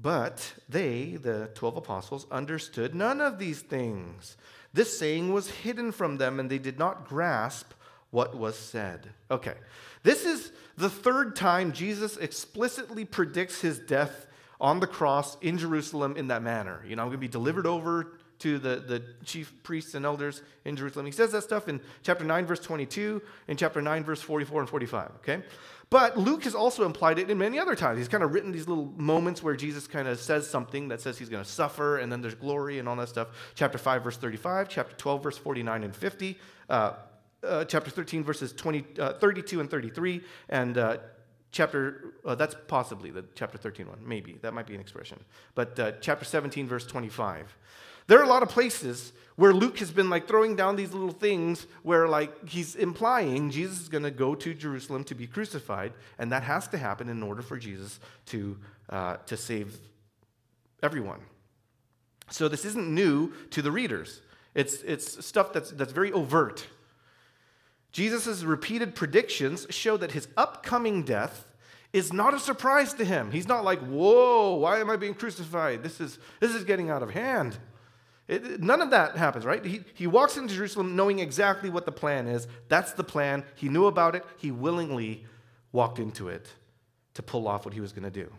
But 0.00 0.54
they, 0.68 1.16
the 1.16 1.50
12 1.54 1.76
apostles, 1.76 2.26
understood 2.30 2.94
none 2.94 3.20
of 3.20 3.38
these 3.38 3.60
things. 3.60 4.36
This 4.72 4.98
saying 4.98 5.32
was 5.32 5.50
hidden 5.50 5.92
from 5.92 6.16
them, 6.16 6.40
and 6.40 6.50
they 6.50 6.58
did 6.58 6.78
not 6.78 7.08
grasp 7.08 7.72
what 8.10 8.36
was 8.36 8.56
said. 8.56 9.08
Okay, 9.30 9.54
this 10.02 10.24
is 10.24 10.52
the 10.76 10.90
third 10.90 11.36
time 11.36 11.72
Jesus 11.72 12.16
explicitly 12.16 13.04
predicts 13.04 13.60
his 13.60 13.78
death 13.78 14.26
on 14.60 14.80
the 14.80 14.86
cross 14.86 15.36
in 15.40 15.58
Jerusalem 15.58 16.16
in 16.16 16.28
that 16.28 16.42
manner. 16.42 16.84
You 16.86 16.96
know, 16.96 17.02
I'm 17.02 17.08
going 17.08 17.18
to 17.18 17.20
be 17.20 17.28
delivered 17.28 17.66
over 17.66 18.12
to 18.40 18.58
the, 18.58 18.76
the 18.76 19.02
chief 19.24 19.52
priests 19.62 19.94
and 19.94 20.04
elders 20.04 20.42
in 20.64 20.76
Jerusalem. 20.76 21.06
He 21.06 21.12
says 21.12 21.32
that 21.32 21.42
stuff 21.42 21.68
in 21.68 21.80
chapter 22.02 22.24
9, 22.24 22.46
verse 22.46 22.60
22, 22.60 23.22
in 23.48 23.56
chapter 23.56 23.80
9, 23.80 24.04
verse 24.04 24.20
44 24.20 24.60
and 24.62 24.68
45, 24.68 25.10
okay? 25.16 25.42
But 25.92 26.16
Luke 26.16 26.44
has 26.44 26.54
also 26.54 26.86
implied 26.86 27.18
it 27.18 27.28
in 27.28 27.36
many 27.36 27.58
other 27.58 27.76
times. 27.76 27.98
He's 27.98 28.08
kind 28.08 28.24
of 28.24 28.32
written 28.32 28.50
these 28.50 28.66
little 28.66 28.94
moments 28.96 29.42
where 29.42 29.54
Jesus 29.54 29.86
kind 29.86 30.08
of 30.08 30.18
says 30.18 30.48
something 30.48 30.88
that 30.88 31.02
says 31.02 31.18
he's 31.18 31.28
going 31.28 31.44
to 31.44 31.48
suffer, 31.48 31.98
and 31.98 32.10
then 32.10 32.22
there's 32.22 32.34
glory 32.34 32.78
and 32.78 32.88
all 32.88 32.96
that 32.96 33.10
stuff. 33.10 33.28
Chapter 33.54 33.76
5, 33.76 34.02
verse 34.02 34.16
35, 34.16 34.70
chapter 34.70 34.96
12, 34.96 35.22
verse 35.22 35.36
49 35.36 35.84
and 35.84 35.94
50, 35.94 36.38
uh, 36.70 36.92
uh, 37.46 37.66
chapter 37.66 37.90
13, 37.90 38.24
verses 38.24 38.54
20, 38.54 38.84
uh, 38.98 39.12
32 39.18 39.60
and 39.60 39.70
33, 39.70 40.22
and 40.48 40.78
uh, 40.78 40.96
chapter, 41.50 42.14
uh, 42.24 42.34
that's 42.36 42.56
possibly 42.68 43.10
the 43.10 43.26
chapter 43.34 43.58
13 43.58 43.86
one, 43.86 43.98
maybe. 44.02 44.38
That 44.40 44.54
might 44.54 44.66
be 44.66 44.74
an 44.74 44.80
expression. 44.80 45.20
But 45.54 45.78
uh, 45.78 45.92
chapter 46.00 46.24
17, 46.24 46.66
verse 46.68 46.86
25. 46.86 47.54
There 48.06 48.18
are 48.18 48.24
a 48.24 48.28
lot 48.28 48.42
of 48.42 48.48
places 48.48 49.12
where 49.36 49.52
Luke 49.52 49.78
has 49.78 49.90
been 49.90 50.10
like 50.10 50.28
throwing 50.28 50.56
down 50.56 50.76
these 50.76 50.92
little 50.92 51.12
things 51.12 51.66
where 51.82 52.06
like 52.06 52.48
he's 52.48 52.74
implying 52.76 53.50
Jesus 53.50 53.80
is 53.80 53.88
going 53.88 54.04
to 54.04 54.10
go 54.10 54.34
to 54.34 54.54
Jerusalem 54.54 55.04
to 55.04 55.14
be 55.14 55.26
crucified, 55.26 55.92
and 56.18 56.32
that 56.32 56.42
has 56.42 56.68
to 56.68 56.78
happen 56.78 57.08
in 57.08 57.22
order 57.22 57.42
for 57.42 57.56
Jesus 57.56 57.98
to, 58.26 58.58
uh, 58.90 59.16
to 59.26 59.36
save 59.36 59.78
everyone. 60.82 61.20
So 62.30 62.48
this 62.48 62.64
isn't 62.64 62.88
new 62.94 63.32
to 63.50 63.62
the 63.62 63.70
readers. 63.70 64.20
It's, 64.54 64.82
it's 64.82 65.24
stuff 65.24 65.52
that's, 65.52 65.70
that's 65.70 65.92
very 65.92 66.12
overt. 66.12 66.66
Jesus' 67.90 68.42
repeated 68.42 68.94
predictions 68.94 69.66
show 69.70 69.96
that 69.98 70.12
his 70.12 70.28
upcoming 70.36 71.02
death 71.02 71.46
is 71.92 72.12
not 72.12 72.32
a 72.32 72.38
surprise 72.38 72.94
to 72.94 73.04
him. 73.04 73.30
He's 73.30 73.48
not 73.48 73.64
like, 73.64 73.80
whoa, 73.80 74.54
why 74.54 74.80
am 74.80 74.88
I 74.88 74.96
being 74.96 75.14
crucified? 75.14 75.82
This 75.82 76.00
is, 76.00 76.18
this 76.40 76.54
is 76.54 76.64
getting 76.64 76.88
out 76.88 77.02
of 77.02 77.10
hand. 77.10 77.58
It, 78.28 78.60
none 78.60 78.80
of 78.80 78.90
that 78.90 79.16
happens, 79.16 79.44
right? 79.44 79.64
He, 79.64 79.82
he 79.94 80.06
walks 80.06 80.36
into 80.36 80.54
Jerusalem 80.54 80.94
knowing 80.94 81.18
exactly 81.18 81.70
what 81.70 81.86
the 81.86 81.92
plan 81.92 82.28
is. 82.28 82.46
That's 82.68 82.92
the 82.92 83.04
plan. 83.04 83.44
He 83.56 83.68
knew 83.68 83.86
about 83.86 84.14
it. 84.14 84.24
He 84.38 84.50
willingly 84.50 85.24
walked 85.72 85.98
into 85.98 86.28
it 86.28 86.46
to 87.14 87.22
pull 87.22 87.48
off 87.48 87.64
what 87.64 87.74
he 87.74 87.80
was 87.80 87.92
going 87.92 88.04
to 88.04 88.10
do. 88.10 88.32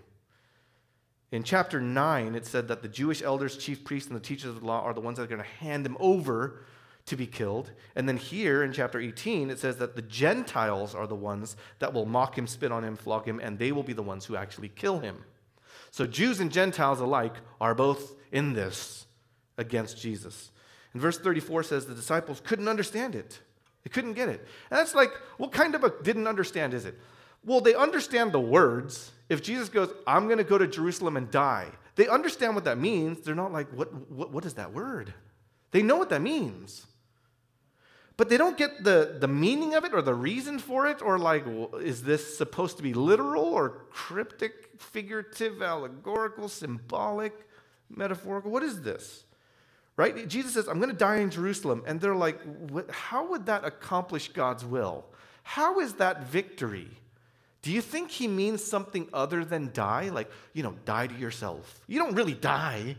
In 1.31 1.43
chapter 1.43 1.81
9, 1.81 2.35
it 2.35 2.45
said 2.45 2.67
that 2.67 2.81
the 2.81 2.87
Jewish 2.87 3.21
elders, 3.21 3.57
chief 3.57 3.83
priests, 3.83 4.07
and 4.07 4.15
the 4.15 4.23
teachers 4.23 4.51
of 4.51 4.61
the 4.61 4.67
law 4.67 4.83
are 4.83 4.93
the 4.93 5.01
ones 5.01 5.17
that 5.17 5.23
are 5.23 5.27
going 5.27 5.41
to 5.41 5.65
hand 5.65 5.85
him 5.85 5.97
over 5.99 6.63
to 7.07 7.15
be 7.15 7.25
killed. 7.27 7.71
And 7.95 8.07
then 8.07 8.17
here 8.17 8.63
in 8.63 8.71
chapter 8.71 8.99
18, 8.99 9.49
it 9.49 9.59
says 9.59 9.77
that 9.77 9.95
the 9.95 10.01
Gentiles 10.01 10.95
are 10.95 11.07
the 11.07 11.15
ones 11.15 11.55
that 11.79 11.91
will 11.91 12.05
mock 12.05 12.37
him, 12.37 12.47
spit 12.47 12.71
on 12.71 12.83
him, 12.83 12.95
flog 12.95 13.27
him, 13.27 13.39
and 13.39 13.57
they 13.57 13.71
will 13.71 13.83
be 13.83 13.93
the 13.93 14.03
ones 14.03 14.25
who 14.25 14.35
actually 14.35 14.69
kill 14.69 14.99
him. 14.99 15.23
So 15.91 16.05
Jews 16.05 16.39
and 16.39 16.51
Gentiles 16.51 16.99
alike 16.99 17.35
are 17.59 17.75
both 17.75 18.15
in 18.31 18.53
this 18.53 19.05
against 19.57 19.99
Jesus. 19.99 20.51
And 20.93 21.01
verse 21.01 21.17
34 21.17 21.63
says 21.63 21.85
the 21.85 21.95
disciples 21.95 22.41
couldn't 22.43 22.67
understand 22.67 23.15
it. 23.15 23.39
They 23.83 23.89
couldn't 23.89 24.13
get 24.13 24.29
it. 24.29 24.39
And 24.69 24.79
that's 24.79 24.95
like, 24.95 25.11
what 25.37 25.51
kind 25.51 25.75
of 25.75 25.83
a 25.83 25.91
didn't 26.03 26.27
understand 26.27 26.73
is 26.73 26.85
it? 26.85 26.97
Well, 27.45 27.59
they 27.59 27.75
understand 27.75 28.31
the 28.31 28.39
words. 28.39 29.11
If 29.29 29.43
Jesus 29.43 29.69
goes, 29.69 29.93
I'm 30.07 30.25
going 30.25 30.37
to 30.37 30.43
go 30.43 30.57
to 30.57 30.67
Jerusalem 30.67 31.17
and 31.17 31.29
die, 31.29 31.67
they 31.95 32.07
understand 32.07 32.55
what 32.55 32.63
that 32.63 32.77
means. 32.77 33.21
They're 33.21 33.35
not 33.35 33.51
like, 33.51 33.69
what, 33.71 33.93
what, 34.09 34.31
what 34.31 34.45
is 34.45 34.53
that 34.53 34.73
word? 34.73 35.13
They 35.71 35.81
know 35.81 35.97
what 35.97 36.09
that 36.09 36.21
means 36.21 36.85
but 38.15 38.29
they 38.29 38.37
don't 38.37 38.57
get 38.57 38.83
the, 38.83 39.17
the 39.19 39.27
meaning 39.27 39.73
of 39.73 39.85
it 39.85 39.93
or 39.93 40.01
the 40.01 40.13
reason 40.13 40.59
for 40.59 40.87
it, 40.87 41.01
or 41.01 41.17
like, 41.17 41.45
is 41.81 42.03
this 42.03 42.37
supposed 42.37 42.77
to 42.77 42.83
be 42.83 42.93
literal 42.93 43.45
or 43.45 43.85
cryptic, 43.89 44.69
figurative, 44.77 45.61
allegorical, 45.61 46.47
symbolic, 46.47 47.33
metaphorical? 47.89 48.51
What 48.51 48.61
is 48.61 48.81
this? 48.81 49.23
Right? 49.95 50.27
Jesus 50.27 50.53
says, 50.53 50.67
I'm 50.67 50.79
going 50.79 50.89
to 50.89 50.95
die 50.95 51.17
in 51.17 51.29
Jerusalem. 51.29 51.83
And 51.85 52.01
they're 52.01 52.15
like, 52.15 52.39
how 52.91 53.29
would 53.29 53.45
that 53.45 53.63
accomplish 53.63 54.29
God's 54.29 54.65
will? 54.65 55.05
How 55.43 55.79
is 55.79 55.93
that 55.95 56.23
victory? 56.27 56.89
Do 57.61 57.71
you 57.71 57.81
think 57.81 58.09
he 58.09 58.27
means 58.27 58.63
something 58.63 59.07
other 59.13 59.45
than 59.45 59.71
die? 59.71 60.09
Like, 60.09 60.29
you 60.53 60.63
know, 60.63 60.75
die 60.85 61.07
to 61.07 61.15
yourself. 61.15 61.79
You 61.87 61.99
don't 61.99 62.15
really 62.15 62.33
die. 62.33 62.97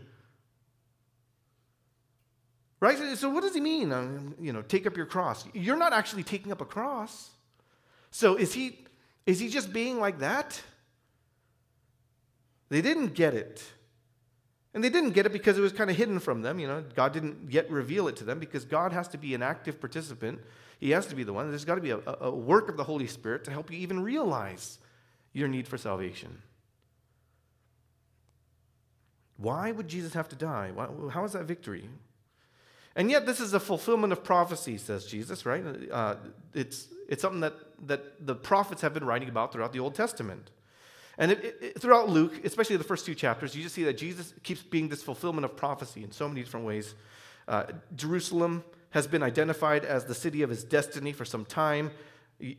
Right? 2.79 2.97
So 3.17 3.29
what 3.29 3.43
does 3.43 3.53
he 3.53 3.61
mean? 3.61 3.91
Um, 3.91 4.35
you 4.39 4.53
know, 4.53 4.61
take 4.61 4.87
up 4.87 4.95
your 4.95 5.05
cross. 5.05 5.45
You're 5.53 5.77
not 5.77 5.93
actually 5.93 6.23
taking 6.23 6.51
up 6.51 6.61
a 6.61 6.65
cross. 6.65 7.29
So 8.11 8.35
is 8.35 8.53
he 8.53 8.85
is 9.25 9.39
he 9.39 9.49
just 9.49 9.73
being 9.73 9.99
like 9.99 10.19
that? 10.19 10.61
They 12.69 12.81
didn't 12.81 13.13
get 13.13 13.33
it. 13.33 13.63
And 14.75 14.83
they 14.83 14.89
didn't 14.89 15.11
get 15.11 15.25
it 15.25 15.31
because 15.31 15.57
it 15.57 15.61
was 15.61 15.71
kind 15.71 15.89
of 15.89 15.95
hidden 15.95 16.19
from 16.19 16.41
them. 16.41 16.59
You 16.59 16.67
know, 16.67 16.83
God 16.95 17.13
didn't 17.13 17.49
yet 17.49 17.71
reveal 17.71 18.09
it 18.09 18.17
to 18.17 18.25
them 18.25 18.39
because 18.39 18.65
God 18.65 18.91
has 18.91 19.07
to 19.07 19.17
be 19.17 19.33
an 19.33 19.41
active 19.41 19.79
participant. 19.79 20.41
He 20.79 20.91
has 20.91 21.07
to 21.07 21.15
be 21.15 21.23
the 21.23 21.31
one. 21.31 21.49
There's 21.49 21.63
got 21.63 21.75
to 21.75 21.81
be 21.81 21.91
a, 21.91 22.01
a 22.19 22.29
work 22.29 22.67
of 22.67 22.75
the 22.75 22.83
Holy 22.83 23.07
Spirit 23.07 23.45
to 23.45 23.51
help 23.51 23.71
you 23.71 23.77
even 23.77 24.03
realize 24.03 24.79
your 25.31 25.47
need 25.47 25.65
for 25.65 25.77
salvation. 25.77 26.41
Why 29.37 29.71
would 29.71 29.87
Jesus 29.87 30.13
have 30.13 30.27
to 30.29 30.35
die? 30.35 30.71
How 31.09 31.23
is 31.23 31.31
that 31.31 31.45
victory? 31.45 31.87
And 32.97 33.09
yet, 33.09 33.25
this 33.25 33.39
is 33.39 33.53
a 33.53 33.61
fulfillment 33.61 34.11
of 34.11 34.25
prophecy, 34.25 34.77
says 34.77 35.05
Jesus, 35.05 35.45
right? 35.45 35.63
Uh, 35.89 36.15
it's, 36.53 36.87
it's 37.07 37.21
something 37.21 37.41
that, 37.41 37.53
that 37.87 38.25
the 38.25 38.35
prophets 38.35 38.81
have 38.81 38.93
been 38.93 39.05
writing 39.05 39.29
about 39.29 39.53
throughout 39.53 39.71
the 39.71 39.79
Old 39.79 39.95
Testament. 39.95 40.51
And 41.17 41.31
it, 41.31 41.57
it, 41.61 41.81
throughout 41.81 42.09
Luke, 42.09 42.43
especially 42.43 42.77
the 42.77 42.83
first 42.83 43.05
two 43.05 43.15
chapters, 43.15 43.55
you 43.55 43.63
just 43.63 43.75
see 43.75 43.83
that 43.85 43.97
Jesus 43.97 44.33
keeps 44.43 44.61
being 44.61 44.89
this 44.89 45.01
fulfillment 45.01 45.45
of 45.45 45.55
prophecy 45.55 46.03
in 46.03 46.11
so 46.11 46.27
many 46.27 46.41
different 46.41 46.65
ways. 46.65 46.95
Uh, 47.47 47.65
Jerusalem 47.95 48.63
has 48.89 49.07
been 49.07 49.23
identified 49.23 49.85
as 49.85 50.05
the 50.05 50.15
city 50.15 50.41
of 50.41 50.49
his 50.49 50.63
destiny 50.63 51.13
for 51.13 51.25
some 51.25 51.45
time. 51.45 51.91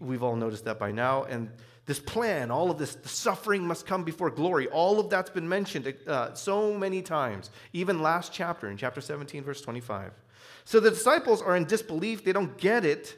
We've 0.01 0.23
all 0.23 0.37
noticed 0.37 0.65
that 0.65 0.79
by 0.79 0.93
now. 0.93 1.25
And 1.25 1.51
this 1.87 2.01
plan, 2.01 2.51
all 2.51 2.71
of 2.71 2.79
this, 2.79 2.95
the 2.95 3.09
suffering 3.09 3.67
must 3.67 3.87
come 3.87 4.05
before 4.05 4.31
glory, 4.31 4.67
all 4.69 4.99
of 4.99 5.09
that's 5.09 5.31
been 5.31 5.49
mentioned 5.49 5.95
uh, 6.07 6.35
so 6.35 6.77
many 6.77 7.01
times, 7.01 7.51
even 7.73 8.03
last 8.03 8.33
chapter, 8.33 8.69
in 8.69 8.77
chapter 8.77 9.01
17, 9.01 9.45
verse 9.45 9.61
25. 9.61 10.13
So 10.65 10.81
the 10.81 10.91
disciples 10.91 11.41
are 11.41 11.57
in 11.57 11.65
disbelief. 11.65 12.25
They 12.25 12.33
don't 12.33 12.57
get 12.59 12.85
it. 12.85 13.17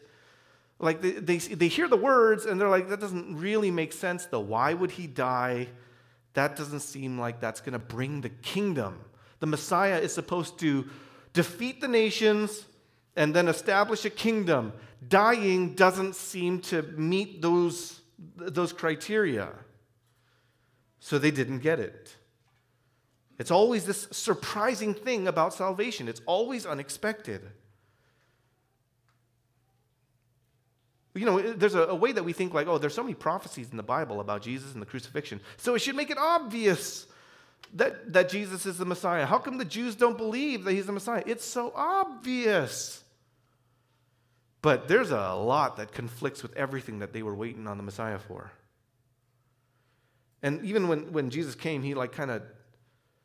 Like 0.80 1.02
they, 1.02 1.12
they, 1.12 1.38
they 1.38 1.68
hear 1.68 1.88
the 1.88 1.96
words 1.96 2.46
and 2.46 2.60
they're 2.60 2.68
like, 2.68 2.88
that 2.88 3.00
doesn't 3.00 3.36
really 3.36 3.70
make 3.70 3.92
sense 3.92 4.26
though. 4.26 4.40
Why 4.40 4.74
would 4.74 4.92
he 4.92 5.06
die? 5.06 5.68
That 6.34 6.56
doesn't 6.56 6.80
seem 6.80 7.18
like 7.18 7.40
that's 7.40 7.60
going 7.60 7.72
to 7.72 7.78
bring 7.78 8.20
the 8.20 8.28
kingdom. 8.28 9.00
The 9.40 9.46
Messiah 9.46 9.98
is 9.98 10.12
supposed 10.12 10.58
to 10.60 10.88
defeat 11.32 11.80
the 11.80 11.88
nations 11.88 12.64
and 13.16 13.34
then 13.34 13.48
establish 13.48 14.04
a 14.04 14.10
kingdom. 14.10 14.72
Dying 15.06 15.74
doesn't 15.74 16.14
seem 16.14 16.60
to 16.62 16.82
meet 16.82 17.42
those, 17.42 18.00
those 18.36 18.72
criteria. 18.72 19.50
So 21.00 21.18
they 21.18 21.30
didn't 21.30 21.60
get 21.60 21.80
it. 21.80 22.14
It's 23.38 23.50
always 23.50 23.84
this 23.84 24.08
surprising 24.10 24.94
thing 24.94 25.28
about 25.28 25.54
salvation, 25.54 26.08
it's 26.08 26.22
always 26.26 26.66
unexpected. 26.66 27.42
You 31.18 31.26
know, 31.26 31.40
there's 31.40 31.74
a, 31.74 31.82
a, 31.84 31.94
way 31.94 32.12
that 32.12 32.22
we 32.22 32.32
think, 32.32 32.54
like, 32.54 32.66
oh, 32.66 32.78
there's 32.78 32.94
so 32.94 33.02
many 33.02 33.14
prophecies 33.14 33.70
in 33.70 33.76
the 33.76 33.82
Bible 33.82 34.20
about 34.20 34.42
Jesus 34.42 34.72
and 34.72 34.80
the 34.80 34.86
crucifixion. 34.86 35.40
So 35.56 35.74
it 35.74 35.80
should 35.80 35.96
make 35.96 36.10
it 36.10 36.18
obvious 36.18 37.06
that, 37.74 38.12
that 38.12 38.28
Jesus 38.28 38.66
is 38.66 38.78
the 38.78 38.84
Messiah. 38.84 39.26
How 39.26 39.38
come 39.38 39.58
the 39.58 39.64
Jews 39.64 39.94
don't 39.94 40.16
believe 40.16 40.64
that 40.64 40.72
he's 40.72 40.86
the 40.86 40.92
Messiah? 40.92 41.22
It's 41.26 41.44
so 41.44 41.72
obvious. 41.74 43.02
But 44.62 44.88
there's 44.88 45.10
a 45.10 45.34
lot 45.34 45.76
that 45.76 45.92
conflicts 45.92 46.42
with 46.42 46.56
everything 46.56 47.00
that 47.00 47.12
they 47.12 47.22
were 47.22 47.34
waiting 47.34 47.66
on 47.66 47.76
the 47.76 47.82
Messiah 47.82 48.18
for. 48.18 48.50
And 50.42 50.64
even 50.64 50.88
when, 50.88 51.12
when 51.12 51.30
Jesus 51.30 51.54
came, 51.54 51.82
he 51.82 51.94
like 51.94 52.12
kind 52.12 52.30
of 52.30 52.42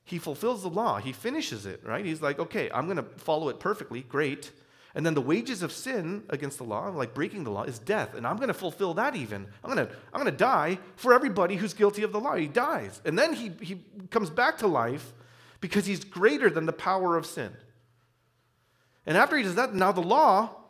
he 0.05 0.19
fulfills 0.19 0.63
the 0.63 0.69
law. 0.69 0.97
He 0.97 1.13
finishes 1.13 1.65
it, 1.65 1.81
right? 1.85 2.05
He's 2.05 2.21
like, 2.21 2.39
okay, 2.39 2.69
I'm 2.73 2.93
to 2.95 3.03
follow 3.03 3.49
it 3.49 3.59
perfectly. 3.59 4.01
Great. 4.01 4.51
And 4.95 5.05
then 5.05 5.15
the 5.15 5.21
wages 5.21 5.63
of 5.63 5.71
sin 5.71 6.23
against 6.29 6.59
the 6.59 6.63
law, 6.63 6.89
like 6.89 7.13
breaking 7.13 7.43
the 7.45 7.51
law, 7.51 7.63
is 7.63 7.79
death. 7.79 8.13
And 8.13 8.27
I'm 8.27 8.35
going 8.35 8.49
to 8.49 8.53
fulfill 8.53 8.93
that 8.95 9.15
even. 9.15 9.47
I'm 9.63 9.73
going 9.73 9.87
to, 9.87 9.93
I'm 10.13 10.21
going 10.21 10.31
to 10.31 10.37
die 10.37 10.77
for 10.95 11.13
everybody 11.13 11.55
who's 11.55 11.73
guilty 11.73 12.03
of 12.03 12.11
the 12.11 12.19
law. 12.19 12.35
He 12.35 12.47
dies. 12.47 13.01
And 13.03 13.17
then 13.17 13.33
he, 13.33 13.51
he 13.61 13.81
comes 14.11 14.29
back 14.29 14.59
to 14.59 14.67
life 14.67 15.13
because 15.61 15.85
he's 15.85 16.03
greater 16.03 16.49
than 16.49 16.67
the 16.67 16.73
power 16.73 17.17
of 17.17 17.25
sin. 17.25 17.51
And 19.05 19.17
after 19.17 19.35
he 19.35 19.43
does 19.43 19.55
that, 19.55 19.73
now 19.73 19.91
the 19.91 20.01
law 20.01 20.63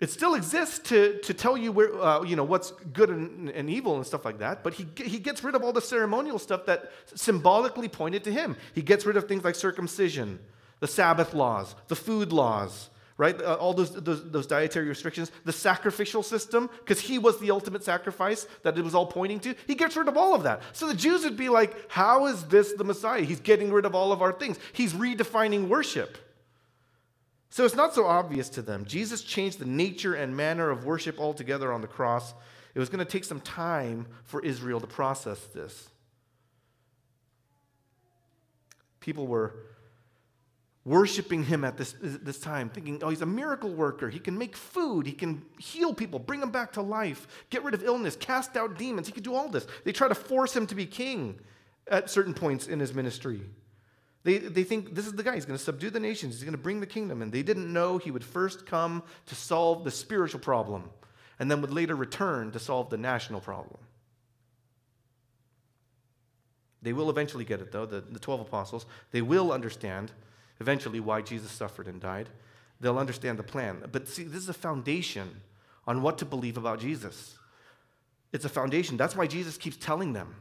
it 0.00 0.10
still 0.10 0.34
exists 0.34 0.78
to, 0.90 1.18
to 1.22 1.34
tell 1.34 1.56
you 1.56 1.72
where, 1.72 1.92
uh, 2.00 2.22
you 2.22 2.36
know, 2.36 2.44
what's 2.44 2.70
good 2.92 3.10
and, 3.10 3.50
and, 3.50 3.68
evil 3.68 3.96
and 3.96 4.06
stuff 4.06 4.24
like 4.24 4.38
that, 4.38 4.62
but 4.62 4.74
he, 4.74 4.86
he 4.96 5.18
gets 5.18 5.42
rid 5.42 5.56
of 5.56 5.64
all 5.64 5.72
the 5.72 5.80
ceremonial 5.80 6.38
stuff 6.38 6.66
that 6.66 6.92
symbolically 7.14 7.88
pointed 7.88 8.22
to 8.24 8.32
him. 8.32 8.56
He 8.74 8.82
gets 8.82 9.04
rid 9.04 9.16
of 9.16 9.26
things 9.26 9.42
like 9.42 9.56
circumcision, 9.56 10.38
the 10.78 10.86
Sabbath 10.86 11.34
laws, 11.34 11.74
the 11.88 11.96
food 11.96 12.32
laws, 12.32 12.90
right? 13.18 13.42
Uh, 13.42 13.54
all 13.56 13.74
those, 13.74 13.92
those, 13.92 14.30
those, 14.30 14.46
dietary 14.46 14.88
restrictions, 14.88 15.30
the 15.44 15.52
sacrificial 15.52 16.22
system, 16.22 16.70
because 16.78 17.00
he 17.00 17.18
was 17.18 17.38
the 17.40 17.50
ultimate 17.50 17.84
sacrifice 17.84 18.46
that 18.62 18.78
it 18.78 18.82
was 18.82 18.94
all 18.94 19.06
pointing 19.06 19.40
to. 19.40 19.54
He 19.66 19.74
gets 19.74 19.96
rid 19.96 20.08
of 20.08 20.16
all 20.16 20.34
of 20.34 20.44
that. 20.44 20.62
So 20.72 20.86
the 20.86 20.94
Jews 20.94 21.24
would 21.24 21.36
be 21.36 21.48
like, 21.48 21.90
how 21.90 22.26
is 22.26 22.44
this 22.44 22.72
the 22.72 22.84
Messiah? 22.84 23.22
He's 23.22 23.40
getting 23.40 23.72
rid 23.72 23.84
of 23.84 23.94
all 23.94 24.12
of 24.12 24.22
our 24.22 24.32
things, 24.32 24.58
he's 24.72 24.94
redefining 24.94 25.68
worship. 25.68 26.16
So 27.50 27.64
it's 27.64 27.74
not 27.74 27.94
so 27.94 28.06
obvious 28.06 28.48
to 28.50 28.62
them. 28.62 28.84
Jesus 28.84 29.22
changed 29.22 29.58
the 29.58 29.64
nature 29.64 30.14
and 30.14 30.36
manner 30.36 30.70
of 30.70 30.84
worship 30.84 31.18
altogether 31.18 31.72
on 31.72 31.80
the 31.80 31.86
cross. 31.86 32.34
It 32.74 32.78
was 32.78 32.88
going 32.88 33.04
to 33.04 33.10
take 33.10 33.24
some 33.24 33.40
time 33.40 34.06
for 34.24 34.40
Israel 34.42 34.80
to 34.80 34.86
process 34.86 35.40
this. 35.46 35.88
People 39.00 39.26
were 39.26 39.54
worshiping 40.88 41.44
him 41.44 41.64
at 41.64 41.76
this, 41.76 41.94
this 42.00 42.40
time, 42.40 42.70
thinking, 42.70 43.00
oh, 43.02 43.10
he's 43.10 43.20
a 43.20 43.26
miracle 43.26 43.70
worker. 43.70 44.08
He 44.08 44.18
can 44.18 44.38
make 44.38 44.56
food. 44.56 45.06
He 45.06 45.12
can 45.12 45.42
heal 45.58 45.92
people, 45.92 46.18
bring 46.18 46.40
them 46.40 46.50
back 46.50 46.72
to 46.72 46.82
life, 46.82 47.28
get 47.50 47.62
rid 47.62 47.74
of 47.74 47.84
illness, 47.84 48.16
cast 48.16 48.56
out 48.56 48.78
demons. 48.78 49.06
He 49.06 49.12
could 49.12 49.22
do 49.22 49.34
all 49.34 49.48
this. 49.48 49.66
They 49.84 49.92
try 49.92 50.08
to 50.08 50.14
force 50.14 50.56
him 50.56 50.66
to 50.68 50.74
be 50.74 50.86
king 50.86 51.38
at 51.88 52.10
certain 52.10 52.32
points 52.32 52.66
in 52.66 52.80
his 52.80 52.94
ministry. 52.94 53.42
They, 54.24 54.38
they 54.38 54.64
think 54.64 54.94
this 54.94 55.06
is 55.06 55.12
the 55.12 55.22
guy, 55.22 55.34
he's 55.34 55.44
going 55.44 55.58
to 55.58 55.64
subdue 55.64 55.90
the 55.90 56.00
nations, 56.00 56.34
he's 56.34 56.44
going 56.44 56.52
to 56.52 56.58
bring 56.58 56.80
the 56.80 56.86
kingdom. 56.86 57.22
And 57.22 57.30
they 57.30 57.42
didn't 57.42 57.70
know 57.72 57.98
he 57.98 58.10
would 58.10 58.24
first 58.24 58.66
come 58.66 59.02
to 59.26 59.34
solve 59.34 59.84
the 59.84 59.90
spiritual 59.90 60.40
problem 60.40 60.90
and 61.38 61.50
then 61.50 61.60
would 61.60 61.72
later 61.72 61.94
return 61.94 62.50
to 62.52 62.58
solve 62.58 62.90
the 62.90 62.96
national 62.96 63.40
problem. 63.40 63.78
They 66.80 66.92
will 66.92 67.10
eventually 67.10 67.44
get 67.44 67.60
it, 67.60 67.72
though, 67.72 67.86
the, 67.86 68.00
the 68.00 68.18
12 68.18 68.40
apostles. 68.40 68.86
They 69.10 69.22
will 69.22 69.52
understand 69.52 70.12
eventually 70.60 71.00
why 71.00 71.22
Jesus 71.22 71.50
suffered 71.50 71.86
and 71.86 72.00
died. 72.00 72.28
They'll 72.80 72.98
understand 72.98 73.38
the 73.38 73.44
plan. 73.44 73.82
But 73.90 74.08
see, 74.08 74.24
this 74.24 74.42
is 74.42 74.48
a 74.48 74.54
foundation 74.54 75.40
on 75.86 76.02
what 76.02 76.18
to 76.18 76.24
believe 76.24 76.56
about 76.56 76.80
Jesus. 76.80 77.38
It's 78.32 78.44
a 78.44 78.48
foundation. 78.48 78.96
That's 78.96 79.16
why 79.16 79.26
Jesus 79.26 79.56
keeps 79.56 79.76
telling 79.76 80.12
them. 80.12 80.36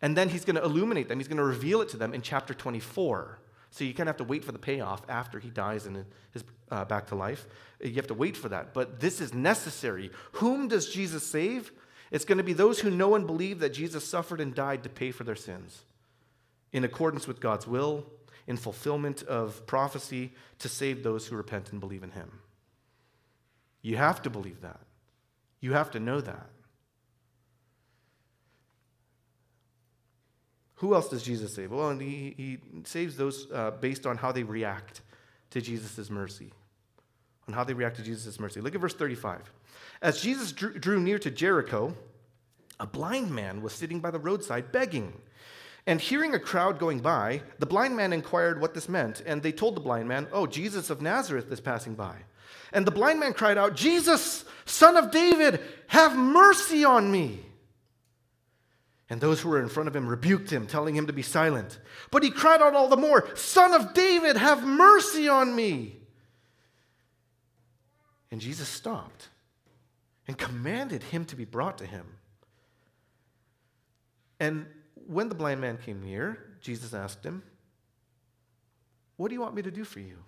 And 0.00 0.16
then 0.16 0.28
he's 0.28 0.44
going 0.44 0.56
to 0.56 0.64
illuminate 0.64 1.08
them, 1.08 1.18
he's 1.18 1.28
going 1.28 1.38
to 1.38 1.44
reveal 1.44 1.80
it 1.80 1.88
to 1.90 1.96
them 1.96 2.12
in 2.12 2.22
chapter 2.22 2.54
24. 2.54 3.38
So 3.70 3.84
you 3.84 3.94
kind 3.94 4.08
of 4.08 4.14
have 4.14 4.18
to 4.18 4.24
wait 4.24 4.44
for 4.44 4.52
the 4.52 4.58
payoff 4.58 5.02
after 5.08 5.38
he 5.38 5.48
dies 5.48 5.86
and 5.86 6.04
is 6.34 6.44
uh, 6.70 6.84
back 6.84 7.06
to 7.06 7.14
life. 7.14 7.46
You 7.82 7.94
have 7.94 8.06
to 8.08 8.14
wait 8.14 8.36
for 8.36 8.48
that. 8.50 8.74
But 8.74 9.00
this 9.00 9.20
is 9.20 9.32
necessary. 9.32 10.10
Whom 10.32 10.68
does 10.68 10.90
Jesus 10.90 11.26
save? 11.26 11.72
It's 12.10 12.26
going 12.26 12.38
to 12.38 12.44
be 12.44 12.52
those 12.52 12.80
who 12.80 12.90
know 12.90 13.14
and 13.14 13.26
believe 13.26 13.60
that 13.60 13.72
Jesus 13.72 14.06
suffered 14.06 14.40
and 14.40 14.54
died 14.54 14.82
to 14.82 14.90
pay 14.90 15.10
for 15.10 15.24
their 15.24 15.36
sins 15.36 15.84
in 16.72 16.84
accordance 16.84 17.26
with 17.26 17.40
God's 17.40 17.66
will, 17.66 18.06
in 18.46 18.56
fulfillment 18.56 19.22
of 19.22 19.66
prophecy, 19.66 20.32
to 20.58 20.68
save 20.68 21.02
those 21.02 21.26
who 21.26 21.36
repent 21.36 21.70
and 21.70 21.80
believe 21.80 22.02
in 22.02 22.10
him. 22.10 22.40
You 23.82 23.96
have 23.96 24.22
to 24.22 24.30
believe 24.30 24.60
that. 24.62 24.80
You 25.60 25.72
have 25.72 25.90
to 25.92 26.00
know 26.00 26.20
that. 26.20 26.48
Who 30.76 30.94
else 30.94 31.08
does 31.08 31.22
Jesus 31.22 31.54
save? 31.54 31.70
Well, 31.70 31.90
and 31.90 32.00
he, 32.00 32.34
he 32.36 32.58
saves 32.84 33.16
those 33.16 33.46
uh, 33.52 33.70
based 33.70 34.04
on 34.04 34.16
how 34.16 34.32
they 34.32 34.42
react 34.42 35.02
to 35.50 35.60
Jesus' 35.60 36.10
mercy. 36.10 36.52
On 37.46 37.54
how 37.54 37.62
they 37.62 37.72
react 37.72 37.96
to 37.96 38.02
Jesus' 38.02 38.40
mercy. 38.40 38.60
Look 38.60 38.74
at 38.74 38.80
verse 38.80 38.94
35. 38.94 39.52
As 40.02 40.20
Jesus 40.20 40.50
drew, 40.50 40.76
drew 40.76 41.00
near 41.00 41.20
to 41.20 41.30
Jericho, 41.30 41.94
a 42.80 42.86
blind 42.86 43.30
man 43.30 43.62
was 43.62 43.72
sitting 43.72 44.00
by 44.00 44.10
the 44.10 44.18
roadside 44.18 44.72
begging. 44.72 45.12
And 45.86 46.00
hearing 46.00 46.34
a 46.34 46.38
crowd 46.38 46.78
going 46.78 47.00
by, 47.00 47.42
the 47.58 47.66
blind 47.66 47.96
man 47.96 48.12
inquired 48.12 48.60
what 48.60 48.74
this 48.74 48.88
meant. 48.88 49.22
And 49.26 49.42
they 49.42 49.52
told 49.52 49.74
the 49.74 49.80
blind 49.80 50.08
man, 50.08 50.28
Oh, 50.32 50.46
Jesus 50.46 50.90
of 50.90 51.02
Nazareth 51.02 51.50
is 51.50 51.60
passing 51.60 51.94
by. 51.94 52.16
And 52.72 52.86
the 52.86 52.92
blind 52.92 53.20
man 53.20 53.34
cried 53.34 53.58
out, 53.58 53.74
Jesus, 53.74 54.44
son 54.64 54.96
of 54.96 55.10
David, 55.10 55.60
have 55.88 56.16
mercy 56.16 56.84
on 56.84 57.10
me. 57.10 57.40
And 59.10 59.20
those 59.20 59.40
who 59.40 59.50
were 59.50 59.60
in 59.60 59.68
front 59.68 59.88
of 59.88 59.96
him 59.96 60.08
rebuked 60.08 60.50
him, 60.50 60.66
telling 60.66 60.96
him 60.96 61.06
to 61.08 61.12
be 61.12 61.20
silent. 61.20 61.78
But 62.10 62.22
he 62.22 62.30
cried 62.30 62.62
out 62.62 62.74
all 62.74 62.88
the 62.88 62.96
more, 62.96 63.28
Son 63.36 63.74
of 63.74 63.92
David, 63.92 64.36
have 64.36 64.64
mercy 64.64 65.28
on 65.28 65.54
me. 65.54 65.96
And 68.30 68.40
Jesus 68.40 68.68
stopped 68.68 69.28
and 70.26 70.38
commanded 70.38 71.02
him 71.02 71.26
to 71.26 71.36
be 71.36 71.44
brought 71.44 71.76
to 71.78 71.86
him. 71.86 72.06
And 74.40 74.64
when 75.06 75.28
the 75.28 75.34
blind 75.34 75.60
man 75.60 75.78
came 75.78 76.02
near, 76.02 76.38
Jesus 76.60 76.94
asked 76.94 77.24
him, 77.24 77.42
What 79.16 79.28
do 79.28 79.34
you 79.34 79.40
want 79.40 79.54
me 79.54 79.62
to 79.62 79.70
do 79.70 79.84
for 79.84 80.00
you? 80.00 80.18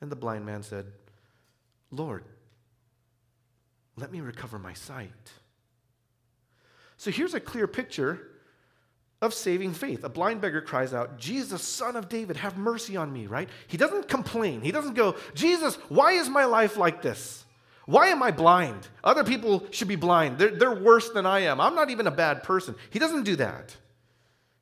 And 0.00 0.10
the 0.10 0.16
blind 0.16 0.44
man 0.44 0.62
said, 0.62 0.86
Lord, 1.90 2.24
let 3.96 4.10
me 4.10 4.20
recover 4.20 4.58
my 4.58 4.72
sight. 4.72 5.32
So 6.96 7.10
here's 7.10 7.34
a 7.34 7.40
clear 7.40 7.66
picture 7.66 8.28
of 9.20 9.32
saving 9.32 9.74
faith. 9.74 10.02
A 10.02 10.08
blind 10.08 10.40
beggar 10.40 10.60
cries 10.60 10.92
out, 10.92 11.18
Jesus, 11.18 11.62
son 11.62 11.94
of 11.94 12.08
David, 12.08 12.36
have 12.36 12.58
mercy 12.58 12.96
on 12.96 13.12
me, 13.12 13.26
right? 13.26 13.48
He 13.68 13.76
doesn't 13.76 14.08
complain. 14.08 14.62
He 14.62 14.72
doesn't 14.72 14.94
go, 14.94 15.14
Jesus, 15.34 15.76
why 15.88 16.12
is 16.12 16.28
my 16.28 16.44
life 16.44 16.76
like 16.76 17.02
this? 17.02 17.41
Why 17.86 18.08
am 18.08 18.22
I 18.22 18.30
blind? 18.30 18.88
Other 19.02 19.24
people 19.24 19.66
should 19.70 19.88
be 19.88 19.96
blind. 19.96 20.38
They're, 20.38 20.50
they're 20.50 20.74
worse 20.74 21.10
than 21.10 21.26
I 21.26 21.40
am. 21.40 21.60
I'm 21.60 21.74
not 21.74 21.90
even 21.90 22.06
a 22.06 22.12
bad 22.12 22.42
person. 22.42 22.76
He 22.90 22.98
doesn't 22.98 23.24
do 23.24 23.36
that. 23.36 23.76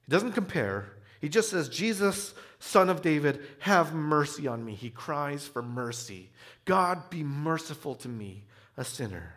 He 0.07 0.11
doesn't 0.11 0.33
compare. 0.33 0.93
He 1.21 1.29
just 1.29 1.51
says, 1.51 1.69
Jesus, 1.69 2.33
son 2.59 2.89
of 2.89 3.03
David, 3.03 3.41
have 3.61 3.93
mercy 3.93 4.47
on 4.47 4.65
me. 4.65 4.75
He 4.75 4.89
cries 4.89 5.47
for 5.47 5.63
mercy. 5.63 6.31
God, 6.65 7.11
be 7.11 7.23
merciful 7.23 7.95
to 7.97 8.09
me, 8.09 8.45
a 8.77 8.85
sinner. 8.85 9.35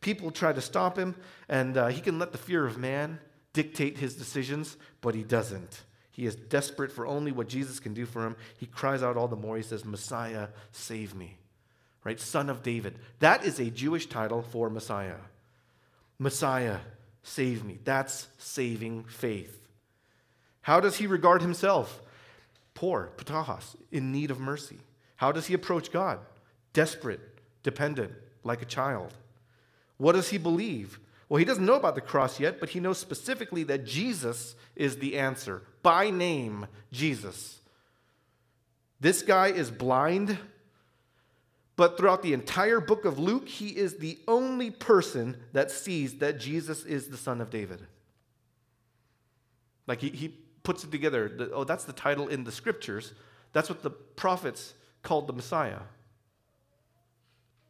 People 0.00 0.30
try 0.30 0.52
to 0.52 0.60
stop 0.60 0.96
him, 0.96 1.16
and 1.48 1.76
uh, 1.76 1.88
he 1.88 2.00
can 2.00 2.18
let 2.18 2.32
the 2.32 2.38
fear 2.38 2.64
of 2.64 2.78
man 2.78 3.18
dictate 3.52 3.98
his 3.98 4.14
decisions, 4.14 4.76
but 5.00 5.14
he 5.14 5.24
doesn't. 5.24 5.82
He 6.12 6.26
is 6.26 6.36
desperate 6.36 6.92
for 6.92 7.06
only 7.06 7.32
what 7.32 7.48
Jesus 7.48 7.80
can 7.80 7.92
do 7.92 8.06
for 8.06 8.24
him. 8.24 8.36
He 8.58 8.66
cries 8.66 9.02
out 9.02 9.16
all 9.16 9.28
the 9.28 9.36
more. 9.36 9.56
He 9.56 9.62
says, 9.62 9.84
Messiah, 9.84 10.48
save 10.70 11.14
me. 11.14 11.39
Right? 12.04 12.18
Son 12.18 12.48
of 12.48 12.62
David. 12.62 12.98
That 13.18 13.44
is 13.44 13.58
a 13.58 13.70
Jewish 13.70 14.06
title 14.06 14.42
for 14.42 14.70
Messiah. 14.70 15.16
Messiah, 16.18 16.78
save 17.22 17.64
me. 17.64 17.78
That's 17.84 18.28
saving 18.38 19.04
faith. 19.04 19.66
How 20.62 20.80
does 20.80 20.96
he 20.96 21.06
regard 21.06 21.42
himself? 21.42 22.00
Poor, 22.74 23.10
ptochos, 23.16 23.76
in 23.90 24.12
need 24.12 24.30
of 24.30 24.40
mercy. 24.40 24.78
How 25.16 25.32
does 25.32 25.46
he 25.46 25.54
approach 25.54 25.92
God? 25.92 26.18
Desperate, 26.72 27.20
dependent, 27.62 28.12
like 28.44 28.62
a 28.62 28.66
child. 28.66 29.12
What 29.98 30.12
does 30.12 30.30
he 30.30 30.38
believe? 30.38 30.98
Well, 31.28 31.38
he 31.38 31.44
doesn't 31.44 31.66
know 31.66 31.74
about 31.74 31.94
the 31.94 32.00
cross 32.00 32.40
yet, 32.40 32.58
but 32.58 32.70
he 32.70 32.80
knows 32.80 32.98
specifically 32.98 33.62
that 33.64 33.84
Jesus 33.84 34.54
is 34.74 34.96
the 34.96 35.18
answer. 35.18 35.62
By 35.82 36.10
name, 36.10 36.66
Jesus. 36.90 37.60
This 38.98 39.22
guy 39.22 39.48
is 39.48 39.70
blind, 39.70 40.38
but 41.80 41.96
throughout 41.96 42.22
the 42.22 42.34
entire 42.34 42.78
book 42.78 43.06
of 43.06 43.18
Luke, 43.18 43.48
he 43.48 43.68
is 43.68 43.94
the 43.94 44.18
only 44.28 44.70
person 44.70 45.38
that 45.54 45.70
sees 45.70 46.18
that 46.18 46.38
Jesus 46.38 46.84
is 46.84 47.08
the 47.08 47.16
son 47.16 47.40
of 47.40 47.48
David. 47.48 47.80
Like 49.86 50.02
he, 50.02 50.10
he 50.10 50.28
puts 50.62 50.84
it 50.84 50.92
together. 50.92 51.48
oh, 51.54 51.64
that's 51.64 51.84
the 51.84 51.94
title 51.94 52.28
in 52.28 52.44
the 52.44 52.52
scriptures. 52.52 53.14
That's 53.54 53.70
what 53.70 53.82
the 53.82 53.88
prophets 53.88 54.74
called 55.02 55.26
the 55.26 55.32
Messiah. 55.32 55.78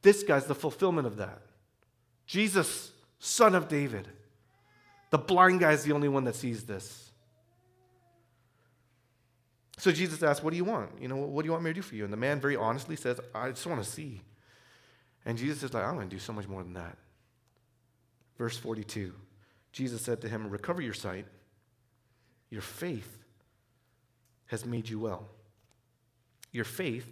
This 0.02 0.24
guy's 0.24 0.46
the 0.46 0.56
fulfillment 0.56 1.06
of 1.06 1.18
that. 1.18 1.42
Jesus, 2.26 2.90
son 3.20 3.54
of 3.54 3.68
David. 3.68 4.08
The 5.10 5.18
blind 5.18 5.60
guy 5.60 5.70
is 5.70 5.84
the 5.84 5.92
only 5.92 6.08
one 6.08 6.24
that 6.24 6.34
sees 6.34 6.64
this. 6.64 7.09
So 9.80 9.90
Jesus 9.90 10.22
asks, 10.22 10.44
What 10.44 10.50
do 10.50 10.58
you 10.58 10.64
want? 10.64 10.90
You 11.00 11.08
know, 11.08 11.16
what 11.16 11.42
do 11.42 11.46
you 11.46 11.52
want 11.52 11.64
me 11.64 11.70
to 11.70 11.74
do 11.74 11.82
for 11.82 11.94
you? 11.94 12.04
And 12.04 12.12
the 12.12 12.18
man 12.18 12.38
very 12.38 12.54
honestly 12.54 12.96
says, 12.96 13.18
I 13.34 13.48
just 13.48 13.66
want 13.66 13.82
to 13.82 13.88
see. 13.88 14.20
And 15.24 15.38
Jesus 15.38 15.62
is 15.62 15.72
like, 15.72 15.84
I'm 15.84 15.94
going 15.94 16.08
to 16.08 16.14
do 16.14 16.20
so 16.20 16.34
much 16.34 16.46
more 16.46 16.62
than 16.62 16.74
that. 16.74 16.98
Verse 18.36 18.56
42 18.56 19.14
Jesus 19.72 20.02
said 20.02 20.20
to 20.20 20.28
him, 20.28 20.50
Recover 20.50 20.82
your 20.82 20.92
sight. 20.92 21.26
Your 22.50 22.60
faith 22.60 23.18
has 24.46 24.66
made 24.66 24.88
you 24.88 24.98
well. 24.98 25.28
Your 26.52 26.64
faith 26.64 27.06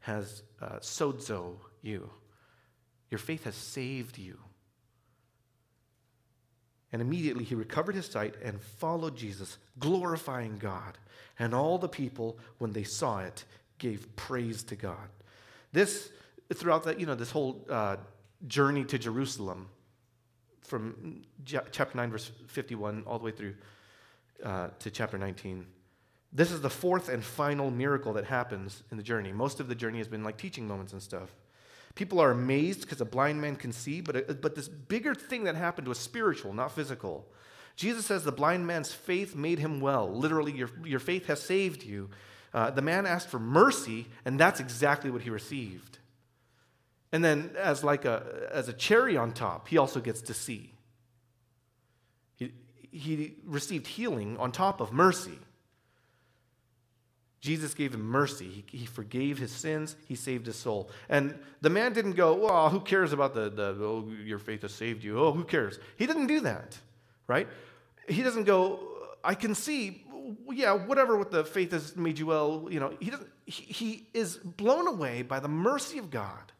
has 0.00 0.44
uh, 0.62 0.78
sozo 0.78 1.56
you. 1.82 2.08
Your 3.10 3.18
faith 3.18 3.44
has 3.44 3.54
saved 3.54 4.16
you. 4.16 4.38
And 6.94 7.02
immediately 7.02 7.42
he 7.42 7.56
recovered 7.56 7.96
his 7.96 8.06
sight 8.06 8.36
and 8.40 8.60
followed 8.60 9.16
Jesus, 9.16 9.58
glorifying 9.80 10.58
God. 10.58 10.96
And 11.40 11.52
all 11.52 11.76
the 11.76 11.88
people, 11.88 12.38
when 12.58 12.72
they 12.72 12.84
saw 12.84 13.18
it, 13.18 13.42
gave 13.78 14.14
praise 14.14 14.62
to 14.62 14.76
God. 14.76 15.08
This, 15.72 16.10
throughout 16.54 16.84
that, 16.84 17.00
you 17.00 17.06
know, 17.06 17.16
this 17.16 17.32
whole 17.32 17.66
uh, 17.68 17.96
journey 18.46 18.84
to 18.84 18.96
Jerusalem, 18.96 19.66
from 20.60 21.22
chapter 21.44 21.96
9, 21.96 22.12
verse 22.12 22.30
51, 22.46 23.02
all 23.08 23.18
the 23.18 23.24
way 23.24 23.32
through 23.32 23.54
uh, 24.44 24.68
to 24.78 24.88
chapter 24.88 25.18
19, 25.18 25.66
this 26.32 26.52
is 26.52 26.60
the 26.60 26.70
fourth 26.70 27.08
and 27.08 27.24
final 27.24 27.72
miracle 27.72 28.12
that 28.12 28.24
happens 28.24 28.84
in 28.92 28.98
the 28.98 29.02
journey. 29.02 29.32
Most 29.32 29.58
of 29.58 29.66
the 29.66 29.74
journey 29.74 29.98
has 29.98 30.06
been 30.06 30.22
like 30.22 30.36
teaching 30.36 30.68
moments 30.68 30.92
and 30.92 31.02
stuff. 31.02 31.34
People 31.94 32.20
are 32.20 32.32
amazed 32.32 32.82
because 32.82 33.00
a 33.00 33.04
blind 33.04 33.40
man 33.40 33.56
can 33.56 33.72
see, 33.72 34.00
but, 34.00 34.16
uh, 34.16 34.34
but 34.34 34.54
this 34.54 34.68
bigger 34.68 35.14
thing 35.14 35.44
that 35.44 35.54
happened 35.54 35.86
was 35.86 35.98
spiritual, 35.98 36.52
not 36.52 36.72
physical. 36.72 37.26
Jesus 37.76 38.06
says 38.06 38.24
the 38.24 38.32
blind 38.32 38.66
man's 38.66 38.92
faith 38.92 39.34
made 39.34 39.58
him 39.58 39.80
well. 39.80 40.12
Literally, 40.12 40.52
your, 40.52 40.70
your 40.84 41.00
faith 41.00 41.26
has 41.26 41.40
saved 41.42 41.84
you. 41.84 42.10
Uh, 42.52 42.70
the 42.70 42.82
man 42.82 43.06
asked 43.06 43.28
for 43.28 43.38
mercy, 43.38 44.06
and 44.24 44.38
that's 44.38 44.60
exactly 44.60 45.10
what 45.10 45.22
he 45.22 45.30
received. 45.30 45.98
And 47.12 47.24
then, 47.24 47.50
as 47.56 47.84
like 47.84 48.04
a, 48.04 48.48
as 48.52 48.68
a 48.68 48.72
cherry 48.72 49.16
on 49.16 49.32
top, 49.32 49.68
he 49.68 49.78
also 49.78 50.00
gets 50.00 50.20
to 50.22 50.34
see. 50.34 50.72
He, 52.36 52.52
he 52.90 53.34
received 53.44 53.86
healing 53.86 54.36
on 54.38 54.50
top 54.50 54.80
of 54.80 54.92
mercy. 54.92 55.38
Jesus 57.44 57.74
gave 57.74 57.92
him 57.92 58.00
mercy. 58.00 58.64
He, 58.70 58.78
he, 58.78 58.86
forgave 58.86 59.36
his 59.36 59.52
sins. 59.52 59.96
He 60.06 60.14
saved 60.14 60.46
his 60.46 60.56
soul. 60.56 60.88
And 61.10 61.38
the 61.60 61.68
man 61.68 61.92
didn't 61.92 62.14
go, 62.14 62.34
well, 62.34 62.70
who 62.70 62.80
cares 62.80 63.12
about 63.12 63.34
the, 63.34 63.50
the 63.50 63.76
oh, 63.82 64.08
your 64.24 64.38
faith 64.38 64.62
has 64.62 64.72
saved 64.72 65.04
you. 65.04 65.20
Oh, 65.20 65.30
who 65.30 65.44
cares? 65.44 65.78
He 65.98 66.06
didn't 66.06 66.28
do 66.28 66.40
that, 66.40 66.78
right? 67.26 67.46
He 68.08 68.22
doesn't 68.22 68.44
go, 68.44 68.80
I 69.22 69.34
can 69.34 69.54
see, 69.54 70.06
yeah, 70.50 70.72
whatever 70.72 71.18
with 71.18 71.30
the 71.30 71.44
faith 71.44 71.72
has 71.72 71.94
made 71.96 72.18
you 72.18 72.24
well, 72.24 72.66
you 72.70 72.80
know, 72.80 72.94
he 72.98 73.10
doesn't, 73.10 73.28
he, 73.44 73.62
he 73.64 74.06
is 74.14 74.38
blown 74.38 74.88
away 74.88 75.20
by 75.20 75.38
the 75.38 75.48
mercy 75.48 75.98
of 75.98 76.10
God 76.10 76.50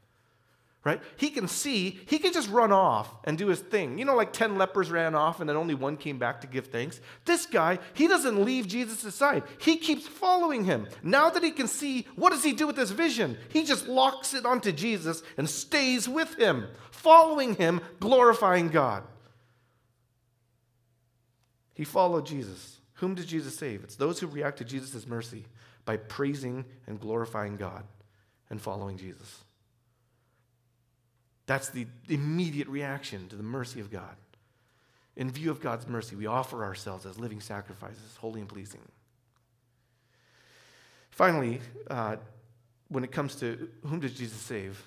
right? 0.84 1.02
He 1.16 1.30
can 1.30 1.48
see, 1.48 1.98
he 2.06 2.18
can 2.18 2.32
just 2.32 2.50
run 2.50 2.70
off 2.70 3.08
and 3.24 3.38
do 3.38 3.48
his 3.48 3.60
thing. 3.60 3.98
You 3.98 4.04
know, 4.04 4.14
like 4.14 4.34
10 4.34 4.56
lepers 4.56 4.90
ran 4.90 5.14
off 5.14 5.40
and 5.40 5.48
then 5.48 5.56
only 5.56 5.74
one 5.74 5.96
came 5.96 6.18
back 6.18 6.42
to 6.42 6.46
give 6.46 6.66
thanks. 6.66 7.00
This 7.24 7.46
guy, 7.46 7.78
he 7.94 8.06
doesn't 8.06 8.44
leave 8.44 8.68
Jesus' 8.68 9.14
side. 9.14 9.44
He 9.58 9.78
keeps 9.78 10.06
following 10.06 10.64
him. 10.64 10.86
Now 11.02 11.30
that 11.30 11.42
he 11.42 11.50
can 11.52 11.68
see, 11.68 12.06
what 12.16 12.30
does 12.30 12.44
he 12.44 12.52
do 12.52 12.66
with 12.66 12.76
this 12.76 12.90
vision? 12.90 13.38
He 13.48 13.64
just 13.64 13.88
locks 13.88 14.34
it 14.34 14.44
onto 14.44 14.72
Jesus 14.72 15.22
and 15.38 15.48
stays 15.48 16.06
with 16.06 16.34
him, 16.34 16.66
following 16.90 17.54
him, 17.54 17.80
glorifying 17.98 18.68
God. 18.68 19.04
He 21.72 21.84
followed 21.84 22.26
Jesus. 22.26 22.78
Whom 22.98 23.14
did 23.14 23.26
Jesus 23.26 23.56
save? 23.56 23.84
It's 23.84 23.96
those 23.96 24.20
who 24.20 24.26
react 24.26 24.58
to 24.58 24.64
Jesus' 24.64 25.06
mercy 25.06 25.46
by 25.86 25.96
praising 25.96 26.66
and 26.86 27.00
glorifying 27.00 27.56
God 27.56 27.84
and 28.50 28.60
following 28.60 28.98
Jesus. 28.98 29.44
That's 31.46 31.68
the 31.68 31.86
immediate 32.08 32.68
reaction 32.68 33.28
to 33.28 33.36
the 33.36 33.42
mercy 33.42 33.80
of 33.80 33.90
God. 33.90 34.16
In 35.16 35.30
view 35.30 35.50
of 35.50 35.60
God's 35.60 35.86
mercy, 35.86 36.16
we 36.16 36.26
offer 36.26 36.64
ourselves 36.64 37.06
as 37.06 37.18
living 37.18 37.40
sacrifices, 37.40 38.16
holy 38.18 38.40
and 38.40 38.48
pleasing. 38.48 38.80
Finally, 41.10 41.60
uh, 41.88 42.16
when 42.88 43.04
it 43.04 43.12
comes 43.12 43.36
to 43.36 43.68
whom 43.86 44.00
does 44.00 44.14
Jesus 44.14 44.40
save, 44.40 44.82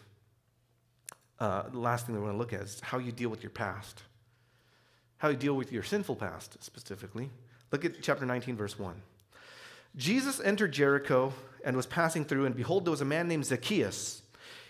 uh, 1.39 1.69
the 1.69 1.79
last 1.79 2.05
thing 2.05 2.15
that 2.15 2.21
we're 2.21 2.27
going 2.27 2.37
to 2.37 2.39
look 2.39 2.53
at 2.53 2.61
is 2.61 2.79
how 2.81 2.97
you 2.97 3.11
deal 3.11 3.29
with 3.29 3.43
your 3.43 3.51
past. 3.51 4.03
How 5.17 5.29
you 5.29 5.37
deal 5.37 5.53
with 5.53 5.71
your 5.71 5.83
sinful 5.83 6.15
past, 6.15 6.61
specifically. 6.63 7.29
Look 7.71 7.85
at 7.85 8.01
chapter 8.01 8.25
19, 8.25 8.55
verse 8.55 8.77
1. 8.77 9.01
Jesus 9.95 10.39
entered 10.41 10.71
Jericho 10.73 11.33
and 11.63 11.75
was 11.75 11.85
passing 11.85 12.25
through, 12.25 12.45
and 12.45 12.55
behold, 12.55 12.85
there 12.85 12.91
was 12.91 13.01
a 13.01 13.05
man 13.05 13.27
named 13.27 13.45
Zacchaeus. 13.45 14.21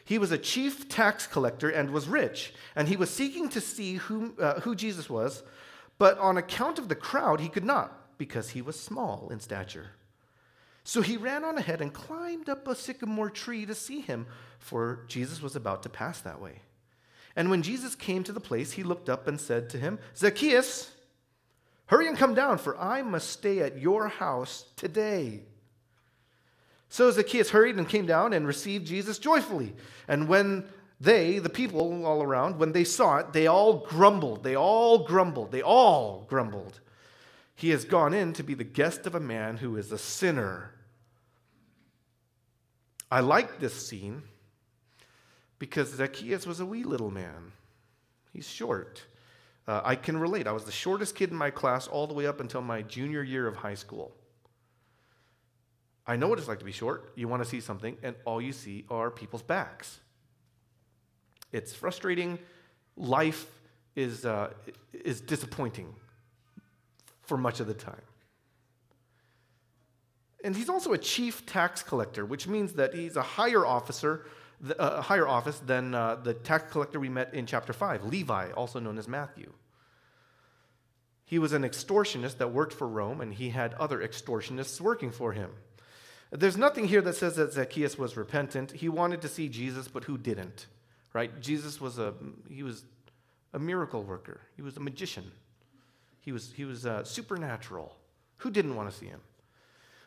He 0.08 0.18
was 0.18 0.32
a 0.32 0.38
chief 0.38 0.88
tax 0.88 1.28
collector 1.28 1.70
and 1.70 1.92
was 1.92 2.08
rich, 2.08 2.54
and 2.78 2.88
he 2.88 2.96
was 2.96 3.10
seeking 3.10 3.50
to 3.50 3.60
see 3.60 3.96
who, 3.96 4.36
uh, 4.40 4.62
who 4.62 4.74
Jesus 4.74 5.10
was, 5.10 5.44
but 5.98 6.18
on 6.18 6.38
account 6.38 6.80
of 6.80 6.88
the 6.88 6.96
crowd, 6.96 7.42
he 7.42 7.50
could 7.50 7.66
not, 7.66 8.18
because 8.18 8.52
he 8.52 8.62
was 8.62 8.80
small 8.80 9.28
in 9.30 9.42
stature. 9.42 9.88
So 10.86 11.02
he 11.02 11.18
ran 11.18 11.44
on 11.44 11.58
ahead 11.58 11.82
and 11.82 11.94
climbed 11.94 12.48
up 12.48 12.70
a 12.70 12.74
sycamore 12.74 13.30
tree 13.30 13.66
to 13.66 13.76
see 13.76 14.00
him, 14.00 14.28
for 14.60 15.04
Jesus 15.10 15.42
was 15.42 15.58
about 15.58 15.84
to 15.84 15.90
pass 15.90 16.22
that 16.22 16.40
way. 16.40 16.62
And 17.36 17.50
when 17.50 17.62
Jesus 17.62 17.94
came 17.94 18.24
to 18.24 18.32
the 18.32 18.40
place, 18.40 18.72
he 18.72 18.84
looked 18.84 19.10
up 19.10 19.28
and 19.28 19.42
said 19.42 19.70
to 19.72 19.78
him, 19.78 20.00
Zacchaeus, 20.16 20.90
hurry 21.88 22.08
and 22.08 22.18
come 22.18 22.34
down, 22.34 22.60
for 22.60 22.80
I 22.80 23.02
must 23.02 23.30
stay 23.30 23.60
at 23.60 23.78
your 23.78 24.08
house 24.08 24.68
today. 24.78 25.42
So 26.90 27.12
Zacchaeus 27.12 27.50
hurried 27.50 27.78
and 27.78 27.88
came 27.88 28.06
down 28.06 28.34
and 28.34 28.48
received 28.48 28.88
Jesus 28.88 29.20
joyfully. 29.20 29.76
And 30.08 30.28
when 30.28 30.66
they, 31.00 31.40
the 31.40 31.50
people 31.50 32.06
all 32.06 32.24
around, 32.24 32.58
when 32.60 32.72
they 32.72 32.84
saw 32.84 33.18
it, 33.18 33.34
they 33.34 33.48
all 33.48 33.86
grumbled. 33.86 34.44
They 34.44 34.56
all 34.56 35.00
grumbled. 35.00 35.52
They 35.52 35.62
all 35.62 36.26
grumbled. 36.30 36.80
He 37.56 37.70
has 37.72 37.86
gone 37.86 38.14
in 38.14 38.34
to 38.34 38.44
be 38.44 38.54
the 38.54 38.64
guest 38.64 39.06
of 39.06 39.16
a 39.16 39.20
man 39.20 39.58
who 39.58 39.78
is 39.78 39.92
a 39.92 39.98
sinner. 39.98 40.72
I 43.12 43.20
like 43.20 43.60
this 43.60 43.88
scene 43.88 44.24
because 45.60 45.94
Zacchaeus 45.94 46.46
was 46.46 46.60
a 46.60 46.66
wee 46.66 46.84
little 46.84 47.12
man. 47.12 47.52
He's 48.34 48.48
short. 48.48 49.02
Uh, 49.68 49.82
I 49.84 49.96
can 49.96 50.18
relate. 50.18 50.48
I 50.48 50.52
was 50.52 50.66
the 50.66 50.72
shortest 50.72 51.16
kid 51.16 51.32
in 51.32 51.36
my 51.36 51.50
class 51.50 51.88
all 51.88 52.08
the 52.08 52.14
way 52.14 52.28
up 52.28 52.40
until 52.40 52.62
my 52.62 52.82
junior 52.82 53.24
year 53.24 53.48
of 53.48 53.56
high 53.56 53.76
school. 53.76 54.12
I 56.08 56.16
know 56.16 56.30
what 56.30 56.40
it's 56.40 56.48
like 56.48 56.60
to 56.60 56.66
be 56.66 56.72
short. 56.72 57.12
You 57.16 57.28
want 57.28 57.44
to 57.44 57.50
see 57.50 57.60
something, 57.60 57.98
and 58.02 58.16
all 58.24 58.42
you 58.42 58.54
see 58.54 58.86
are 58.90 59.12
people's 59.12 59.42
backs. 59.44 60.00
It's 61.52 61.74
frustrating. 61.74 62.40
Life 62.96 63.46
is, 63.96 64.26
uh, 64.26 64.54
is 64.94 65.20
disappointing 65.20 65.94
for 67.24 67.38
much 67.38 67.60
of 67.60 67.68
the 67.68 67.74
time. 67.74 68.02
And 70.44 70.56
he's 70.56 70.70
also 70.70 70.94
a 70.94 70.98
chief 70.98 71.46
tax 71.46 71.84
collector, 71.84 72.26
which 72.26 72.48
means 72.48 72.74
that 72.74 72.94
he's 72.94 73.18
a 73.18 73.22
higher 73.22 73.66
officer, 73.66 74.28
uh, 74.66 74.74
a 74.78 75.02
higher 75.02 75.28
office 75.28 75.60
than 75.60 75.94
uh, 75.94 76.16
the 76.16 76.34
tax 76.34 76.72
collector 76.72 77.02
we 77.02 77.10
met 77.10 77.34
in 77.34 77.46
chapter 77.46 77.74
5, 77.74 78.06
Levi, 78.06 78.52
also 78.52 78.80
known 78.80 78.98
as 78.98 79.08
Matthew. 79.10 79.52
He 81.26 81.40
was 81.40 81.52
an 81.52 81.64
extortionist 81.64 82.38
that 82.38 82.54
worked 82.54 82.72
for 82.72 82.88
Rome, 82.88 83.20
and 83.20 83.34
he 83.34 83.50
had 83.50 83.74
other 83.74 84.00
extortionists 84.00 84.80
working 84.80 85.12
for 85.12 85.34
him. 85.34 85.52
There's 86.32 86.58
nothing 86.58 86.88
here 86.88 87.02
that 87.02 87.16
says 87.16 87.36
that 87.38 87.54
Zacchaeus 87.54 87.98
was 87.98 88.18
repentant. 88.18 88.72
He 88.72 88.90
wanted 88.90 89.22
to 89.22 89.28
see 89.28 89.48
Jesus, 89.48 89.88
but 89.88 90.04
who 90.04 90.18
didn't? 90.18 90.68
Right? 91.14 91.40
Jesus 91.40 91.80
was 91.80 91.98
a 92.00 92.14
he 92.50 92.64
was 92.64 92.84
a 93.54 93.60
miracle 93.60 94.04
worker. 94.04 94.42
He 94.56 94.62
was 94.62 94.78
a 94.78 94.82
magician. 94.82 95.32
He 96.20 96.32
was 96.32 96.54
he 96.56 96.66
was 96.66 96.86
uh, 96.86 97.04
supernatural. 97.04 97.96
Who 98.38 98.52
didn't 98.52 98.76
want 98.76 98.92
to 98.92 98.96
see 98.96 99.08
him? 99.08 99.22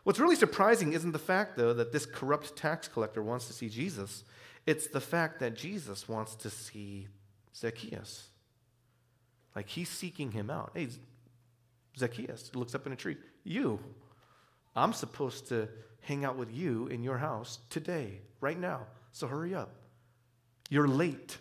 What's 0.04 0.18
really 0.18 0.36
surprising 0.36 0.92
isn't 0.92 1.12
the 1.12 1.18
fact, 1.18 1.56
though, 1.56 1.74
that 1.74 1.92
this 1.92 2.06
corrupt 2.06 2.56
tax 2.56 2.88
collector 2.88 3.22
wants 3.22 3.46
to 3.48 3.52
see 3.52 3.68
Jesus. 3.68 4.24
It's 4.66 4.86
the 4.86 5.00
fact 5.00 5.40
that 5.40 5.54
Jesus 5.54 6.08
wants 6.08 6.34
to 6.36 6.50
see 6.50 7.08
Zacchaeus. 7.54 8.28
Like 9.54 9.68
he's 9.68 9.88
seeking 9.88 10.32
him 10.32 10.48
out. 10.48 10.72
Hey, 10.74 10.88
Zacchaeus 11.98 12.54
looks 12.54 12.74
up 12.74 12.86
in 12.86 12.92
a 12.92 12.96
tree. 12.96 13.16
You, 13.44 13.80
I'm 14.76 14.92
supposed 14.92 15.48
to 15.48 15.68
hang 16.03 16.24
out 16.24 16.36
with 16.36 16.53
you 16.53 16.86
in 16.88 17.03
your 17.03 17.18
house 17.18 17.59
today, 17.70 18.20
right 18.40 18.59
now. 18.59 18.86
So 19.12 19.26
hurry 19.26 19.55
up. 19.55 19.70
You're 20.68 20.88
late. 20.88 21.38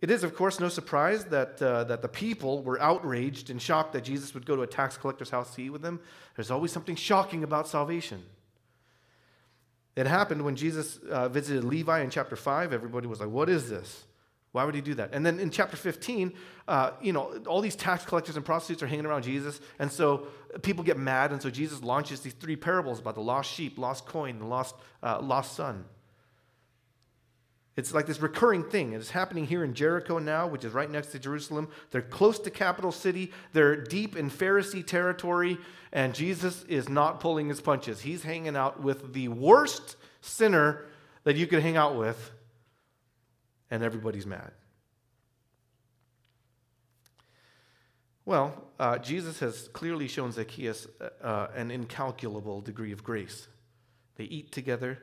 It 0.00 0.10
is, 0.10 0.22
of 0.22 0.36
course, 0.36 0.60
no 0.60 0.68
surprise 0.68 1.24
that, 1.26 1.62
uh, 1.62 1.84
that 1.84 2.02
the 2.02 2.08
people 2.08 2.62
were 2.62 2.80
outraged 2.80 3.48
and 3.48 3.60
shocked 3.60 3.94
that 3.94 4.04
Jesus 4.04 4.34
would 4.34 4.44
go 4.44 4.54
to 4.54 4.62
a 4.62 4.66
tax 4.66 4.98
collector's 4.98 5.30
house 5.30 5.54
to 5.54 5.62
eat 5.62 5.70
with 5.70 5.80
them. 5.80 5.98
There's 6.36 6.50
always 6.50 6.72
something 6.72 6.94
shocking 6.94 7.42
about 7.42 7.68
salvation. 7.68 8.22
It 9.96 10.06
happened 10.06 10.44
when 10.44 10.56
Jesus 10.56 10.98
uh, 10.98 11.28
visited 11.28 11.64
Levi 11.64 12.00
in 12.00 12.10
chapter 12.10 12.36
5. 12.36 12.72
Everybody 12.72 13.06
was 13.06 13.20
like, 13.20 13.30
What 13.30 13.48
is 13.48 13.70
this? 13.70 14.04
Why 14.54 14.62
would 14.62 14.76
he 14.76 14.80
do 14.80 14.94
that? 14.94 15.10
And 15.12 15.26
then 15.26 15.40
in 15.40 15.50
chapter 15.50 15.76
15, 15.76 16.32
uh, 16.68 16.92
you 17.02 17.12
know, 17.12 17.42
all 17.48 17.60
these 17.60 17.74
tax 17.74 18.04
collectors 18.04 18.36
and 18.36 18.44
prostitutes 18.44 18.84
are 18.84 18.86
hanging 18.86 19.04
around 19.04 19.24
Jesus. 19.24 19.60
And 19.80 19.90
so 19.90 20.28
people 20.62 20.84
get 20.84 20.96
mad. 20.96 21.32
And 21.32 21.42
so 21.42 21.50
Jesus 21.50 21.82
launches 21.82 22.20
these 22.20 22.34
three 22.34 22.54
parables 22.54 23.00
about 23.00 23.16
the 23.16 23.20
lost 23.20 23.52
sheep, 23.52 23.78
lost 23.78 24.06
coin, 24.06 24.38
the 24.38 24.46
lost, 24.46 24.76
uh, 25.02 25.20
lost 25.20 25.56
son. 25.56 25.84
It's 27.76 27.92
like 27.92 28.06
this 28.06 28.20
recurring 28.20 28.62
thing. 28.62 28.92
It's 28.92 29.10
happening 29.10 29.44
here 29.44 29.64
in 29.64 29.74
Jericho 29.74 30.20
now, 30.20 30.46
which 30.46 30.64
is 30.64 30.72
right 30.72 30.88
next 30.88 31.08
to 31.08 31.18
Jerusalem. 31.18 31.66
They're 31.90 32.00
close 32.00 32.38
to 32.38 32.50
capital 32.52 32.92
city. 32.92 33.32
They're 33.54 33.74
deep 33.74 34.14
in 34.14 34.30
Pharisee 34.30 34.86
territory. 34.86 35.58
And 35.92 36.14
Jesus 36.14 36.62
is 36.68 36.88
not 36.88 37.18
pulling 37.18 37.48
his 37.48 37.60
punches. 37.60 38.02
He's 38.02 38.22
hanging 38.22 38.54
out 38.54 38.80
with 38.80 39.14
the 39.14 39.26
worst 39.26 39.96
sinner 40.20 40.86
that 41.24 41.34
you 41.34 41.48
could 41.48 41.60
hang 41.60 41.76
out 41.76 41.96
with 41.96 42.30
and 43.70 43.82
everybody's 43.82 44.26
mad. 44.26 44.52
Well, 48.26 48.54
uh, 48.78 48.98
Jesus 48.98 49.38
has 49.40 49.68
clearly 49.72 50.08
shown 50.08 50.32
Zacchaeus 50.32 50.86
uh, 51.00 51.24
uh, 51.24 51.50
an 51.54 51.70
incalculable 51.70 52.62
degree 52.62 52.92
of 52.92 53.04
grace. 53.04 53.48
They 54.16 54.24
eat 54.24 54.50
together. 54.50 54.98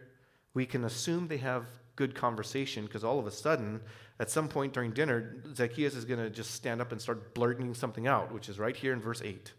We 0.54 0.66
can 0.66 0.86
assume 0.86 1.28
they 1.28 1.38
have 1.38 1.66
good 1.96 2.16
conversation 2.16 2.86
because 2.86 3.04
all 3.04 3.20
of 3.20 3.28
a 3.28 3.32
sudden, 3.32 3.82
at 4.20 4.32
some 4.32 4.48
point 4.48 4.74
during 4.74 4.92
dinner, 4.92 5.36
Zacchaeus 5.54 5.96
is 5.96 6.06
going 6.06 6.20
to 6.20 6.30
just 6.30 6.52
stand 6.52 6.82
up 6.82 6.92
and 6.92 7.00
start 7.00 7.36
blurting 7.36 7.76
something 7.76 8.08
out, 8.08 8.34
which 8.34 8.50
is 8.50 8.58
right 8.58 8.76
here 8.76 8.92
in 8.94 9.00
verse 9.00 9.22
8. 9.22 9.54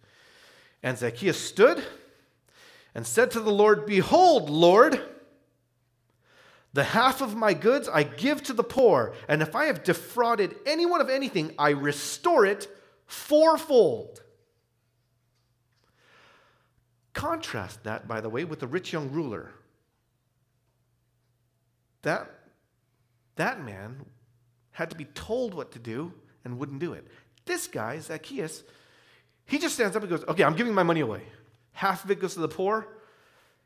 And 0.82 0.98
Zacchaeus 0.98 1.38
stood 1.38 1.82
and 2.94 3.06
said 3.06 3.30
to 3.32 3.40
the 3.40 3.52
Lord, 3.52 3.86
Behold, 3.86 4.50
Lord, 4.50 5.00
the 6.72 6.84
half 6.84 7.20
of 7.20 7.36
my 7.36 7.52
goods 7.54 7.88
I 7.88 8.02
give 8.02 8.42
to 8.44 8.52
the 8.52 8.64
poor, 8.64 9.14
and 9.28 9.42
if 9.42 9.54
I 9.54 9.66
have 9.66 9.84
defrauded 9.84 10.54
anyone 10.66 11.00
of 11.00 11.10
anything, 11.10 11.54
I 11.58 11.70
restore 11.70 12.46
it 12.46 12.68
fourfold. 13.06 14.22
Contrast 17.12 17.84
that, 17.84 18.08
by 18.08 18.22
the 18.22 18.30
way, 18.30 18.44
with 18.44 18.60
the 18.60 18.66
rich 18.66 18.92
young 18.92 19.10
ruler. 19.10 19.50
That, 22.02 22.30
that 23.36 23.62
man 23.62 24.06
had 24.72 24.90
to 24.90 24.96
be 24.96 25.04
told 25.04 25.52
what 25.52 25.72
to 25.72 25.78
do 25.78 26.14
and 26.44 26.58
wouldn't 26.58 26.80
do 26.80 26.94
it. 26.94 27.06
This 27.44 27.66
guy, 27.66 27.98
Zacchaeus, 27.98 28.62
he 29.44 29.58
just 29.58 29.74
stands 29.74 29.94
up 29.94 30.02
and 30.02 30.10
goes, 30.10 30.24
Okay, 30.24 30.42
I'm 30.42 30.56
giving 30.56 30.74
my 30.74 30.82
money 30.82 31.00
away. 31.00 31.22
Half 31.72 32.04
of 32.04 32.10
it 32.10 32.20
goes 32.20 32.34
to 32.34 32.40
the 32.40 32.48
poor, 32.48 32.88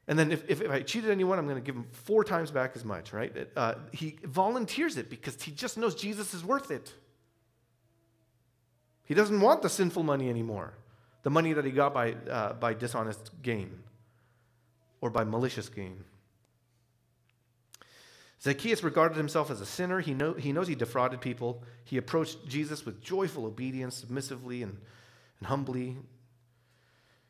and 0.09 0.19
then 0.19 0.31
if, 0.31 0.49
if, 0.49 0.61
if 0.61 0.71
I 0.71 0.83
cheated 0.83 1.11
anyone, 1.11 1.39
I'm 1.39 1.47
going 1.47 1.57
to 1.57 1.65
give 1.65 1.75
him 1.75 1.87
four 1.91 2.23
times 2.23 2.51
back 2.51 2.73
as 2.77 2.85
much, 2.85 3.13
right? 3.13 3.49
Uh, 3.57 3.75
he 3.93 4.19
volunteers 4.23 4.97
it 4.97 5.11
because 5.11 5.43
he 5.43 5.51
just 5.51 5.77
knows 5.77 5.95
Jesus 5.95 6.33
is 6.33 6.45
worth 6.45 6.71
it. 6.71 6.93
He 9.05 9.15
doesn't 9.15 9.41
want 9.41 9.63
the 9.63 9.69
sinful 9.69 10.05
money 10.05 10.29
anymore, 10.29 10.75
the 11.23 11.31
money 11.31 11.53
that 11.53 11.65
he 11.65 11.71
got 11.73 11.93
by, 11.93 12.13
uh, 12.31 12.53
by 12.55 12.75
dishonest 12.75 13.31
gain 13.43 13.79
or 15.01 15.11
by 15.11 15.25
malicious 15.25 15.69
gain. 15.69 16.05
Zacchaeus 18.43 18.85
regarded 18.85 19.17
himself 19.17 19.51
as 19.51 19.61
a 19.61 19.67
sinner. 19.67 20.01
He, 20.01 20.15
know, 20.15 20.35
he 20.35 20.53
knows 20.53 20.69
he 20.69 20.77
defrauded 20.77 21.21
people. 21.21 21.65
He 21.85 21.97
approached 21.97 22.47
Jesus 22.47 22.85
with 22.85 23.03
joyful 23.03 23.45
obedience, 23.45 23.97
submissively 23.97 24.63
and, 24.63 24.77
and 25.41 25.49
humbly. 25.49 25.97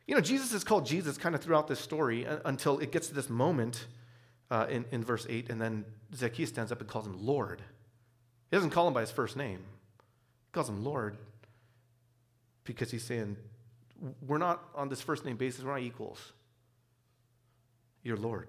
You 0.06 0.14
know, 0.14 0.20
Jesus 0.20 0.52
is 0.52 0.62
called 0.62 0.86
Jesus 0.86 1.18
kind 1.18 1.34
of 1.34 1.40
throughout 1.40 1.66
this 1.66 1.80
story 1.80 2.26
until 2.44 2.78
it 2.78 2.92
gets 2.92 3.08
to 3.08 3.14
this 3.14 3.28
moment 3.28 3.86
uh, 4.50 4.66
in, 4.70 4.84
in 4.92 5.02
verse 5.02 5.26
8, 5.28 5.50
and 5.50 5.60
then 5.60 5.84
Zacchaeus 6.14 6.48
stands 6.48 6.70
up 6.70 6.80
and 6.80 6.88
calls 6.88 7.06
him 7.06 7.16
Lord. 7.26 7.60
He 8.50 8.56
doesn't 8.56 8.70
call 8.70 8.86
him 8.86 8.94
by 8.94 9.00
his 9.00 9.10
first 9.10 9.36
name, 9.36 9.58
he 9.58 10.52
calls 10.52 10.68
him 10.68 10.84
Lord. 10.84 11.16
because 12.64 12.90
he's 12.90 13.04
saying, 13.04 13.36
we're 14.26 14.38
not 14.38 14.62
on 14.74 14.88
this 14.88 15.00
first 15.00 15.24
name 15.24 15.36
basis, 15.36 15.64
we're 15.64 15.72
not 15.72 15.80
equals. 15.80 16.32
You're 18.02 18.16
Lord. 18.16 18.48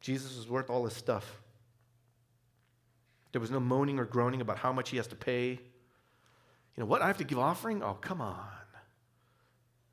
Jesus 0.00 0.36
was 0.36 0.48
worth 0.48 0.70
all 0.70 0.84
his 0.84 0.94
stuff. 0.94 1.42
There 3.32 3.40
was 3.40 3.50
no 3.50 3.60
moaning 3.60 3.98
or 3.98 4.06
groaning 4.06 4.40
about 4.40 4.56
how 4.56 4.72
much 4.72 4.88
he 4.88 4.96
has 4.96 5.06
to 5.08 5.16
pay. 5.16 5.58
You 6.78 6.84
know, 6.84 6.90
what? 6.90 7.02
I 7.02 7.08
have 7.08 7.18
to 7.18 7.24
give 7.24 7.40
offering? 7.40 7.82
Oh, 7.82 7.94
come 7.94 8.20
on. 8.20 8.38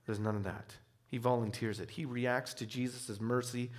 There's 0.05 0.19
none 0.19 0.35
of 0.35 0.43
that. 0.43 0.75
He 1.07 1.17
volunteers 1.17 1.79
it. 1.79 1.89
He 1.89 2.05
reacts 2.05 2.53
to 2.55 2.67
Jesus' 2.67 3.19
mercy 3.19 3.71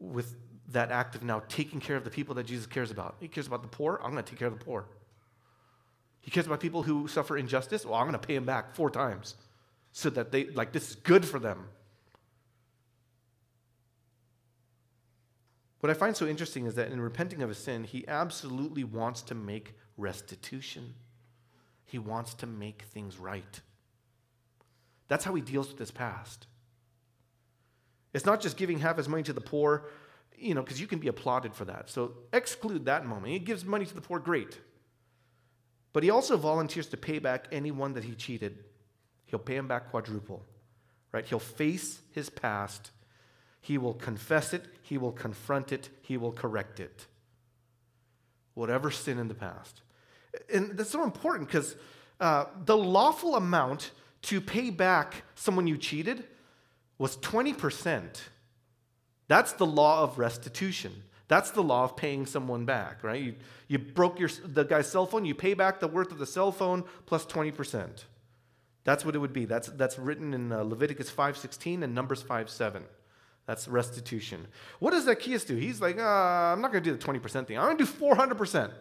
with 0.00 0.34
that 0.70 0.90
act 0.90 1.14
of 1.14 1.22
now 1.22 1.44
taking 1.46 1.78
care 1.78 1.94
of 1.94 2.02
the 2.02 2.10
people 2.10 2.34
that 2.34 2.46
Jesus 2.46 2.66
cares 2.66 2.90
about. 2.90 3.14
He 3.20 3.28
cares 3.28 3.46
about 3.46 3.62
the 3.62 3.68
poor. 3.68 4.00
I'm 4.02 4.10
going 4.10 4.24
to 4.24 4.28
take 4.28 4.40
care 4.40 4.48
of 4.48 4.58
the 4.58 4.64
poor. 4.64 4.86
He 6.20 6.32
cares 6.32 6.46
about 6.46 6.58
people 6.58 6.82
who 6.82 7.06
suffer 7.06 7.36
injustice. 7.36 7.86
Well, 7.86 7.94
I'm 7.94 8.08
going 8.08 8.18
to 8.20 8.26
pay 8.26 8.34
them 8.34 8.44
back 8.44 8.74
four 8.74 8.90
times 8.90 9.36
so 9.92 10.10
that 10.10 10.32
they, 10.32 10.46
like, 10.46 10.72
this 10.72 10.90
is 10.90 10.96
good 10.96 11.24
for 11.24 11.38
them. 11.38 11.68
What 15.78 15.90
I 15.90 15.94
find 15.94 16.16
so 16.16 16.26
interesting 16.26 16.66
is 16.66 16.74
that 16.74 16.90
in 16.90 17.00
repenting 17.00 17.40
of 17.40 17.50
a 17.50 17.54
sin, 17.54 17.84
he 17.84 18.04
absolutely 18.08 18.82
wants 18.82 19.22
to 19.22 19.36
make 19.36 19.74
restitution. 19.96 20.94
He 21.90 21.98
wants 21.98 22.34
to 22.34 22.46
make 22.46 22.82
things 22.82 23.18
right. 23.18 23.60
That's 25.08 25.24
how 25.24 25.34
he 25.34 25.42
deals 25.42 25.68
with 25.68 25.78
his 25.78 25.90
past. 25.90 26.46
It's 28.12 28.26
not 28.26 28.40
just 28.40 28.56
giving 28.56 28.78
half 28.78 28.96
his 28.96 29.08
money 29.08 29.22
to 29.24 29.32
the 29.32 29.40
poor, 29.40 29.86
you 30.36 30.54
know, 30.54 30.62
because 30.62 30.80
you 30.80 30.86
can 30.86 30.98
be 30.98 31.08
applauded 31.08 31.54
for 31.54 31.64
that. 31.66 31.90
So 31.90 32.12
exclude 32.32 32.84
that 32.86 33.06
moment. 33.06 33.32
He 33.32 33.38
gives 33.38 33.64
money 33.64 33.86
to 33.86 33.94
the 33.94 34.00
poor, 34.00 34.18
great. 34.18 34.58
But 35.92 36.02
he 36.02 36.10
also 36.10 36.36
volunteers 36.36 36.86
to 36.88 36.96
pay 36.96 37.18
back 37.18 37.48
anyone 37.50 37.94
that 37.94 38.04
he 38.04 38.14
cheated. 38.14 38.64
He'll 39.26 39.38
pay 39.40 39.56
him 39.56 39.68
back 39.68 39.90
quadruple, 39.90 40.44
right? 41.12 41.24
He'll 41.24 41.38
face 41.38 42.00
his 42.12 42.30
past 42.30 42.90
he 43.60 43.78
will 43.78 43.94
confess 43.94 44.52
it, 44.52 44.64
he 44.82 44.98
will 44.98 45.12
confront 45.12 45.72
it, 45.72 45.90
he 46.02 46.16
will 46.16 46.32
correct 46.32 46.80
it. 46.80 47.06
Whatever 48.54 48.90
sin 48.90 49.18
in 49.18 49.28
the 49.28 49.34
past. 49.34 49.82
And 50.52 50.76
that's 50.76 50.90
so 50.90 51.04
important 51.04 51.48
because 51.48 51.76
uh, 52.20 52.46
the 52.64 52.76
lawful 52.76 53.36
amount 53.36 53.90
to 54.22 54.40
pay 54.40 54.70
back 54.70 55.22
someone 55.34 55.66
you 55.66 55.78
cheated 55.78 56.24
was 56.98 57.16
20%. 57.18 58.20
That's 59.28 59.52
the 59.52 59.66
law 59.66 60.02
of 60.02 60.18
restitution. 60.18 60.92
That's 61.28 61.52
the 61.52 61.62
law 61.62 61.84
of 61.84 61.96
paying 61.96 62.26
someone 62.26 62.64
back, 62.64 63.04
right? 63.04 63.22
You, 63.22 63.34
you 63.68 63.78
broke 63.78 64.18
your, 64.18 64.28
the 64.44 64.64
guy's 64.64 64.90
cell 64.90 65.06
phone, 65.06 65.24
you 65.24 65.34
pay 65.34 65.54
back 65.54 65.78
the 65.78 65.86
worth 65.86 66.10
of 66.10 66.18
the 66.18 66.26
cell 66.26 66.50
phone 66.50 66.84
plus 67.06 67.24
20%. 67.24 68.04
That's 68.84 69.04
what 69.04 69.14
it 69.14 69.18
would 69.18 69.32
be. 69.32 69.44
That's, 69.44 69.68
that's 69.68 69.98
written 69.98 70.34
in 70.34 70.50
uh, 70.52 70.62
Leviticus 70.62 71.10
5.16 71.10 71.84
and 71.84 71.94
Numbers 71.94 72.22
5.7. 72.22 72.82
That's 73.46 73.68
restitution. 73.68 74.46
What 74.80 74.90
does 74.90 75.04
Zacchaeus 75.04 75.44
do? 75.44 75.56
He's 75.56 75.80
like, 75.80 75.98
uh, 75.98 76.02
I'm 76.02 76.60
not 76.60 76.72
going 76.72 76.82
to 76.82 76.90
do 76.90 76.96
the 76.96 77.04
20% 77.04 77.46
thing. 77.46 77.58
I'm 77.58 77.64
going 77.64 77.78
to 77.78 77.84
do 77.84 77.90
400%. 77.90 78.72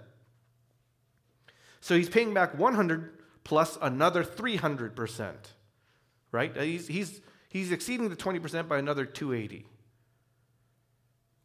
So 1.81 1.95
he's 1.95 2.09
paying 2.09 2.33
back 2.33 2.57
100 2.57 3.17
plus 3.43 3.77
another 3.81 4.23
300%. 4.23 5.33
Right? 6.31 6.55
Uh, 6.57 6.61
he's, 6.61 6.87
he's, 6.87 7.21
he's 7.49 7.71
exceeding 7.71 8.09
the 8.09 8.15
20% 8.15 8.67
by 8.67 8.77
another 8.77 9.05
280. 9.05 9.65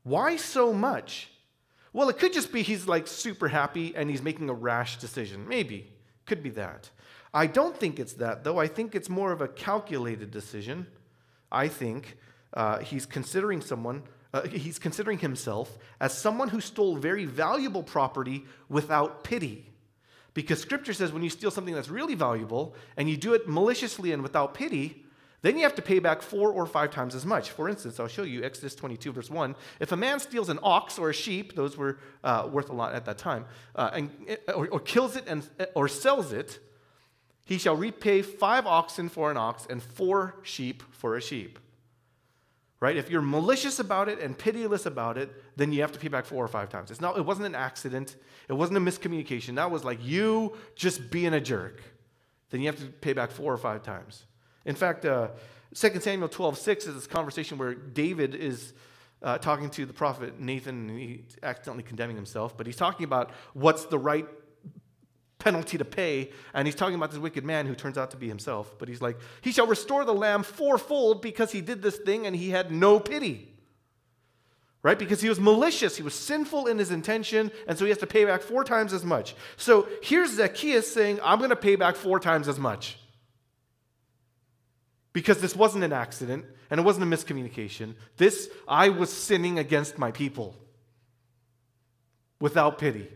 Why 0.02 0.36
so 0.36 0.72
much? 0.72 1.30
Well, 1.92 2.08
it 2.08 2.18
could 2.18 2.32
just 2.32 2.52
be 2.52 2.62
he's 2.62 2.86
like 2.86 3.06
super 3.06 3.48
happy 3.48 3.94
and 3.96 4.10
he's 4.10 4.22
making 4.22 4.50
a 4.50 4.54
rash 4.54 4.98
decision. 4.98 5.48
Maybe. 5.48 5.90
Could 6.26 6.42
be 6.42 6.50
that. 6.50 6.90
I 7.32 7.46
don't 7.46 7.76
think 7.76 7.98
it's 7.98 8.14
that, 8.14 8.44
though. 8.44 8.58
I 8.58 8.66
think 8.66 8.94
it's 8.94 9.08
more 9.08 9.32
of 9.32 9.40
a 9.40 9.48
calculated 9.48 10.30
decision. 10.30 10.86
I 11.50 11.68
think 11.68 12.16
uh, 12.52 12.78
he's 12.78 13.06
considering 13.06 13.60
someone, 13.60 14.02
uh, 14.32 14.42
he's 14.48 14.78
considering 14.78 15.18
himself 15.18 15.78
as 16.00 16.16
someone 16.16 16.48
who 16.48 16.60
stole 16.60 16.96
very 16.96 17.24
valuable 17.24 17.82
property 17.82 18.44
without 18.68 19.24
pity. 19.24 19.73
Because 20.34 20.60
scripture 20.60 20.92
says 20.92 21.12
when 21.12 21.22
you 21.22 21.30
steal 21.30 21.50
something 21.50 21.74
that's 21.74 21.88
really 21.88 22.16
valuable 22.16 22.74
and 22.96 23.08
you 23.08 23.16
do 23.16 23.34
it 23.34 23.48
maliciously 23.48 24.12
and 24.12 24.22
without 24.22 24.52
pity, 24.52 25.04
then 25.42 25.56
you 25.56 25.62
have 25.62 25.74
to 25.76 25.82
pay 25.82 25.98
back 25.98 26.22
four 26.22 26.50
or 26.50 26.66
five 26.66 26.90
times 26.90 27.14
as 27.14 27.24
much. 27.24 27.50
For 27.50 27.68
instance, 27.68 28.00
I'll 28.00 28.08
show 28.08 28.22
you 28.22 28.42
Exodus 28.42 28.74
22, 28.74 29.12
verse 29.12 29.30
1. 29.30 29.54
If 29.78 29.92
a 29.92 29.96
man 29.96 30.18
steals 30.18 30.48
an 30.48 30.58
ox 30.62 30.98
or 30.98 31.10
a 31.10 31.14
sheep, 31.14 31.54
those 31.54 31.76
were 31.76 31.98
uh, 32.24 32.48
worth 32.50 32.70
a 32.70 32.72
lot 32.72 32.94
at 32.94 33.04
that 33.04 33.18
time, 33.18 33.44
uh, 33.76 33.90
and, 33.92 34.10
or, 34.54 34.68
or 34.68 34.80
kills 34.80 35.16
it 35.16 35.24
and, 35.26 35.48
or 35.74 35.86
sells 35.86 36.32
it, 36.32 36.58
he 37.44 37.58
shall 37.58 37.76
repay 37.76 38.22
five 38.22 38.66
oxen 38.66 39.08
for 39.08 39.30
an 39.30 39.36
ox 39.36 39.66
and 39.68 39.82
four 39.82 40.36
sheep 40.42 40.82
for 40.92 41.16
a 41.16 41.20
sheep 41.20 41.58
right? 42.84 42.98
If 42.98 43.08
you're 43.08 43.22
malicious 43.22 43.78
about 43.78 44.10
it 44.10 44.20
and 44.20 44.36
pitiless 44.36 44.84
about 44.84 45.16
it, 45.16 45.30
then 45.56 45.72
you 45.72 45.80
have 45.80 45.92
to 45.92 45.98
pay 45.98 46.08
back 46.08 46.26
four 46.26 46.44
or 46.44 46.48
five 46.48 46.68
times. 46.68 46.90
It's 46.90 47.00
not, 47.00 47.16
it 47.16 47.24
wasn't 47.24 47.46
an 47.46 47.54
accident. 47.54 48.16
It 48.46 48.52
wasn't 48.52 48.76
a 48.76 48.80
miscommunication. 48.82 49.54
That 49.54 49.70
was 49.70 49.84
like 49.84 50.04
you 50.04 50.52
just 50.76 51.10
being 51.10 51.32
a 51.32 51.40
jerk. 51.40 51.80
Then 52.50 52.60
you 52.60 52.66
have 52.66 52.78
to 52.80 52.84
pay 52.84 53.14
back 53.14 53.30
four 53.30 53.50
or 53.50 53.56
five 53.56 53.82
times. 53.82 54.26
In 54.66 54.74
fact, 54.74 55.06
uh, 55.06 55.28
2 55.74 55.98
Samuel 55.98 56.28
12, 56.28 56.58
6 56.58 56.86
is 56.86 56.94
this 56.94 57.06
conversation 57.06 57.56
where 57.56 57.74
David 57.74 58.34
is 58.34 58.74
uh, 59.22 59.38
talking 59.38 59.70
to 59.70 59.86
the 59.86 59.94
prophet 59.94 60.38
Nathan, 60.38 60.90
and 60.90 60.98
he's 60.98 61.38
accidentally 61.42 61.84
condemning 61.84 62.16
himself, 62.16 62.54
but 62.54 62.66
he's 62.66 62.76
talking 62.76 63.04
about 63.04 63.30
what's 63.54 63.86
the 63.86 63.98
right 63.98 64.28
penalty 65.44 65.76
to 65.76 65.84
pay. 65.84 66.30
And 66.54 66.66
he's 66.66 66.74
talking 66.74 66.94
about 66.94 67.10
this 67.10 67.20
wicked 67.20 67.44
man 67.44 67.66
who 67.66 67.74
turns 67.74 67.98
out 67.98 68.10
to 68.12 68.16
be 68.16 68.26
himself. 68.26 68.74
But 68.78 68.88
he's 68.88 69.02
like, 69.02 69.18
He 69.42 69.52
shall 69.52 69.66
restore 69.66 70.04
the 70.04 70.14
lamb 70.14 70.42
fourfold 70.42 71.20
because 71.20 71.52
he 71.52 71.60
did 71.60 71.82
this 71.82 71.98
thing 71.98 72.26
and 72.26 72.34
he 72.34 72.50
had 72.50 72.72
no 72.72 72.98
pity. 72.98 73.50
Right? 74.82 74.98
Because 74.98 75.20
he 75.20 75.28
was 75.28 75.40
malicious, 75.40 75.96
he 75.96 76.02
was 76.02 76.14
sinful 76.14 76.66
in 76.66 76.78
his 76.78 76.90
intention, 76.90 77.50
and 77.66 77.78
so 77.78 77.86
he 77.86 77.88
has 77.88 77.96
to 77.98 78.06
pay 78.06 78.26
back 78.26 78.42
four 78.42 78.64
times 78.64 78.92
as 78.92 79.02
much. 79.02 79.34
So 79.56 79.88
here's 80.02 80.32
Zacchaeus 80.32 80.92
saying, 80.92 81.20
I'm 81.22 81.38
going 81.38 81.48
to 81.50 81.56
pay 81.56 81.76
back 81.76 81.96
four 81.96 82.20
times 82.20 82.48
as 82.48 82.58
much. 82.58 82.98
Because 85.14 85.40
this 85.40 85.56
wasn't 85.56 85.84
an 85.84 85.92
accident 85.92 86.44
and 86.70 86.80
it 86.80 86.82
wasn't 86.82 87.10
a 87.10 87.16
miscommunication. 87.16 87.94
This, 88.18 88.50
I 88.68 88.90
was 88.90 89.10
sinning 89.10 89.58
against 89.58 89.96
my 89.96 90.10
people 90.10 90.54
without 92.40 92.76
pity. 92.76 93.08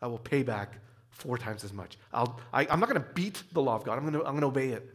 I 0.00 0.06
will 0.06 0.18
pay 0.18 0.42
back 0.42 0.78
four 1.10 1.36
times 1.36 1.64
as 1.64 1.72
much. 1.72 1.98
I'll, 2.12 2.40
I, 2.52 2.66
am 2.72 2.80
not 2.80 2.88
going 2.88 3.02
to 3.02 3.08
beat 3.14 3.42
the 3.52 3.60
law 3.60 3.74
of 3.74 3.84
God, 3.84 3.98
I'm 3.98 4.08
going 4.08 4.14
to 4.14 4.24
I'm 4.24 4.40
to 4.40 4.46
obey 4.46 4.70
it. 4.70 4.94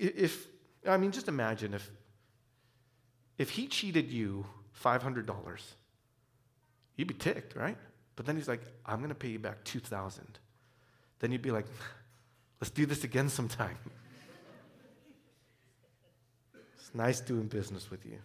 If, 0.00 0.46
I 0.86 0.96
mean, 0.96 1.10
just 1.10 1.28
imagine 1.28 1.74
if, 1.74 1.90
if 3.36 3.50
he 3.50 3.66
cheated 3.66 4.10
you 4.10 4.46
$500, 4.82 5.60
you'd 6.96 7.08
be 7.08 7.14
ticked, 7.14 7.56
right? 7.56 7.76
But 8.16 8.26
then 8.26 8.36
he's 8.36 8.48
like, 8.48 8.62
I'm 8.86 8.98
going 8.98 9.10
to 9.10 9.14
pay 9.14 9.28
you 9.28 9.38
back 9.38 9.64
2000 9.64 10.24
Then 11.18 11.32
you'd 11.32 11.42
be 11.42 11.50
like, 11.50 11.66
let's 12.60 12.70
do 12.70 12.86
this 12.86 13.04
again 13.04 13.28
sometime. 13.28 13.76
it's 16.78 16.94
nice 16.94 17.20
doing 17.20 17.48
business 17.48 17.90
with 17.90 18.06
you. 18.06 18.18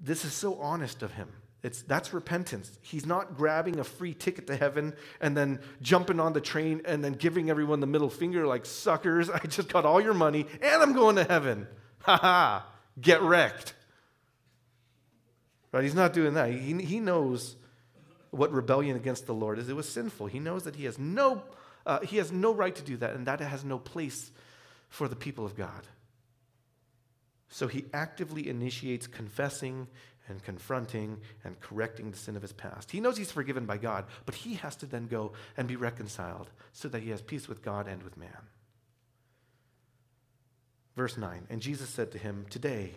This 0.00 0.24
is 0.24 0.32
so 0.32 0.56
honest 0.60 1.02
of 1.02 1.12
him. 1.12 1.28
It's, 1.62 1.82
that's 1.82 2.12
repentance. 2.12 2.70
He's 2.82 3.06
not 3.06 3.36
grabbing 3.36 3.80
a 3.80 3.84
free 3.84 4.14
ticket 4.14 4.46
to 4.46 4.56
heaven 4.56 4.94
and 5.20 5.36
then 5.36 5.58
jumping 5.82 6.20
on 6.20 6.32
the 6.32 6.40
train 6.40 6.82
and 6.84 7.02
then 7.02 7.14
giving 7.14 7.50
everyone 7.50 7.80
the 7.80 7.86
middle 7.86 8.10
finger 8.10 8.46
like 8.46 8.66
suckers. 8.66 9.28
I 9.30 9.38
just 9.40 9.68
got 9.68 9.84
all 9.84 10.00
your 10.00 10.14
money 10.14 10.46
and 10.62 10.82
I'm 10.82 10.92
going 10.92 11.16
to 11.16 11.24
heaven. 11.24 11.66
Ha 12.02 12.16
ha. 12.16 12.66
Get 13.00 13.20
wrecked. 13.20 13.74
Right? 15.72 15.82
He's 15.82 15.94
not 15.94 16.12
doing 16.12 16.34
that. 16.34 16.50
He, 16.50 16.74
he 16.82 17.00
knows 17.00 17.56
what 18.30 18.52
rebellion 18.52 18.96
against 18.96 19.26
the 19.26 19.34
Lord 19.34 19.58
is. 19.58 19.68
It 19.68 19.76
was 19.76 19.88
sinful. 19.88 20.26
He 20.26 20.38
knows 20.38 20.62
that 20.64 20.76
he 20.76 20.84
has 20.84 20.98
no, 20.98 21.42
uh, 21.84 22.00
he 22.00 22.18
has 22.18 22.30
no 22.30 22.54
right 22.54 22.74
to 22.74 22.82
do 22.82 22.96
that 22.98 23.14
and 23.14 23.26
that 23.26 23.40
has 23.40 23.64
no 23.64 23.78
place 23.78 24.30
for 24.88 25.08
the 25.08 25.16
people 25.16 25.44
of 25.44 25.56
God. 25.56 25.86
So 27.48 27.68
he 27.68 27.84
actively 27.92 28.48
initiates 28.48 29.06
confessing 29.06 29.86
and 30.28 30.42
confronting 30.42 31.18
and 31.44 31.58
correcting 31.60 32.10
the 32.10 32.16
sin 32.16 32.36
of 32.36 32.42
his 32.42 32.52
past. 32.52 32.90
He 32.90 33.00
knows 33.00 33.16
he's 33.16 33.30
forgiven 33.30 33.66
by 33.66 33.78
God, 33.78 34.06
but 34.24 34.34
he 34.34 34.54
has 34.54 34.74
to 34.76 34.86
then 34.86 35.06
go 35.06 35.32
and 35.56 35.68
be 35.68 35.76
reconciled 35.76 36.50
so 36.72 36.88
that 36.88 37.02
he 37.02 37.10
has 37.10 37.22
peace 37.22 37.48
with 37.48 37.62
God 37.62 37.86
and 37.86 38.02
with 38.02 38.16
man. 38.16 38.48
Verse 40.96 41.16
9 41.16 41.46
And 41.50 41.60
Jesus 41.60 41.88
said 41.88 42.10
to 42.12 42.18
him, 42.18 42.46
Today, 42.50 42.94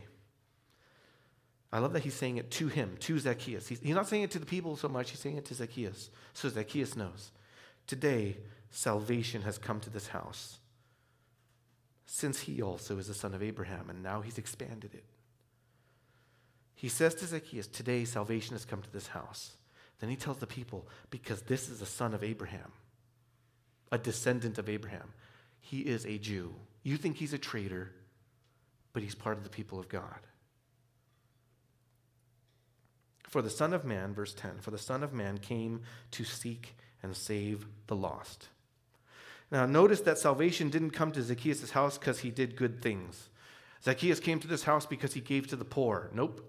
I 1.72 1.80
love 1.80 1.94
that 1.94 2.04
he's 2.04 2.16
saying 2.16 2.38
it 2.38 2.50
to 2.52 2.68
him, 2.68 2.98
to 3.02 3.20
Zacchaeus. 3.20 3.68
He's, 3.68 3.80
he's 3.80 3.96
not 3.96 4.08
saying 4.08 4.24
it 4.24 4.32
to 4.32 4.40
the 4.40 4.46
people 4.46 4.76
so 4.76 4.90
much, 4.90 5.12
he's 5.12 5.20
saying 5.20 5.38
it 5.38 5.46
to 5.46 5.54
Zacchaeus. 5.54 6.10
So 6.34 6.50
Zacchaeus 6.50 6.96
knows. 6.96 7.32
Today, 7.86 8.38
salvation 8.72 9.44
has 9.44 9.58
come 9.58 9.80
to 9.82 9.90
this 9.90 10.08
house 10.08 10.59
since 12.12 12.40
he 12.40 12.60
also 12.60 12.98
is 12.98 13.08
a 13.08 13.14
son 13.14 13.36
of 13.36 13.44
Abraham, 13.44 13.88
and 13.88 14.02
now 14.02 14.22
he's 14.22 14.40
expanded 14.40 14.96
it. 14.96 15.06
He 16.74 16.90
says 16.90 17.14
to 17.16 17.28
Zacchaeus, 17.28 17.68
Today 17.68 18.04
salvation 18.04 18.56
has 18.56 18.66
come 18.66 18.82
to 18.82 18.92
this 18.92 19.08
house. 19.08 19.58
Then 20.00 20.10
he 20.10 20.16
tells 20.16 20.38
the 20.38 20.48
people, 20.48 20.88
Because 21.12 21.44
this 21.44 21.70
is 21.70 21.84
a 21.84 21.86
son 21.86 22.16
of 22.16 22.24
Abraham, 22.24 22.72
a 23.92 24.00
descendant 24.00 24.58
of 24.58 24.68
Abraham. 24.68 25.14
He 25.62 25.82
is 25.82 26.04
a 26.08 26.18
Jew. 26.18 26.56
You 26.82 26.98
think 26.98 27.18
he's 27.18 27.34
a 27.34 27.38
traitor, 27.38 27.92
but 28.92 29.04
he's 29.04 29.14
part 29.14 29.38
of 29.38 29.44
the 29.44 29.50
people 29.50 29.80
of 29.80 29.88
God. 29.88 30.20
For 33.28 33.44
the 33.44 33.52
Son 33.52 33.72
of 33.72 33.86
Man, 33.86 34.16
verse 34.16 34.34
10, 34.34 34.62
for 34.62 34.72
the 34.72 34.80
Son 34.80 35.04
of 35.04 35.14
Man 35.14 35.38
came 35.38 35.82
to 36.10 36.24
seek 36.24 36.76
and 37.04 37.16
save 37.16 37.68
the 37.86 37.96
lost. 37.96 38.48
Now, 39.52 39.66
notice 39.66 40.02
that 40.02 40.18
salvation 40.18 40.70
didn't 40.70 40.92
come 40.92 41.12
to 41.14 41.24
Zacchaeus' 41.24 41.72
house 41.72 41.98
because 41.98 42.20
he 42.20 42.30
did 42.30 42.56
good 42.56 42.82
things. 42.82 43.30
Zacchaeus 43.84 44.20
came 44.20 44.40
to 44.40 44.48
this 44.48 44.64
house 44.64 44.86
because 44.86 45.14
he 45.14 45.22
gave 45.22 45.48
to 45.48 45.56
the 45.56 45.66
poor. 45.66 46.10
Nope. 46.14 46.48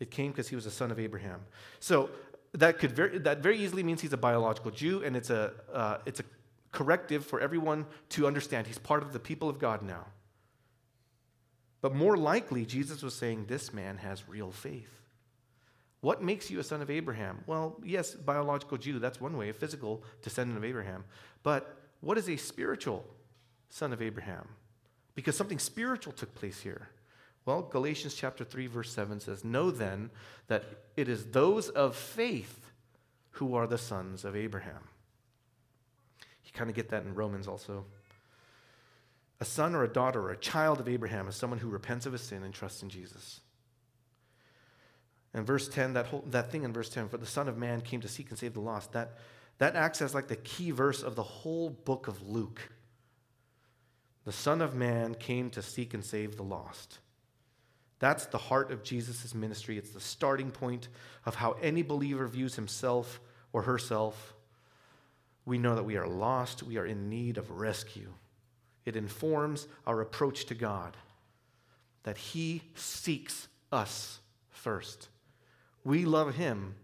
It 0.00 0.10
came 0.10 0.30
because 0.30 0.48
he 0.48 0.56
was 0.56 0.66
a 0.66 0.70
son 0.70 0.90
of 0.90 0.98
Abraham. 0.98 1.40
So 1.78 2.10
that 2.52 2.78
could 2.78 2.92
very, 2.92 3.18
that 3.18 3.38
very 3.38 3.58
easily 3.58 3.82
means 3.82 4.00
he's 4.00 4.12
a 4.12 4.18
biological 4.18 4.70
Jew, 4.70 5.02
and 5.04 5.16
it's 5.16 5.30
a, 5.30 5.52
uh, 5.72 5.98
it's 6.06 6.20
a 6.20 6.24
corrective 6.70 7.24
for 7.26 7.40
everyone 7.40 7.86
to 8.10 8.26
understand 8.26 8.66
he's 8.66 8.78
part 8.78 9.02
of 9.02 9.12
the 9.12 9.18
people 9.18 9.48
of 9.48 9.58
God 9.58 9.82
now. 9.82 10.06
But 11.82 11.94
more 11.94 12.16
likely, 12.16 12.64
Jesus 12.64 13.02
was 13.02 13.14
saying 13.14 13.46
this 13.46 13.74
man 13.74 13.98
has 13.98 14.28
real 14.28 14.52
faith. 14.52 15.01
What 16.02 16.20
makes 16.20 16.50
you 16.50 16.58
a 16.58 16.64
son 16.64 16.82
of 16.82 16.90
Abraham? 16.90 17.44
Well, 17.46 17.80
yes, 17.84 18.16
biological 18.16 18.76
Jew, 18.76 18.98
that's 18.98 19.20
one 19.20 19.36
way, 19.36 19.48
a 19.50 19.52
physical 19.52 20.02
descendant 20.20 20.58
of 20.58 20.64
Abraham. 20.64 21.04
But 21.44 21.76
what 22.00 22.18
is 22.18 22.28
a 22.28 22.36
spiritual 22.36 23.06
son 23.70 23.92
of 23.92 24.02
Abraham? 24.02 24.48
Because 25.14 25.36
something 25.36 25.60
spiritual 25.60 26.12
took 26.12 26.34
place 26.34 26.60
here. 26.60 26.88
Well, 27.44 27.62
Galatians 27.62 28.14
chapter 28.14 28.44
3 28.44 28.66
verse 28.66 28.92
7 28.92 29.20
says, 29.20 29.44
"Know 29.44 29.70
then 29.70 30.10
that 30.48 30.64
it 30.96 31.08
is 31.08 31.30
those 31.30 31.68
of 31.68 31.94
faith 31.94 32.72
who 33.32 33.54
are 33.54 33.68
the 33.68 33.78
sons 33.78 34.24
of 34.24 34.34
Abraham." 34.34 34.88
You 36.44 36.50
kind 36.52 36.68
of 36.68 36.74
get 36.74 36.88
that 36.88 37.04
in 37.04 37.14
Romans 37.14 37.46
also. 37.46 37.86
A 39.38 39.44
son 39.44 39.76
or 39.76 39.84
a 39.84 39.88
daughter 39.88 40.20
or 40.20 40.30
a 40.30 40.36
child 40.36 40.80
of 40.80 40.88
Abraham 40.88 41.28
is 41.28 41.36
someone 41.36 41.60
who 41.60 41.68
repents 41.68 42.06
of 42.06 42.12
his 42.12 42.22
sin 42.22 42.42
and 42.42 42.52
trusts 42.52 42.82
in 42.82 42.90
Jesus. 42.90 43.40
And 45.34 45.46
verse 45.46 45.68
10, 45.68 45.94
that, 45.94 46.06
whole, 46.06 46.24
that 46.28 46.50
thing 46.50 46.62
in 46.62 46.72
verse 46.72 46.88
10, 46.88 47.08
for 47.08 47.16
the 47.16 47.26
Son 47.26 47.48
of 47.48 47.56
Man 47.56 47.80
came 47.80 48.00
to 48.00 48.08
seek 48.08 48.30
and 48.30 48.38
save 48.38 48.54
the 48.54 48.60
lost, 48.60 48.92
that, 48.92 49.18
that 49.58 49.76
acts 49.76 50.02
as 50.02 50.14
like 50.14 50.28
the 50.28 50.36
key 50.36 50.70
verse 50.70 51.02
of 51.02 51.16
the 51.16 51.22
whole 51.22 51.70
book 51.70 52.06
of 52.08 52.28
Luke. 52.28 52.60
The 54.24 54.32
Son 54.32 54.60
of 54.60 54.74
Man 54.74 55.14
came 55.14 55.50
to 55.50 55.62
seek 55.62 55.94
and 55.94 56.04
save 56.04 56.36
the 56.36 56.42
lost. 56.42 56.98
That's 57.98 58.26
the 58.26 58.38
heart 58.38 58.70
of 58.70 58.82
Jesus' 58.82 59.34
ministry. 59.34 59.78
It's 59.78 59.90
the 59.90 60.00
starting 60.00 60.50
point 60.50 60.88
of 61.24 61.36
how 61.36 61.52
any 61.62 61.82
believer 61.82 62.26
views 62.26 62.56
himself 62.56 63.20
or 63.52 63.62
herself. 63.62 64.34
We 65.44 65.58
know 65.58 65.74
that 65.74 65.84
we 65.84 65.96
are 65.96 66.06
lost, 66.06 66.62
we 66.62 66.76
are 66.76 66.86
in 66.86 67.08
need 67.08 67.38
of 67.38 67.50
rescue. 67.50 68.12
It 68.84 68.96
informs 68.96 69.68
our 69.86 70.00
approach 70.00 70.46
to 70.46 70.54
God, 70.54 70.96
that 72.02 72.16
He 72.16 72.62
seeks 72.74 73.48
us 73.70 74.18
first. 74.50 75.08
We 75.84 76.04
love 76.04 76.34
him 76.34 76.74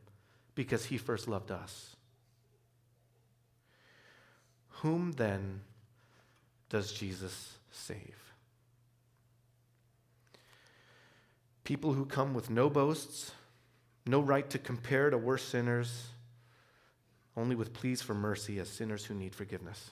because 0.54 0.86
he 0.86 0.98
first 0.98 1.28
loved 1.28 1.50
us. 1.50 1.96
Whom 4.82 5.12
then 5.12 5.60
does 6.68 6.92
Jesus 6.92 7.58
save? 7.70 8.16
People 11.64 11.92
who 11.92 12.06
come 12.06 12.34
with 12.34 12.50
no 12.50 12.70
boasts, 12.70 13.32
no 14.06 14.20
right 14.20 14.48
to 14.50 14.58
compare 14.58 15.10
to 15.10 15.18
worse 15.18 15.44
sinners, 15.44 16.08
only 17.36 17.54
with 17.54 17.72
pleas 17.72 18.02
for 18.02 18.14
mercy 18.14 18.58
as 18.58 18.68
sinners 18.68 19.04
who 19.04 19.14
need 19.14 19.34
forgiveness. 19.34 19.90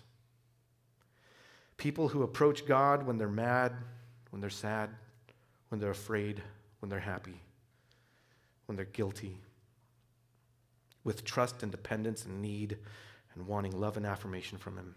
People 1.76 2.08
who 2.08 2.22
approach 2.22 2.66
God 2.66 3.06
when 3.06 3.18
they're 3.18 3.28
mad, 3.28 3.72
when 4.30 4.40
they're 4.40 4.50
sad, 4.50 4.90
when 5.68 5.80
they're 5.80 5.90
afraid, 5.90 6.42
when 6.80 6.88
they're 6.88 6.98
happy 6.98 7.40
when 8.66 8.76
they're 8.76 8.84
guilty, 8.84 9.38
with 11.04 11.24
trust 11.24 11.62
and 11.62 11.70
dependence 11.72 12.24
and 12.24 12.42
need 12.42 12.78
and 13.34 13.46
wanting 13.46 13.78
love 13.78 13.96
and 13.96 14.04
affirmation 14.04 14.58
from 14.58 14.76
Him. 14.76 14.94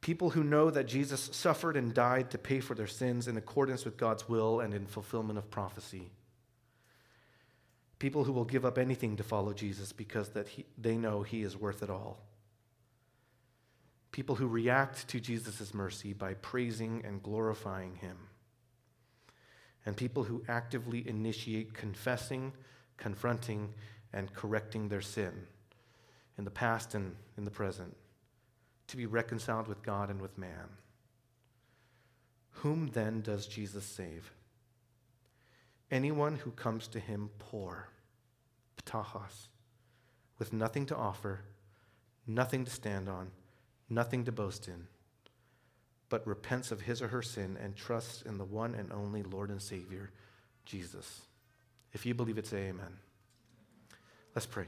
People 0.00 0.30
who 0.30 0.44
know 0.44 0.70
that 0.70 0.86
Jesus 0.86 1.30
suffered 1.32 1.76
and 1.76 1.92
died 1.92 2.30
to 2.30 2.38
pay 2.38 2.60
for 2.60 2.74
their 2.74 2.86
sins 2.86 3.28
in 3.28 3.36
accordance 3.36 3.84
with 3.84 3.96
God's 3.96 4.28
will 4.28 4.60
and 4.60 4.72
in 4.72 4.86
fulfillment 4.86 5.38
of 5.38 5.50
prophecy. 5.50 6.10
People 7.98 8.24
who 8.24 8.32
will 8.32 8.44
give 8.44 8.64
up 8.64 8.78
anything 8.78 9.16
to 9.16 9.22
follow 9.22 9.52
Jesus 9.52 9.92
because 9.92 10.28
that 10.30 10.48
he, 10.48 10.66
they 10.78 10.96
know 10.96 11.22
he 11.22 11.42
is 11.42 11.56
worth 11.56 11.82
it 11.82 11.90
all. 11.90 12.20
People 14.12 14.36
who 14.36 14.46
react 14.46 15.08
to 15.08 15.18
Jesus' 15.18 15.74
mercy 15.74 16.12
by 16.12 16.34
praising 16.34 17.02
and 17.04 17.22
glorifying 17.22 17.96
him 17.96 18.16
and 19.86 19.96
people 19.96 20.24
who 20.24 20.42
actively 20.48 21.08
initiate 21.08 21.72
confessing, 21.72 22.52
confronting, 22.96 23.72
and 24.12 24.32
correcting 24.34 24.88
their 24.88 25.00
sin 25.00 25.32
in 26.36 26.44
the 26.44 26.50
past 26.50 26.94
and 26.94 27.14
in 27.38 27.44
the 27.44 27.50
present 27.50 27.96
to 28.88 28.96
be 28.96 29.06
reconciled 29.06 29.68
with 29.68 29.82
God 29.82 30.10
and 30.10 30.20
with 30.20 30.36
man. 30.36 30.68
Whom 32.50 32.88
then 32.88 33.20
does 33.20 33.46
Jesus 33.46 33.84
save? 33.84 34.32
Anyone 35.90 36.36
who 36.36 36.50
comes 36.50 36.88
to 36.88 37.00
him 37.00 37.30
poor, 37.38 37.88
ptochos, 38.78 39.48
with 40.38 40.52
nothing 40.52 40.86
to 40.86 40.96
offer, 40.96 41.40
nothing 42.26 42.64
to 42.64 42.70
stand 42.70 43.08
on, 43.08 43.30
nothing 43.88 44.24
to 44.24 44.32
boast 44.32 44.66
in 44.66 44.86
but 46.08 46.26
repents 46.26 46.70
of 46.70 46.82
his 46.82 47.02
or 47.02 47.08
her 47.08 47.22
sin 47.22 47.58
and 47.60 47.76
trusts 47.76 48.22
in 48.22 48.38
the 48.38 48.44
one 48.44 48.74
and 48.74 48.92
only 48.92 49.22
Lord 49.22 49.50
and 49.50 49.60
Savior, 49.60 50.10
Jesus. 50.64 51.22
If 51.92 52.06
you 52.06 52.14
believe 52.14 52.38
it, 52.38 52.46
say 52.46 52.68
amen. 52.68 52.98
Let's 54.34 54.46
pray. 54.46 54.66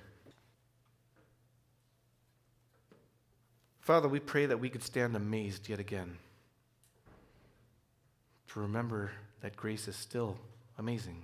Father, 3.80 4.08
we 4.08 4.20
pray 4.20 4.46
that 4.46 4.60
we 4.60 4.68
could 4.68 4.82
stand 4.82 5.16
amazed 5.16 5.68
yet 5.68 5.78
again 5.78 6.18
to 8.48 8.60
remember 8.60 9.10
that 9.40 9.56
grace 9.56 9.88
is 9.88 9.96
still 9.96 10.36
amazing. 10.78 11.22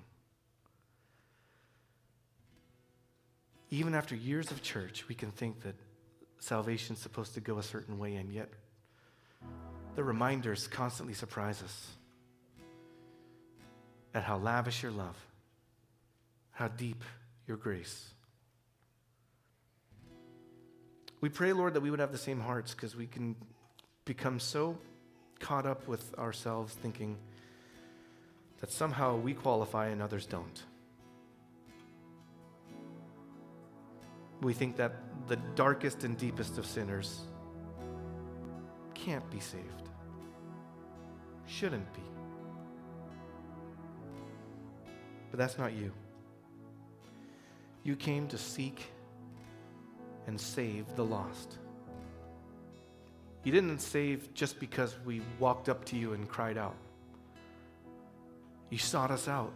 Even 3.70 3.94
after 3.94 4.14
years 4.14 4.50
of 4.50 4.62
church, 4.62 5.08
we 5.08 5.14
can 5.14 5.30
think 5.30 5.62
that 5.62 5.74
salvation 6.38 6.94
is 6.94 7.02
supposed 7.02 7.34
to 7.34 7.40
go 7.40 7.58
a 7.58 7.62
certain 7.62 7.98
way, 7.98 8.14
and 8.16 8.32
yet 8.32 8.48
the 9.96 10.02
reminders 10.02 10.66
constantly 10.66 11.14
surprise 11.14 11.62
us 11.62 11.90
at 14.12 14.22
how 14.22 14.36
lavish 14.38 14.82
your 14.82 14.92
love, 14.92 15.16
how 16.52 16.68
deep 16.68 17.02
your 17.46 17.56
grace. 17.56 18.10
We 21.20 21.28
pray, 21.28 21.52
Lord, 21.52 21.74
that 21.74 21.80
we 21.80 21.90
would 21.90 22.00
have 22.00 22.12
the 22.12 22.18
same 22.18 22.40
hearts 22.40 22.74
because 22.74 22.94
we 22.94 23.06
can 23.06 23.34
become 24.04 24.38
so 24.38 24.76
caught 25.40 25.66
up 25.66 25.88
with 25.88 26.16
ourselves 26.18 26.74
thinking 26.74 27.16
that 28.60 28.70
somehow 28.70 29.16
we 29.16 29.34
qualify 29.34 29.88
and 29.88 30.02
others 30.02 30.26
don't. 30.26 30.62
We 34.42 34.52
think 34.52 34.76
that 34.76 34.94
the 35.28 35.36
darkest 35.54 36.04
and 36.04 36.18
deepest 36.18 36.58
of 36.58 36.66
sinners 36.66 37.20
can't 38.94 39.28
be 39.30 39.40
saved 39.40 39.83
shouldn't 41.54 41.92
be. 41.94 42.02
But 45.30 45.38
that's 45.38 45.56
not 45.58 45.72
you. 45.72 45.92
You 47.84 47.96
came 47.96 48.26
to 48.28 48.38
seek 48.38 48.90
and 50.26 50.40
save 50.40 50.94
the 50.96 51.04
lost. 51.04 51.58
You 53.44 53.52
didn't 53.52 53.78
save 53.80 54.32
just 54.34 54.58
because 54.58 54.96
we 55.04 55.20
walked 55.38 55.68
up 55.68 55.84
to 55.86 55.96
you 55.96 56.14
and 56.14 56.28
cried 56.28 56.56
out. 56.56 56.76
You 58.70 58.78
sought 58.78 59.10
us 59.10 59.28
out 59.28 59.52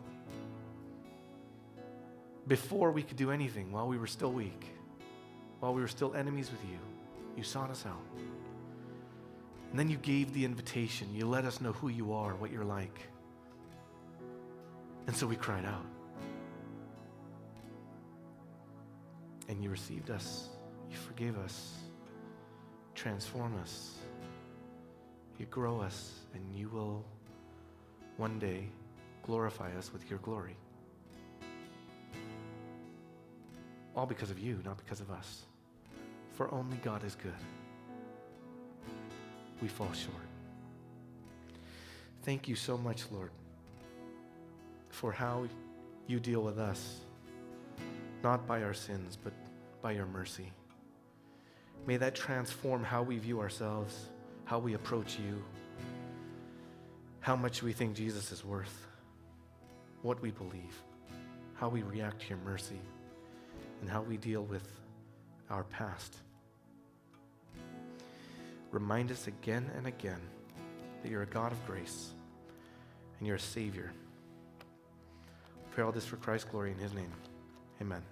before 2.47 2.93
we 2.93 3.03
could 3.03 3.17
do 3.17 3.31
anything, 3.31 3.73
while 3.73 3.89
we 3.89 3.99
were 3.99 4.07
still 4.07 4.33
weak, 4.33 4.67
while 5.61 5.75
we 5.75 5.81
were 5.81 5.89
still 5.89 6.15
enemies 6.15 6.51
with 6.51 6.63
you. 6.71 6.79
You 7.37 7.43
sought 7.43 7.71
us 7.71 7.85
out. 7.87 8.05
And 9.71 9.79
then 9.79 9.91
you 9.91 9.97
gave 9.99 10.33
the 10.33 10.45
invitation. 10.45 11.09
You 11.15 11.27
let 11.27 11.45
us 11.45 11.61
know 11.61 11.73
who 11.73 11.89
you 11.89 12.13
are, 12.13 12.35
what 12.37 12.51
you're 12.51 12.65
like. 12.65 13.01
And 15.07 15.15
so 15.15 15.27
we 15.27 15.37
cried 15.37 15.65
out. 15.65 15.85
And 19.49 19.63
you 19.63 19.71
received 19.71 20.11
us. 20.11 20.49
You 20.91 20.97
forgave 20.97 21.39
us. 21.39 21.75
Transform 22.95 23.57
us. 23.61 23.97
You 25.39 25.47
grow 25.47 25.81
us. 25.81 26.13
And 26.35 26.43
you 26.55 26.69
will 26.69 27.05
one 28.17 28.39
day 28.39 28.69
glorify 29.23 29.71
us 29.77 29.93
with 29.93 30.09
your 30.09 30.19
glory. 30.21 30.57
All 33.95 34.07
because 34.07 34.31
of 34.31 34.39
you, 34.39 34.61
not 34.65 34.79
because 34.79 35.01
of 35.01 35.11
us. 35.11 35.43
For 36.33 36.53
only 36.55 36.77
God 36.79 37.05
is 37.05 37.15
good. 37.15 37.33
We 39.61 39.69
fall 39.69 39.93
short. 39.93 40.15
Thank 42.23 42.49
you 42.49 42.55
so 42.55 42.77
much, 42.77 43.05
Lord, 43.11 43.31
for 44.91 45.13
how 45.13 45.47
you 46.07 46.21
deal 46.21 46.43
with 46.43 46.59
us, 46.59 46.99
not 48.23 48.47
by 48.47 48.63
our 48.63 48.75
sins, 48.75 49.17
but 49.23 49.33
by 49.83 49.93
your 49.93 50.07
mercy. 50.07 50.53
May 51.87 51.97
that 51.97 52.15
transform 52.15 52.85
how 52.85 53.03
we 53.03 53.19
view 53.19 53.41
ourselves, 53.41 54.09
how 54.45 54.59
we 54.59 54.75
approach 54.75 55.19
you, 55.19 55.43
how 57.21 57.37
much 57.37 57.63
we 57.63 57.73
think 57.73 57.95
Jesus 57.95 58.31
is 58.31 58.45
worth, 58.45 58.87
what 60.03 60.21
we 60.21 60.31
believe, 60.31 60.83
how 61.55 61.69
we 61.69 61.83
react 61.83 62.23
to 62.23 62.29
your 62.29 62.39
mercy, 62.39 62.81
and 63.81 63.91
how 63.91 64.03
we 64.03 64.17
deal 64.17 64.43
with 64.43 64.69
our 65.51 65.65
past. 65.65 66.17
Remind 68.71 69.11
us 69.11 69.27
again 69.27 69.71
and 69.77 69.87
again 69.87 70.21
that 71.03 71.11
you're 71.11 71.23
a 71.23 71.27
God 71.27 71.53
of 71.53 71.67
grace 71.67 72.13
and 73.19 73.27
you're 73.27 73.37
a 73.37 73.41
Savior. 73.41 73.93
pray 75.71 75.85
all 75.85 75.93
this 75.93 76.07
for 76.07 76.17
Christ's 76.17 76.51
glory 76.51 76.73
in 76.73 76.79
His 76.79 76.93
name. 76.93 77.13
Amen. 77.81 78.03